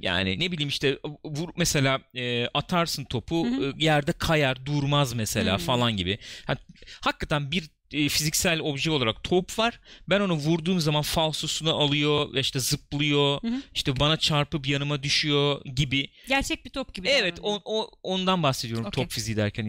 Yani 0.00 0.40
ne 0.40 0.52
bileyim 0.52 0.68
işte 0.68 0.98
vur 1.24 1.48
mesela 1.56 2.00
e, 2.14 2.46
atarsın 2.54 3.04
topu 3.04 3.46
Hı 3.46 3.50
hı. 3.50 3.70
e, 3.78 3.84
yerde 3.84 4.12
kayar 4.12 4.66
durmaz 4.66 5.12
mesela 5.12 5.54
Hı. 5.54 5.58
falan 5.58 5.96
gibi. 5.96 6.18
Ha, 6.46 6.56
hakikaten 7.00 7.50
bir 7.50 7.70
e, 7.92 8.08
fiziksel 8.08 8.60
obje 8.60 8.90
olarak 8.90 9.24
top 9.24 9.58
var. 9.58 9.80
Ben 10.08 10.20
onu 10.20 10.32
vurduğum 10.32 10.80
zaman 10.80 11.02
falsosunu 11.02 11.74
alıyor 11.74 12.34
ve 12.34 12.40
işte 12.40 12.60
zıplıyor. 12.60 13.42
Hı 13.42 13.48
hı. 13.48 13.62
işte 13.74 14.00
bana 14.00 14.16
çarpıp 14.16 14.68
yanıma 14.68 15.02
düşüyor 15.02 15.64
gibi. 15.64 16.10
Gerçek 16.28 16.64
bir 16.64 16.70
top 16.70 16.94
gibi 16.94 17.08
Evet 17.08 17.38
o, 17.42 17.60
o 17.64 17.90
ondan 18.02 18.42
bahsediyorum 18.42 18.86
Okey. 18.86 19.04
top 19.04 19.12
fiziği 19.12 19.36
derken 19.36 19.66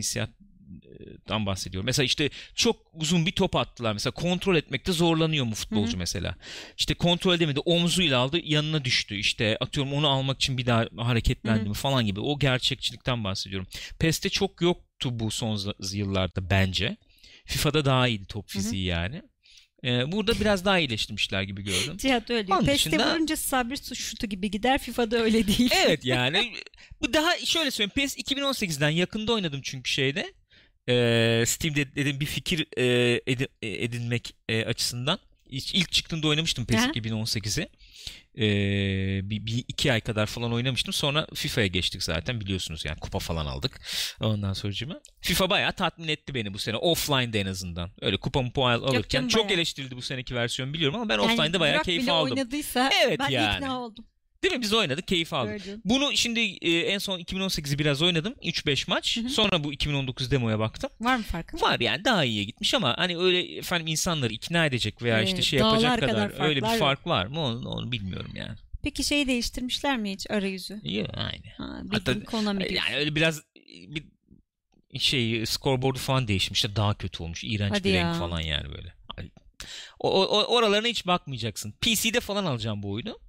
hissiyattan 1.25 1.45
bahsediyorum. 1.45 1.85
Mesela 1.85 2.05
işte 2.05 2.29
çok 2.55 2.75
uzun 2.93 3.25
bir 3.25 3.31
top 3.31 3.55
attılar. 3.55 3.93
Mesela 3.93 4.11
kontrol 4.11 4.55
etmekte 4.55 4.91
zorlanıyor 4.91 5.45
mu 5.45 5.55
futbolcu 5.55 5.91
Hı 5.91 5.95
hı. 5.95 5.97
mesela? 5.97 6.35
İşte 6.77 6.93
kontrol 6.93 7.33
edemedi. 7.33 7.59
Omzuyla 7.59 8.19
aldı 8.19 8.39
yanına 8.43 8.85
düştü. 8.85 9.15
İşte 9.15 9.57
atıyorum 9.59 9.93
onu 9.93 10.07
almak 10.07 10.35
için 10.37 10.57
bir 10.57 10.65
daha 10.65 10.85
hareketlendi 10.97 11.59
Hı 11.61 11.65
hı. 11.65 11.69
mi 11.69 11.75
falan 11.75 12.05
gibi. 12.05 12.19
O 12.19 12.39
gerçekçilikten 12.39 13.23
bahsediyorum. 13.23 13.67
PES'te 13.99 14.29
çok 14.29 14.61
yoktu 14.61 15.19
bu 15.19 15.31
son 15.31 15.59
yıllarda 15.93 16.49
bence. 16.49 16.97
FIFA'da 17.45 17.85
daha 17.85 18.07
iyiydi 18.07 18.25
top 18.25 18.49
fiziği 18.49 18.85
yani. 18.85 19.21
Ee, 19.83 20.11
burada 20.11 20.39
biraz 20.39 20.65
daha 20.65 20.79
iyileştirmişler 20.79 21.41
gibi 21.43 21.63
gördüm. 21.63 21.97
Cihat 21.97 22.29
öyle 22.29 22.47
diyor. 22.47 22.65
PES'te 22.65 22.91
dışında- 22.91 23.13
vurunca 23.13 23.35
sabri 23.35 23.95
şutu 23.95 24.27
gibi 24.27 24.51
gider. 24.51 24.77
FIFA'da 24.77 25.17
öyle 25.17 25.47
değil. 25.47 25.69
Evet 25.85 26.05
yani 26.05 26.53
bu 27.01 27.13
daha 27.13 27.37
şöyle 27.37 27.71
söyleyeyim 27.71 27.91
PES 27.95 28.17
2018'den 28.17 28.89
yakında 28.89 29.33
oynadım 29.33 29.61
çünkü 29.63 29.91
şeyde 29.91 30.33
Ee, 30.89 31.43
Steam'de 31.47 31.95
dedim 31.95 32.19
bir 32.19 32.25
fikir 32.25 32.67
e, 32.77 32.83
edi- 33.27 33.47
e, 33.61 33.83
edinmek 33.83 34.35
e, 34.49 34.65
açısından 34.65 35.19
İlk, 35.49 35.91
çıktığında 35.91 36.27
oynamıştım 36.27 36.65
PES 36.65 36.79
Aha. 36.79 36.91
2018'i 36.91 37.69
Ee, 38.37 39.29
bir, 39.29 39.45
bir 39.45 39.63
iki 39.67 39.91
ay 39.91 40.01
kadar 40.01 40.25
falan 40.25 40.53
oynamıştım 40.53 40.93
sonra 40.93 41.27
FIFA'ya 41.35 41.67
geçtik 41.67 42.03
zaten 42.03 42.41
biliyorsunuz 42.41 42.85
yani 42.85 42.99
kupa 42.99 43.19
falan 43.19 43.45
aldık 43.45 43.81
ondan 44.19 44.53
sonra 44.53 44.73
FIFA 45.21 45.49
bayağı 45.49 45.73
tatmin 45.73 46.07
etti 46.07 46.33
beni 46.33 46.53
bu 46.53 46.59
sene 46.59 46.75
offline'da 46.77 47.37
en 47.37 47.45
azından 47.45 47.91
öyle 48.01 48.17
kupa 48.17 48.41
mı 48.41 48.51
puan 48.51 48.81
alırken 48.81 49.27
çok 49.27 49.43
bayağı. 49.43 49.53
eleştirildi 49.55 49.95
bu 49.95 50.01
seneki 50.01 50.35
versiyon 50.35 50.73
biliyorum 50.73 50.95
ama 50.95 51.09
ben 51.09 51.17
Yani 51.19 51.31
offline'da 51.31 51.59
bayağı 51.59 51.83
keyif 51.83 52.09
aldım 52.09 52.31
oynadıysa 52.37 52.89
Evet 53.05 53.19
ben 53.19 53.29
yani. 53.29 53.55
ikna 53.55 53.81
oldum. 53.81 54.05
Değil 54.43 54.55
mi 54.55 54.61
biz 54.61 54.73
oynadık 54.73 55.07
keyif 55.07 55.33
aldık 55.33 55.65
Gördüm. 55.65 55.81
bunu 55.85 56.17
şimdi 56.17 56.39
e, 56.39 56.79
en 56.79 56.97
son 56.97 57.19
2018'i 57.19 57.79
biraz 57.79 58.01
oynadım. 58.01 58.33
3-5 58.43 58.89
maç. 58.89 59.17
Hı 59.17 59.21
hı. 59.21 59.29
Sonra 59.29 59.63
bu 59.63 59.73
2019 59.73 60.31
demoya 60.31 60.59
baktım. 60.59 60.89
Var 61.01 61.15
mı 61.17 61.23
farkı? 61.23 61.61
Var 61.61 61.79
yani 61.79 62.05
daha 62.05 62.25
iyiye 62.25 62.43
gitmiş 62.43 62.73
ama 62.73 62.95
hani 62.97 63.17
öyle 63.17 63.57
efendim 63.57 63.87
insanları 63.87 64.33
ikna 64.33 64.65
edecek 64.65 65.01
veya 65.01 65.17
Evet, 65.17 65.27
işte 65.27 65.41
şey 65.41 65.59
yapacak 65.59 65.99
kadar 65.99 66.29
kadar, 66.33 66.47
öyle 66.47 66.61
bir 66.61 66.79
fark 66.79 67.07
var 67.07 67.25
mı 67.25 67.39
onu, 67.39 67.69
onu 67.69 67.91
bilmiyorum 67.91 68.31
yani. 68.35 68.57
Peki 68.83 69.03
şeyi 69.03 69.27
değiştirmişler 69.27 69.97
mi 69.97 70.11
hiç 70.11 70.31
arayüzü? 70.31 70.79
İyi 70.83 71.05
aynı. 71.07 71.45
Ha, 71.57 71.81
Hatta- 71.91 72.23
Konami. 72.23 72.73
Yani 72.73 72.95
öyle 72.95 73.15
biraz 73.15 73.41
bir 73.87 74.03
şey 74.99 75.45
scoreboard'u 75.45 75.99
falan 75.99 76.27
değişmiş 76.27 76.63
de 76.63 76.75
daha 76.75 76.93
kötü 76.97 77.23
olmuş. 77.23 77.43
İğrenç 77.43 77.71
Hadi 77.71 77.83
bir 77.83 77.93
ya. 77.93 78.07
renk 78.09 78.19
falan 78.19 78.39
yani 78.39 78.69
böyle. 78.69 78.93
O, 79.99 80.25
o- 80.25 80.43
oralarına 80.55 80.87
hiç 80.87 81.07
bakmayacaksın. 81.07 81.71
PC'de 81.81 82.19
falan 82.19 82.45
alacağım 82.45 82.83
bu 82.83 82.91
oyunu. 82.91 83.19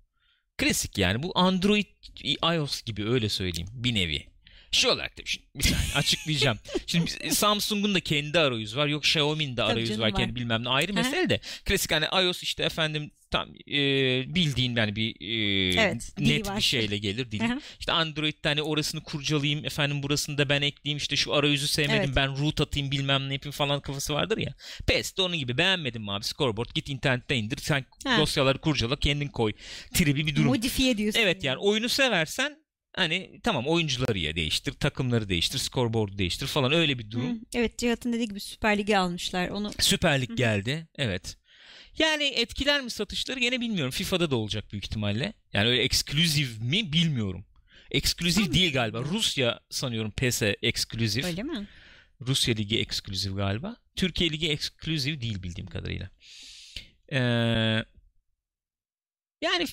Klasik 0.59 0.99
yani 0.99 1.23
bu 1.23 1.39
Android 1.39 1.87
iOS 2.55 2.83
gibi 2.83 3.09
öyle 3.09 3.29
söyleyeyim 3.29 3.69
bir 3.73 3.95
nevi. 3.95 4.36
Şey 4.71 4.91
olarak 4.91 5.13
şimdi 5.25 5.47
bir 5.57 5.63
saniye 5.63 5.95
açıklayacağım. 5.95 6.59
Şimdi 6.87 7.07
biz- 7.25 7.39
Samsung'un 7.39 7.95
da 7.95 8.01
kendi 8.01 8.39
arayüzü 8.39 8.77
var. 8.77 8.87
Yok 8.87 9.05
Xiaomi'nin 9.05 9.57
de 9.57 9.63
arayüzü 9.63 10.01
var. 10.01 10.13
var. 10.13 10.15
Kendi 10.15 10.35
bilmem 10.35 10.65
ne 10.65 10.69
ayrı 10.69 10.93
mesele 10.93 11.29
de. 11.31 11.41
Klasik 11.65 11.93
hani 11.93 12.25
iOS 12.25 12.43
işte 12.43 12.63
efendim 12.63 13.11
tam 13.31 13.49
e, 13.69 13.75
bildiğin 14.35 14.77
yani 14.77 14.97
bir 14.97 15.15
e, 15.21 15.81
Evet, 15.83 16.13
net 16.19 16.49
var. 16.49 16.57
bir 16.57 16.63
şeyle 16.63 16.99
gelir 16.99 17.41
hı. 17.41 17.61
İşte 17.81 17.93
Android'de 17.93 18.49
hani 18.49 18.63
orasını 18.63 19.03
kurcalayayım 19.03 19.65
efendim 19.65 20.03
burasını 20.03 20.39
da 20.39 20.49
ben 20.49 20.63
ekleyeyim 20.63 20.97
işte 20.99 21.17
şu 21.17 21.35
arayüzü 21.35 21.69
sevmedim 21.69 22.01
Evet. 22.05 22.17
ben 22.17 22.39
root 22.39 22.61
atayım 22.61 22.91
bilmem 22.91 23.29
ne 23.29 23.33
yapayım 23.33 23.53
falan 23.53 23.81
kafası 23.81 24.15
vardır 24.15 24.39
ya. 24.39 24.55
PES 24.87 25.17
de 25.17 25.23
onun 25.23 25.39
gibi 25.39 25.59
beğenmedim 25.59 26.09
abi 26.09 26.25
scoreboard 26.25 26.69
git 26.75 26.89
internetten 26.89 27.37
indir 27.37 27.59
sen 27.59 27.85
Ha. 28.05 28.19
dosyaları 28.19 28.59
kurcala 28.59 28.97
kendin 28.97 29.29
koy 29.29 29.53
tribi 29.95 30.27
bir 30.27 30.37
durum. 30.37 30.47
Modifiye 30.47 30.99
diyorsun. 30.99 31.21
Evet 31.21 31.45
yani 31.45 31.59
oyunu 31.59 31.89
seversen 31.89 32.66
hani 32.97 33.41
tamam 33.43 33.67
oyuncuları 33.67 34.19
ya 34.19 34.37
değiştir 34.37 34.73
takımları 34.73 35.29
değiştir 35.29 35.59
scoreboard'u 35.59 36.19
değiştir 36.19 36.47
falan 36.47 36.73
öyle 36.73 36.99
bir 36.99 37.11
durum. 37.11 37.31
Hı, 37.35 37.41
Evet 37.55 37.79
Cihat'ın 37.79 38.13
dediği 38.13 38.29
gibi 38.29 38.41
Süper 38.41 38.79
Lig'i 38.79 38.99
almışlar. 38.99 39.49
Onu 39.49 39.71
Süper 39.81 40.21
Lig 40.21 40.37
geldi. 40.37 40.89
Evet. 40.99 41.37
Yani 41.99 42.25
etkiler 42.25 42.81
mi 42.81 42.91
satışları 42.91 43.41
gene 43.41 43.61
bilmiyorum. 43.61 43.91
FIFA'da 43.91 44.31
da 44.31 44.37
olacak 44.37 44.73
büyük 44.73 44.85
ihtimalle. 44.85 45.33
Yani 45.53 45.69
öyle 45.69 45.83
ekskluzif 45.83 46.61
mi 46.61 46.93
bilmiyorum. 46.93 47.45
Ekskluzif 47.91 48.43
Tamam. 48.45 48.55
değil 48.55 48.73
galiba. 48.73 49.01
Rusya 49.03 49.61
sanıyorum 49.71 50.11
PES'e 50.11 50.57
ekskluzif. 50.63 51.25
öyle 51.25 51.43
mi? 51.43 51.67
Rusya 52.21 52.55
Ligi 52.55 52.79
ekskluzif 52.81 53.37
galiba. 53.37 53.77
Türkiye 53.97 54.31
Ligi 54.31 54.49
ekskluzif 54.51 55.21
değil 55.21 55.43
bildiğim 55.43 55.67
kadarıyla. 55.67 56.11
Ee, 57.13 57.19
yani 59.43 59.65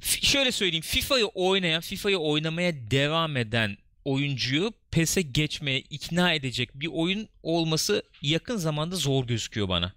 şöyle 0.00 0.52
söyleyeyim. 0.52 0.82
FIFA'yı 0.82 1.26
oynayan, 1.26 1.80
FIFA'yı 1.80 2.18
oynamaya 2.18 2.90
devam 2.90 3.36
eden 3.36 3.76
oyuncuyu 4.04 4.72
PES'e 4.90 5.22
geçmeye 5.22 5.80
ikna 5.80 6.32
edecek 6.32 6.70
bir 6.74 6.86
oyun 6.92 7.28
olması 7.42 8.02
yakın 8.22 8.56
zamanda 8.56 8.96
zor 8.96 9.26
gözüküyor 9.26 9.68
bana. 9.68 9.92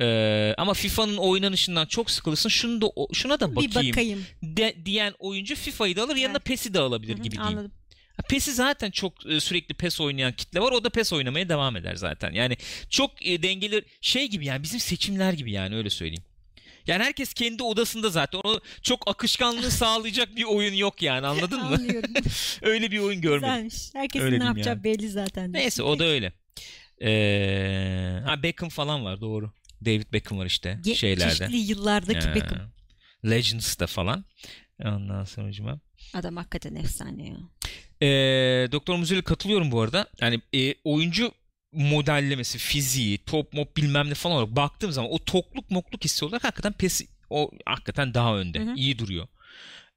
Ee, 0.00 0.54
ama 0.58 0.74
FIFA'nın 0.74 1.16
oynanışından 1.16 1.86
çok 1.86 2.10
sıkılırsın. 2.10 2.48
Şunu 2.48 2.80
da 2.80 2.86
şuna 3.12 3.40
da 3.40 3.50
Bir 3.50 3.56
bakayım, 3.56 3.90
bakayım. 3.92 4.26
de, 4.42 4.76
diyen 4.84 5.14
oyuncu 5.18 5.54
FIFA'yı 5.54 5.96
da 5.96 6.02
alır, 6.02 6.16
yanına 6.16 6.36
Evet. 6.36 6.46
PES'i 6.46 6.74
de 6.74 6.78
alabilir 6.80 7.14
Hı 7.14 7.18
hı, 7.18 7.22
gibi 7.22 7.36
diyeyim. 7.36 7.58
Anladım. 7.58 7.72
PES'i 8.28 8.52
zaten 8.52 8.90
çok 8.90 9.26
e, 9.30 9.40
sürekli 9.40 9.74
PES 9.74 10.00
oynayan 10.00 10.32
kitle 10.32 10.60
var. 10.60 10.72
O 10.72 10.84
da 10.84 10.90
PES 10.90 11.12
oynamaya 11.12 11.48
devam 11.48 11.76
eder 11.76 11.94
zaten. 11.94 12.32
Yani 12.32 12.56
çok 12.90 13.26
e, 13.26 13.42
dengeli 13.42 13.82
şey 14.00 14.28
gibi 14.28 14.46
yani 14.46 14.62
bizim 14.62 14.80
seçimler 14.80 15.32
gibi 15.32 15.52
yani 15.52 15.76
öyle 15.76 15.90
söyleyeyim. 15.90 16.24
Yani 16.86 17.02
herkes 17.04 17.34
kendi 17.34 17.62
odasında 17.62 18.10
zaten. 18.10 18.40
O 18.44 18.60
çok 18.82 19.10
akışkanlığı 19.10 19.70
sağlayacak 19.70 20.36
bir 20.36 20.44
oyun 20.44 20.74
yok 20.74 21.02
yani 21.02 21.26
anladın 21.26 21.60
mı? 21.60 21.66
Anlıyorum. 21.66 22.10
öyle 22.62 22.90
bir 22.90 22.98
oyun 22.98 23.20
görmedim. 23.20 23.48
Güzelmiş. 23.54 23.94
Herkesin 23.94 24.24
Öyle 24.26 24.38
ne 24.38 24.44
yapacağı 24.44 24.74
yani. 24.74 24.84
belli 24.84 25.08
zaten. 25.08 25.52
Neyse 25.52 25.82
o 25.82 25.98
da 25.98 26.04
öyle. 26.04 26.32
Ee, 27.02 28.20
ha 28.24 28.42
Beckham 28.42 28.68
falan 28.68 29.04
var 29.04 29.20
doğru. 29.20 29.52
David 29.84 30.12
Beckham 30.12 30.38
var 30.38 30.46
işte 30.46 30.78
Ge- 30.84 30.94
şeylerde. 30.94 31.34
Çeşitli 31.34 31.56
yıllardaki 31.56 32.28
Ee, 32.28 32.34
Beckham. 32.34 32.58
Legends'da 33.30 33.86
falan. 33.86 34.24
Ondan 34.84 35.24
sonra 35.24 35.78
Adam 36.14 36.36
hakikaten 36.36 36.74
efsane 36.74 37.28
ya. 37.28 37.36
Ee, 38.02 38.72
Doktor 38.72 38.96
Muzel'e 38.96 39.22
katılıyorum 39.22 39.70
bu 39.72 39.80
arada. 39.80 40.06
Yani 40.20 40.40
e, 40.54 40.74
oyuncu 40.84 41.32
modellemesi, 41.72 42.58
fiziği, 42.58 43.18
top 43.18 43.52
mop 43.52 43.76
bilmem 43.76 44.10
ne 44.10 44.14
falan 44.14 44.36
olarak 44.36 44.56
baktığım 44.56 44.92
zaman 44.92 45.12
o 45.12 45.18
tokluk 45.18 45.70
mokluk 45.70 46.04
hissi 46.04 46.24
olarak 46.24 46.44
hakikaten 46.44 46.72
pes 46.72 47.02
o 47.30 47.50
hakikaten 47.66 48.14
daha 48.14 48.36
önde. 48.36 48.58
Hı 48.58 48.62
hı. 48.62 48.74
iyi 48.74 48.98
duruyor. 48.98 49.28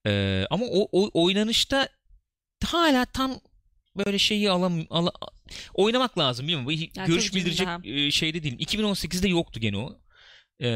Ee, 0.08 0.46
ama 0.50 0.66
o, 0.66 0.90
o 0.92 1.24
oynanışta 1.24 1.90
hala 2.66 3.06
tam 3.06 3.40
böyle 3.98 4.20
şeyi 4.20 4.50
alam 4.50 4.86
ala, 4.90 5.12
oynamak 5.74 6.18
lazım 6.18 6.48
bilmiyorum. 6.48 6.66
Bu 6.66 6.72
Ya 6.72 7.06
görüş 7.06 7.36
bildirecek 7.36 7.68
daha. 7.68 7.80
e, 7.84 8.12
şeyde 8.12 8.44
değilim. 8.44 8.58
2018'de 8.60 9.28
yoktu 9.28 9.60
gene 9.60 9.78
o. 9.78 10.00
Ee, 10.60 10.68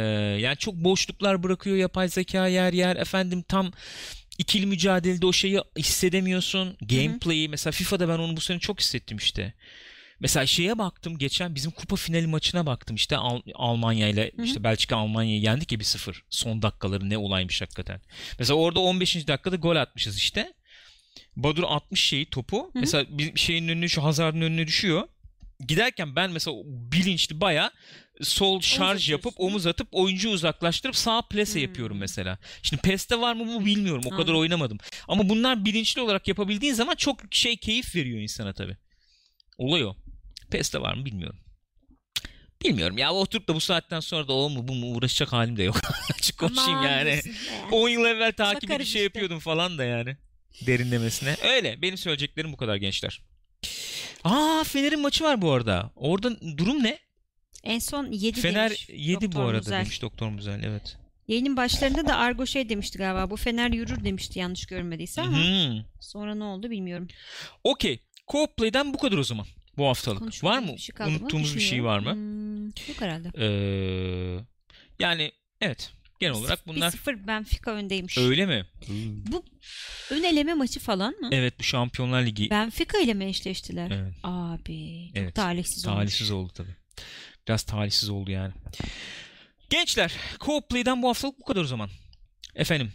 yani 0.41 0.57
çok 0.57 0.75
boşluklar 0.75 1.43
bırakıyor 1.43 1.77
yapay 1.77 2.09
zeka 2.09 2.47
yer 2.47 2.73
yer. 2.73 2.95
Efendim 2.95 3.43
tam 3.47 3.71
ikili 4.37 4.65
mücadelede 4.65 5.25
o 5.25 5.33
şeyi 5.33 5.59
hissedemiyorsun. 5.77 6.77
Gameplay'i 6.81 7.49
mesela 7.49 7.71
FIFA'da 7.71 8.09
ben 8.09 8.19
onu 8.19 8.37
bu 8.37 8.41
sene 8.41 8.59
çok 8.59 8.79
hissettim 8.79 9.17
işte. 9.17 9.53
Mesela 10.19 10.45
şeye 10.45 10.77
baktım 10.77 11.17
geçen 11.17 11.55
bizim 11.55 11.71
kupa 11.71 11.95
finali 11.95 12.27
maçına 12.27 12.65
baktım 12.65 12.95
işte 12.95 13.17
Al- 13.17 13.41
Almanya 13.55 14.07
ile 14.09 14.31
işte 14.43 14.63
Belçika 14.63 14.97
Almanya'yı 14.97 15.41
yendik 15.41 15.71
ya 15.71 15.79
bir 15.79 15.83
sıfır. 15.85 16.23
Son 16.29 16.61
dakikaları 16.61 17.09
ne 17.09 17.17
olaymış 17.17 17.61
hakikaten. 17.61 18.01
Mesela 18.39 18.57
orada 18.57 18.79
15. 18.79 19.15
dakikada 19.27 19.55
gol 19.55 19.75
atmışız 19.75 20.17
işte. 20.17 20.53
Badur 21.35 21.63
atmış 21.67 22.01
şeyi 22.03 22.25
topu. 22.25 22.57
hı. 22.73 22.79
Mesela 22.79 23.05
bir 23.17 23.39
şeyin 23.39 23.67
önüne 23.67 23.87
şu 23.87 24.03
Hazard'ın 24.03 24.41
önüne 24.41 24.67
düşüyor. 24.67 25.07
Giderken 25.67 26.15
ben 26.15 26.31
mesela 26.31 26.55
bilinçli 26.65 27.41
baya 27.41 27.71
sol 28.21 28.61
şarj 28.61 29.09
yapıp 29.09 29.33
omuz 29.37 29.67
atıp 29.67 29.87
oyuncuyu 29.91 30.33
uzaklaştırıp 30.33 30.95
sağ 30.95 31.21
plase 31.21 31.53
Hmm. 31.53 31.61
yapıyorum 31.61 31.97
mesela. 31.97 32.37
Şimdi 32.63 32.81
PES'te 32.81 33.19
var 33.19 33.33
mı 33.33 33.47
bu 33.47 33.65
bilmiyorum. 33.65 34.01
O 34.05 34.09
kadar 34.09 34.21
Anladım. 34.21 34.35
oynamadım. 34.39 34.77
Ama 35.07 35.29
bunlar 35.29 35.65
bilinçli 35.65 36.01
olarak 36.01 36.27
yapabildiğin 36.27 36.73
zaman 36.73 36.95
çok 36.95 37.19
şey 37.31 37.57
keyif 37.57 37.95
veriyor 37.95 38.19
insana 38.21 38.53
tabii. 38.53 38.77
Olay 39.57 39.85
o. 39.85 39.95
PES'te 40.51 40.81
var 40.81 40.93
mı 40.93 41.05
bilmiyorum. 41.05 41.39
Bilmiyorum 42.63 42.97
ya 42.97 43.13
oturup 43.13 43.47
da 43.47 43.55
bu 43.55 43.59
saatten 43.59 43.99
sonra 43.99 44.27
da 44.27 44.33
o 44.33 44.49
mu 44.49 44.67
bu 44.67 44.73
mu 44.75 44.95
uğraşacak 44.95 45.33
halim 45.33 45.57
de 45.57 45.63
yok. 45.63 45.75
Açık 46.17 46.37
konuşayım 46.37 46.83
yani. 46.83 47.05
diyorsun 47.11 47.31
be. 47.71 47.75
10 47.75 47.89
yıl 47.89 48.05
evvel 48.05 48.31
takibi 48.31 48.79
bir 48.79 48.85
şey 48.85 49.03
yapıyordum 49.03 49.39
falan 49.39 49.77
da 49.77 49.83
yani. 49.83 50.17
Derinlemesine. 50.65 51.35
Öyle. 51.55 51.81
Benim 51.81 51.97
söyleyeceklerim 51.97 52.53
bu 52.53 52.57
kadar 52.57 52.75
gençler. 52.75 53.21
Aa 54.23 54.63
Fener'in 54.63 55.01
maçı 55.01 55.23
var 55.23 55.41
bu 55.41 55.51
arada. 55.51 55.91
Orada 55.95 56.57
durum 56.57 56.83
ne? 56.83 56.99
En 57.63 57.79
son 57.79 58.11
7 58.11 58.41
Fener 58.41 58.69
demiş. 58.69 58.89
7 58.93 59.31
bu 59.31 59.41
arada 59.41 59.57
Muzel. 59.57 59.79
demiş 59.79 60.01
Doktor 60.01 60.29
Muzel. 60.29 60.63
Evet. 60.63 60.97
Yayının 61.27 61.57
başlarında 61.57 62.07
da 62.07 62.17
Argo 62.17 62.45
şey 62.45 62.69
demişti 62.69 62.97
galiba. 62.97 63.29
Bu 63.29 63.35
Fener 63.37 63.69
yürür 63.69 64.03
demişti 64.03 64.39
yanlış 64.39 64.65
görmediyse 64.65 65.21
ama 65.21 65.37
Hı. 65.37 65.85
sonra 66.01 66.35
ne 66.35 66.43
oldu 66.43 66.69
bilmiyorum. 66.69 67.07
Okey. 67.63 67.99
Co-Play'den 68.27 68.93
bu 68.93 68.97
kadar 68.97 69.17
o 69.17 69.23
zaman. 69.23 69.45
Bu 69.79 69.87
haftalık. 69.87 70.19
Konuşmamız 70.19 70.57
Var 70.57 70.67
mı? 70.67 70.73
bir 70.75 70.81
şey? 70.81 70.95
Unuttuğumuz 71.07 71.55
bir 71.55 71.61
şey 71.61 71.83
var 71.83 71.99
mı? 71.99 72.13
Hmm, 72.13 72.65
yok 72.65 73.01
herhalde. 73.01 73.31
Ee, 73.37 74.45
yani 74.99 75.31
evet. 75.61 75.91
Genel 76.19 76.33
olarak 76.33 76.67
bunlar 76.67 76.91
1-0 76.91 77.27
Benfica 77.27 77.71
öndeymiş. 77.71 78.17
öyle 78.17 78.45
mi? 78.45 78.65
Bu 79.31 79.45
ön 80.11 80.23
eleme 80.23 80.53
maçı 80.53 80.79
falan 80.79 81.13
mı? 81.13 81.29
Evet 81.31 81.59
bu 81.59 81.63
Şampiyonlar 81.63 82.25
Ligi 82.25 82.49
Benfica 82.49 82.99
ile 82.99 83.13
mi 83.13 83.25
eşleştiler? 83.25 83.91
Evet. 83.91 84.13
Abi 84.23 85.07
çok 85.07 85.17
Evet. 85.17 85.35
talihsiz 85.35 85.85
olmuş. 85.87 85.97
talihsiz 85.99 86.31
oldu 86.31 86.51
tabii. 86.55 86.75
Biraz 87.47 87.63
talihsiz 87.63 88.09
oldu 88.09 88.31
yani. 88.31 88.53
Gençler, 89.69 90.11
Co-Play'den 90.39 91.01
bu 91.01 91.09
haftalık 91.09 91.39
bu 91.39 91.43
kadar 91.43 91.61
o 91.61 91.65
zaman. 91.65 91.89
Efendim, 92.55 92.93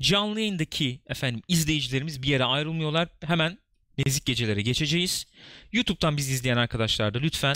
canlı 0.00 0.40
yayındaki 0.40 1.00
efendim 1.06 1.42
izleyicilerimiz 1.48 2.22
bir 2.22 2.28
yere 2.28 2.44
ayrılmıyorlar. 2.44 3.08
Hemen 3.24 3.58
Nezik 3.98 4.26
Gecelere 4.26 4.62
geçeceğiz. 4.62 5.26
YouTube'dan 5.72 6.16
bizi 6.16 6.32
izleyen 6.32 6.56
arkadaşlar 6.56 7.14
da 7.14 7.18
lütfen 7.18 7.54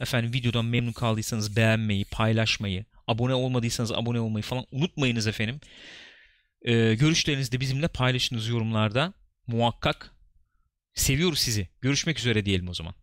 efendim 0.00 0.32
videodan 0.32 0.64
memnun 0.64 0.92
kaldıysanız 0.92 1.56
beğenmeyi, 1.56 2.04
paylaşmayı, 2.04 2.84
abone 3.06 3.34
olmadıysanız 3.34 3.92
abone 3.92 4.20
olmayı 4.20 4.42
falan 4.42 4.64
unutmayınız 4.70 5.26
efendim. 5.26 5.60
Ee, 6.62 6.94
görüşlerinizi 6.94 7.52
de 7.52 7.60
bizimle 7.60 7.88
paylaşınız 7.88 8.48
yorumlarda. 8.48 9.12
Muhakkak. 9.46 10.14
Seviyoruz 10.94 11.38
sizi. 11.38 11.68
Görüşmek 11.80 12.18
üzere 12.18 12.44
diyelim 12.44 12.68
o 12.68 12.74
zaman. 12.74 12.94